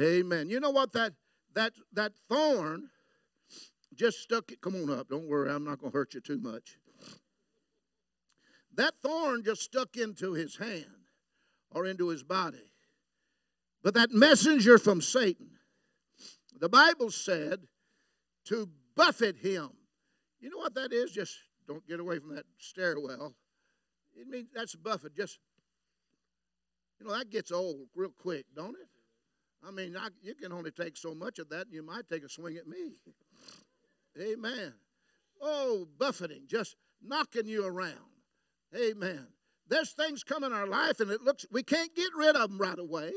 Amen. 0.00 0.48
You 0.48 0.60
know 0.60 0.70
what 0.70 0.92
that 0.92 1.12
that, 1.54 1.72
that 1.92 2.12
thorn 2.28 2.88
just 3.94 4.20
stuck 4.20 4.50
it. 4.50 4.60
Come 4.60 4.74
on 4.76 4.90
up. 4.90 5.08
Don't 5.08 5.28
worry, 5.28 5.50
I'm 5.50 5.64
not 5.64 5.78
going 5.78 5.92
to 5.92 5.98
hurt 5.98 6.14
you 6.14 6.20
too 6.20 6.38
much. 6.38 6.78
That 8.74 8.94
thorn 9.02 9.42
just 9.44 9.62
stuck 9.62 9.96
into 9.96 10.32
his 10.32 10.56
hand 10.56 10.86
or 11.70 11.86
into 11.86 12.08
his 12.08 12.22
body. 12.22 12.72
But 13.82 13.94
that 13.94 14.12
messenger 14.12 14.78
from 14.78 15.00
Satan, 15.00 15.50
the 16.58 16.68
Bible 16.68 17.10
said 17.10 17.60
to 18.46 18.68
buffet 18.94 19.36
him. 19.36 19.70
You 20.40 20.50
know 20.50 20.58
what 20.58 20.74
that 20.74 20.92
is? 20.92 21.10
Just 21.10 21.36
don't 21.66 21.86
get 21.86 22.00
away 22.00 22.18
from 22.18 22.34
that 22.34 22.46
stairwell. 22.58 23.34
It 24.14 24.28
means 24.28 24.48
that's 24.54 24.74
buffet. 24.74 25.14
Just, 25.16 25.38
you 27.00 27.06
know, 27.06 27.16
that 27.16 27.30
gets 27.30 27.50
old 27.50 27.88
real 27.94 28.12
quick, 28.16 28.46
don't 28.54 28.76
it? 28.76 28.88
I 29.66 29.70
mean, 29.70 29.96
I, 29.96 30.08
you 30.22 30.34
can 30.34 30.52
only 30.52 30.70
take 30.70 30.96
so 30.96 31.14
much 31.14 31.38
of 31.38 31.48
that, 31.50 31.66
and 31.66 31.74
you 31.74 31.84
might 31.84 32.08
take 32.08 32.24
a 32.24 32.28
swing 32.28 32.56
at 32.56 32.66
me. 32.66 32.96
Amen. 34.20 34.74
Oh, 35.40 35.86
buffeting, 35.98 36.42
just 36.46 36.76
knocking 37.02 37.46
you 37.46 37.64
around. 37.64 38.11
Amen. 38.74 39.26
There's 39.68 39.92
things 39.92 40.24
come 40.24 40.44
in 40.44 40.52
our 40.52 40.66
life, 40.66 41.00
and 41.00 41.10
it 41.10 41.22
looks 41.22 41.46
we 41.50 41.62
can't 41.62 41.94
get 41.94 42.10
rid 42.16 42.36
of 42.36 42.50
them 42.50 42.58
right 42.58 42.78
away. 42.78 43.12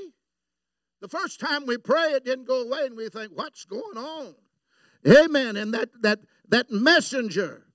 The 1.02 1.08
first 1.08 1.40
time 1.40 1.66
we 1.66 1.78
pray, 1.78 2.12
it 2.12 2.26
didn't 2.26 2.48
go 2.48 2.62
away, 2.62 2.86
and 2.86 2.96
we 2.96 3.10
think, 3.10 3.32
"What's 3.34 3.66
going 3.66 3.98
on?" 3.98 4.36
Amen. 5.08 5.56
And 5.56 5.74
that 5.74 5.90
that 6.02 6.20
that 6.50 6.72
messenger, 6.72 7.66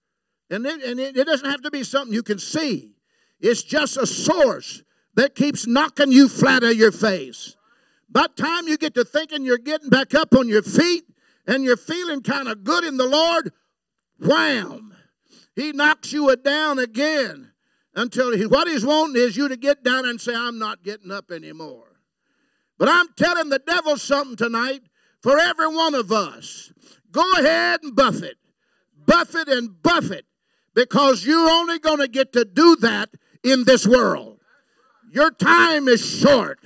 and 0.49 0.67
it, 0.67 0.83
and 0.83 0.99
it, 0.99 1.15
doesn't 1.27 1.49
have 1.49 1.63
to 1.63 1.71
be 1.71 1.85
something 1.85 2.15
you 2.15 2.23
can 2.23 2.39
see. 2.39 2.95
It's 3.41 3.63
just 3.63 3.97
a 3.97 4.07
source 4.07 4.83
that 5.15 5.35
keeps 5.35 5.67
knocking 5.67 6.13
you 6.13 6.29
flat 6.29 6.63
on 6.63 6.77
your 6.77 6.93
face. 6.93 7.57
By 8.09 8.27
the 8.35 8.43
time 8.43 8.67
you 8.67 8.77
get 8.77 8.95
to 8.95 9.05
thinking 9.05 9.45
you're 9.45 9.59
getting 9.59 9.89
back 9.89 10.15
up 10.15 10.35
on 10.35 10.49
your 10.49 10.63
feet 10.63 11.05
and 11.47 11.65
you're 11.65 11.77
feeling 11.77 12.23
kind 12.23 12.49
of 12.49 12.65
good 12.65 12.85
in 12.85 12.97
the 12.97 13.07
Lord, 13.07 13.53
wham! 14.19 14.95
He 15.55 15.73
knocks 15.73 16.13
you 16.13 16.35
down 16.37 16.79
again 16.79 17.50
until 17.95 18.37
he, 18.37 18.47
what 18.47 18.69
he's 18.69 18.85
wanting 18.85 19.21
is 19.21 19.37
you 19.37 19.49
to 19.49 19.57
get 19.57 19.83
down 19.83 20.09
and 20.09 20.21
say, 20.21 20.35
I'm 20.35 20.59
not 20.59 20.83
getting 20.83 21.11
up 21.11 21.31
anymore. 21.31 21.87
But 22.79 22.89
I'm 22.89 23.09
telling 23.17 23.51
the 23.51 23.59
devil 23.59 23.97
something 23.97 24.37
tonight 24.37 24.83
for 25.23 25.39
every 25.39 25.69
one 25.69 25.95
of 25.95 26.11
us. 26.11 26.73
Go 27.13 27.31
ahead 27.33 27.81
and 27.83 27.95
buff 27.95 28.23
it. 28.23 28.37
Buff 29.07 29.35
it 29.35 29.49
and 29.49 29.83
buff 29.83 30.11
it 30.11 30.25
because 30.75 31.27
you're 31.27 31.51
only 31.51 31.79
going 31.79 31.99
to 31.99 32.09
get 32.09 32.33
to 32.33 32.45
do 32.45 32.77
that 32.77 33.11
in 33.43 33.65
this 33.65 33.87
world. 33.87 34.39
Your 35.13 35.31
time 35.31 35.89
is 35.89 36.05
short. 36.05 36.61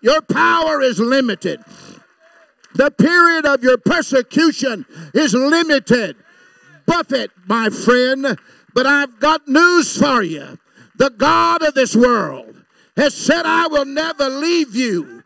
Your 0.00 0.20
power 0.20 0.82
is 0.82 0.98
limited. 0.98 1.60
The 2.74 2.90
period 2.90 3.46
of 3.46 3.62
your 3.62 3.78
persecution 3.78 4.84
is 5.14 5.32
limited. 5.32 6.16
Buffet, 6.86 7.30
my 7.46 7.70
friend, 7.70 8.38
but 8.76 8.86
I've 8.86 9.18
got 9.18 9.48
news 9.48 9.96
for 9.96 10.22
you. 10.22 10.58
The 10.96 11.08
God 11.08 11.62
of 11.62 11.72
this 11.72 11.96
world 11.96 12.62
has 12.94 13.14
said, 13.14 13.46
I 13.46 13.68
will 13.68 13.86
never 13.86 14.28
leave 14.28 14.76
you, 14.76 15.24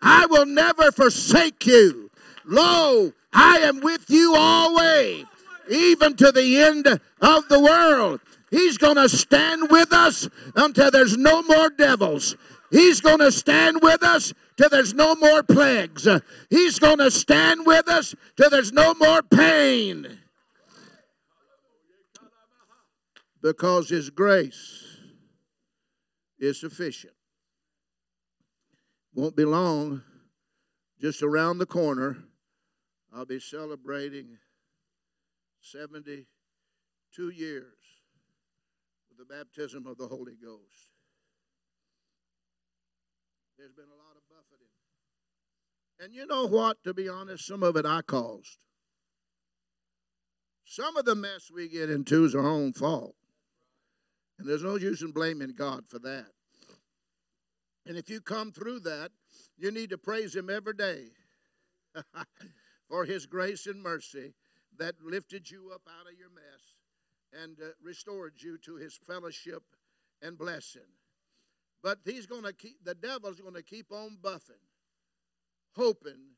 I 0.00 0.24
will 0.24 0.46
never 0.46 0.90
forsake 0.90 1.66
you. 1.66 2.10
Lo, 2.46 3.12
I 3.34 3.58
am 3.58 3.80
with 3.80 4.08
you 4.08 4.34
always, 4.34 5.26
even 5.68 6.16
to 6.16 6.32
the 6.32 6.62
end 6.62 6.86
of 6.86 7.48
the 7.48 7.60
world. 7.60 8.20
He's 8.50 8.78
going 8.78 8.96
to 8.96 9.10
stand 9.10 9.70
with 9.70 9.92
us 9.92 10.26
until 10.54 10.90
there's 10.90 11.18
no 11.18 11.42
more 11.42 11.68
devils. 11.68 12.34
He's 12.70 13.02
going 13.02 13.18
to 13.18 13.30
stand 13.30 13.82
with 13.82 14.02
us 14.02 14.32
till 14.56 14.70
there's 14.70 14.94
no 14.94 15.14
more 15.16 15.42
plagues. 15.42 16.08
He's 16.48 16.78
going 16.78 16.98
to 16.98 17.10
stand 17.10 17.66
with 17.66 17.88
us 17.88 18.14
till 18.38 18.48
there's 18.48 18.72
no 18.72 18.94
more 18.94 19.22
pain. 19.22 20.18
Because 23.42 23.88
His 23.88 24.10
grace 24.10 24.84
is 26.38 26.60
sufficient. 26.60 27.14
Won't 29.14 29.36
be 29.36 29.44
long, 29.44 30.02
just 31.00 31.22
around 31.22 31.58
the 31.58 31.66
corner, 31.66 32.24
I'll 33.14 33.24
be 33.24 33.40
celebrating 33.40 34.38
72 35.60 37.28
years 37.30 37.72
with 39.08 39.18
the 39.18 39.34
baptism 39.34 39.86
of 39.86 39.96
the 39.96 40.08
Holy 40.08 40.34
Ghost. 40.34 40.90
There's 43.58 43.72
been 43.72 43.84
a 43.84 43.88
lot 43.88 44.16
of 44.16 44.22
buffeting. 44.28 44.66
And 45.98 46.14
you 46.14 46.26
know 46.26 46.46
what? 46.46 46.84
To 46.84 46.92
be 46.92 47.08
honest, 47.08 47.46
some 47.46 47.62
of 47.62 47.76
it 47.76 47.86
I 47.86 48.02
caused. 48.02 48.58
Some 50.64 50.96
of 50.96 51.04
the 51.04 51.14
mess 51.14 51.50
we 51.50 51.68
get 51.68 51.88
into 51.88 52.24
is 52.24 52.34
our 52.34 52.46
own 52.46 52.72
fault. 52.74 53.14
And 54.38 54.48
there's 54.48 54.62
no 54.62 54.76
use 54.76 55.02
in 55.02 55.12
blaming 55.12 55.54
God 55.56 55.84
for 55.88 55.98
that. 56.00 56.26
And 57.86 57.96
if 57.96 58.10
you 58.10 58.20
come 58.20 58.52
through 58.52 58.80
that, 58.80 59.12
you 59.56 59.70
need 59.70 59.90
to 59.90 59.98
praise 59.98 60.34
Him 60.34 60.50
every 60.50 60.74
day 60.74 61.06
for 62.88 63.04
His 63.04 63.26
grace 63.26 63.66
and 63.66 63.82
mercy 63.82 64.34
that 64.78 64.94
lifted 65.02 65.50
you 65.50 65.70
up 65.72 65.82
out 65.88 66.10
of 66.10 66.18
your 66.18 66.30
mess 66.30 67.42
and 67.42 67.56
uh, 67.60 67.70
restored 67.82 68.34
you 68.38 68.58
to 68.58 68.76
His 68.76 68.98
fellowship 69.06 69.62
and 70.22 70.36
blessing. 70.36 70.82
But 71.82 72.00
he's 72.04 72.26
going 72.26 72.42
to 72.42 72.52
keep, 72.52 72.84
the 72.84 72.94
devil's 72.94 73.40
going 73.40 73.54
to 73.54 73.62
keep 73.62 73.92
on 73.92 74.18
buffing, 74.20 74.64
hoping, 75.76 76.34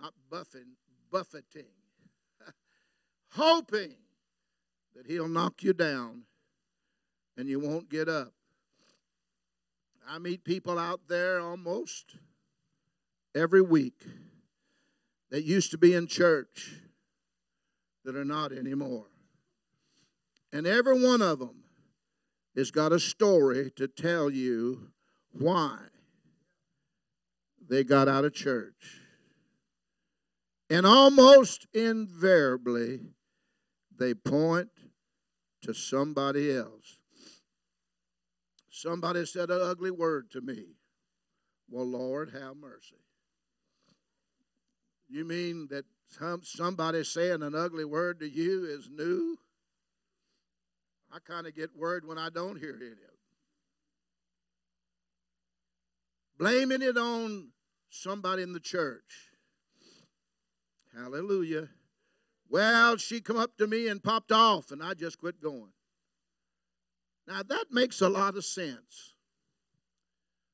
not 0.00 0.12
buffing, 0.30 0.76
buffeting, 1.10 1.72
hoping 3.32 3.96
that 4.94 5.06
he'll 5.06 5.28
knock 5.28 5.62
you 5.62 5.72
down 5.72 6.22
and 7.36 7.48
you 7.48 7.60
won't 7.60 7.90
get 7.90 8.08
up. 8.08 8.32
I 10.08 10.18
meet 10.18 10.44
people 10.44 10.78
out 10.78 11.00
there 11.08 11.40
almost 11.40 12.16
every 13.34 13.60
week 13.60 14.04
that 15.30 15.42
used 15.42 15.70
to 15.72 15.78
be 15.78 15.94
in 15.94 16.06
church 16.06 16.74
that 18.04 18.16
are 18.16 18.24
not 18.24 18.52
anymore. 18.52 19.06
And 20.52 20.66
every 20.66 21.02
one 21.02 21.20
of 21.20 21.40
them 21.40 21.64
has 22.56 22.70
got 22.70 22.92
a 22.92 23.00
story 23.00 23.70
to 23.76 23.88
tell 23.88 24.30
you 24.30 24.92
why 25.32 25.78
they 27.68 27.84
got 27.84 28.08
out 28.08 28.24
of 28.24 28.32
church. 28.32 29.00
And 30.70 30.86
almost 30.86 31.66
invariably, 31.74 33.00
they 33.98 34.14
point 34.14 34.70
to 35.62 35.74
somebody 35.74 36.54
else. 36.54 36.95
Somebody 38.76 39.24
said 39.24 39.50
an 39.50 39.62
ugly 39.62 39.90
word 39.90 40.30
to 40.32 40.42
me. 40.42 40.66
Well, 41.70 41.86
Lord, 41.86 42.28
have 42.34 42.58
mercy. 42.58 42.96
You 45.08 45.24
mean 45.24 45.68
that 45.70 45.86
somebody 46.42 47.02
saying 47.02 47.42
an 47.42 47.54
ugly 47.54 47.86
word 47.86 48.20
to 48.20 48.28
you 48.28 48.66
is 48.66 48.90
new? 48.92 49.38
I 51.10 51.20
kind 51.20 51.46
of 51.46 51.56
get 51.56 51.74
worried 51.74 52.04
when 52.04 52.18
I 52.18 52.28
don't 52.28 52.58
hear 52.58 52.76
it. 52.78 52.98
Blaming 56.38 56.82
it 56.82 56.98
on 56.98 57.52
somebody 57.88 58.42
in 58.42 58.52
the 58.52 58.60
church. 58.60 59.30
Hallelujah. 60.94 61.70
Well, 62.50 62.98
she 62.98 63.22
come 63.22 63.38
up 63.38 63.56
to 63.56 63.66
me 63.66 63.88
and 63.88 64.04
popped 64.04 64.32
off, 64.32 64.70
and 64.70 64.82
I 64.82 64.92
just 64.92 65.18
quit 65.18 65.40
going. 65.40 65.72
Now 67.26 67.42
that 67.42 67.66
makes 67.70 68.00
a 68.00 68.08
lot 68.08 68.36
of 68.36 68.44
sense. 68.44 69.14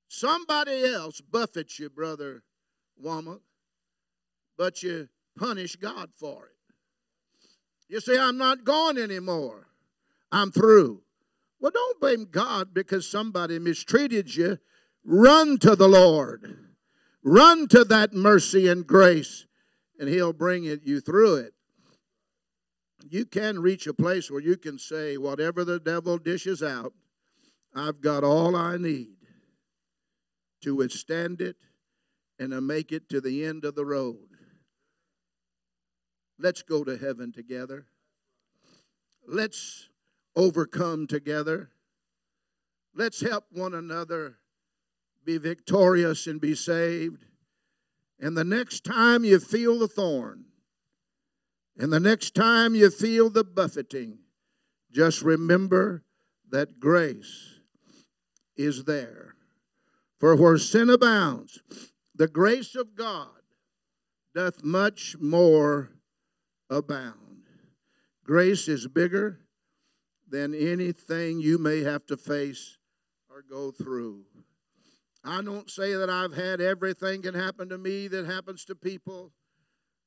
Somebody 0.08 0.84
else 0.84 1.20
buffets 1.20 1.78
you, 1.78 1.90
brother 1.90 2.42
woman, 2.96 3.40
but 4.56 4.82
you 4.82 5.08
punish 5.38 5.76
God 5.76 6.10
for 6.14 6.46
it. 6.46 6.52
You 7.88 8.00
say, 8.00 8.18
I'm 8.18 8.38
not 8.38 8.64
going 8.64 8.98
anymore. 8.98 9.68
I'm 10.30 10.50
through. 10.50 11.02
Well, 11.60 11.72
don't 11.72 12.00
blame 12.00 12.26
God 12.30 12.72
because 12.72 13.08
somebody 13.08 13.58
mistreated 13.58 14.34
you. 14.34 14.58
Run 15.04 15.58
to 15.58 15.76
the 15.76 15.88
Lord. 15.88 16.58
Run 17.22 17.68
to 17.68 17.84
that 17.84 18.12
mercy 18.12 18.68
and 18.68 18.86
grace, 18.86 19.46
and 19.98 20.08
He'll 20.08 20.32
bring 20.32 20.64
it, 20.64 20.80
you 20.84 21.00
through 21.00 21.36
it. 21.36 21.54
You 23.08 23.24
can 23.24 23.60
reach 23.60 23.86
a 23.86 23.94
place 23.94 24.30
where 24.30 24.40
you 24.40 24.56
can 24.56 24.78
say, 24.78 25.16
whatever 25.16 25.64
the 25.64 25.80
devil 25.80 26.18
dishes 26.18 26.62
out, 26.62 26.92
I've 27.74 28.00
got 28.00 28.24
all 28.24 28.54
I 28.54 28.76
need 28.76 29.16
to 30.62 30.74
withstand 30.74 31.40
it 31.40 31.56
and 32.38 32.50
to 32.52 32.60
make 32.60 32.92
it 32.92 33.08
to 33.08 33.20
the 33.20 33.44
end 33.44 33.64
of 33.64 33.74
the 33.74 33.84
road. 33.84 34.28
Let's 36.38 36.62
go 36.62 36.84
to 36.84 36.96
heaven 36.96 37.32
together. 37.32 37.86
Let's 39.26 39.88
overcome 40.34 41.06
together. 41.06 41.70
Let's 42.94 43.20
help 43.20 43.44
one 43.50 43.74
another 43.74 44.36
be 45.24 45.38
victorious 45.38 46.26
and 46.26 46.40
be 46.40 46.54
saved. 46.54 47.24
And 48.18 48.36
the 48.36 48.44
next 48.44 48.84
time 48.84 49.24
you 49.24 49.38
feel 49.38 49.78
the 49.78 49.88
thorn, 49.88 50.46
and 51.78 51.92
the 51.92 52.00
next 52.00 52.34
time 52.34 52.74
you 52.74 52.90
feel 52.90 53.30
the 53.30 53.44
buffeting, 53.44 54.18
just 54.90 55.22
remember 55.22 56.04
that 56.50 56.78
grace 56.78 57.60
is 58.56 58.84
there. 58.84 59.34
For 60.20 60.36
where 60.36 60.58
sin 60.58 60.90
abounds, 60.90 61.60
the 62.14 62.28
grace 62.28 62.76
of 62.76 62.94
God 62.94 63.28
doth 64.34 64.62
much 64.62 65.16
more 65.18 65.90
abound. 66.70 67.48
Grace 68.24 68.68
is 68.68 68.86
bigger 68.86 69.40
than 70.28 70.54
anything 70.54 71.40
you 71.40 71.58
may 71.58 71.82
have 71.82 72.06
to 72.06 72.16
face 72.16 72.78
or 73.28 73.42
go 73.42 73.70
through. 73.70 74.24
I 75.24 75.42
don't 75.42 75.70
say 75.70 75.94
that 75.94 76.10
I've 76.10 76.34
had 76.34 76.60
everything 76.60 77.22
can 77.22 77.34
happen 77.34 77.68
to 77.68 77.78
me 77.78 78.08
that 78.08 78.26
happens 78.26 78.64
to 78.66 78.74
people, 78.74 79.32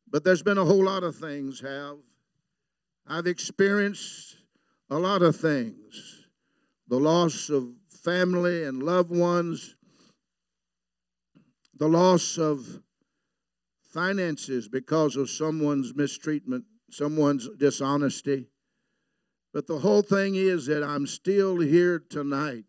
but 0.09 0.23
there's 0.23 0.43
been 0.43 0.57
a 0.57 0.65
whole 0.65 0.85
lot 0.85 1.03
of 1.03 1.15
things 1.15 1.59
have. 1.61 1.97
I've 3.07 3.27
experienced 3.27 4.37
a 4.89 4.97
lot 4.97 5.21
of 5.21 5.35
things. 5.35 6.25
The 6.87 6.99
loss 6.99 7.49
of 7.49 7.69
family 8.03 8.63
and 8.63 8.83
loved 8.83 9.09
ones, 9.09 9.75
the 11.77 11.87
loss 11.87 12.37
of 12.37 12.81
finances 13.91 14.67
because 14.67 15.15
of 15.15 15.29
someone's 15.29 15.95
mistreatment, 15.95 16.65
someone's 16.91 17.49
dishonesty. 17.57 18.47
But 19.53 19.67
the 19.67 19.79
whole 19.79 20.01
thing 20.01 20.35
is 20.35 20.65
that 20.65 20.83
I'm 20.83 21.07
still 21.07 21.59
here 21.59 21.99
tonight, 21.99 22.65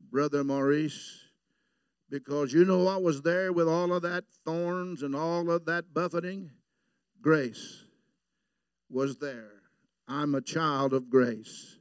Brother 0.00 0.44
Maurice, 0.44 1.21
because 2.12 2.52
you 2.52 2.66
know 2.66 2.84
what 2.84 3.02
was 3.02 3.22
there 3.22 3.54
with 3.54 3.66
all 3.66 3.90
of 3.90 4.02
that 4.02 4.24
thorns 4.44 5.02
and 5.02 5.16
all 5.16 5.50
of 5.50 5.64
that 5.64 5.94
buffeting? 5.94 6.50
Grace 7.22 7.84
was 8.90 9.16
there. 9.16 9.62
I'm 10.06 10.34
a 10.34 10.42
child 10.42 10.92
of 10.92 11.08
grace. 11.08 11.78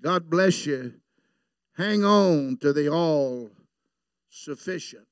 God 0.00 0.30
bless 0.30 0.64
you. 0.64 0.94
Hang 1.76 2.04
on 2.04 2.56
to 2.60 2.72
the 2.72 2.88
all 2.88 3.50
sufficient 4.30 5.08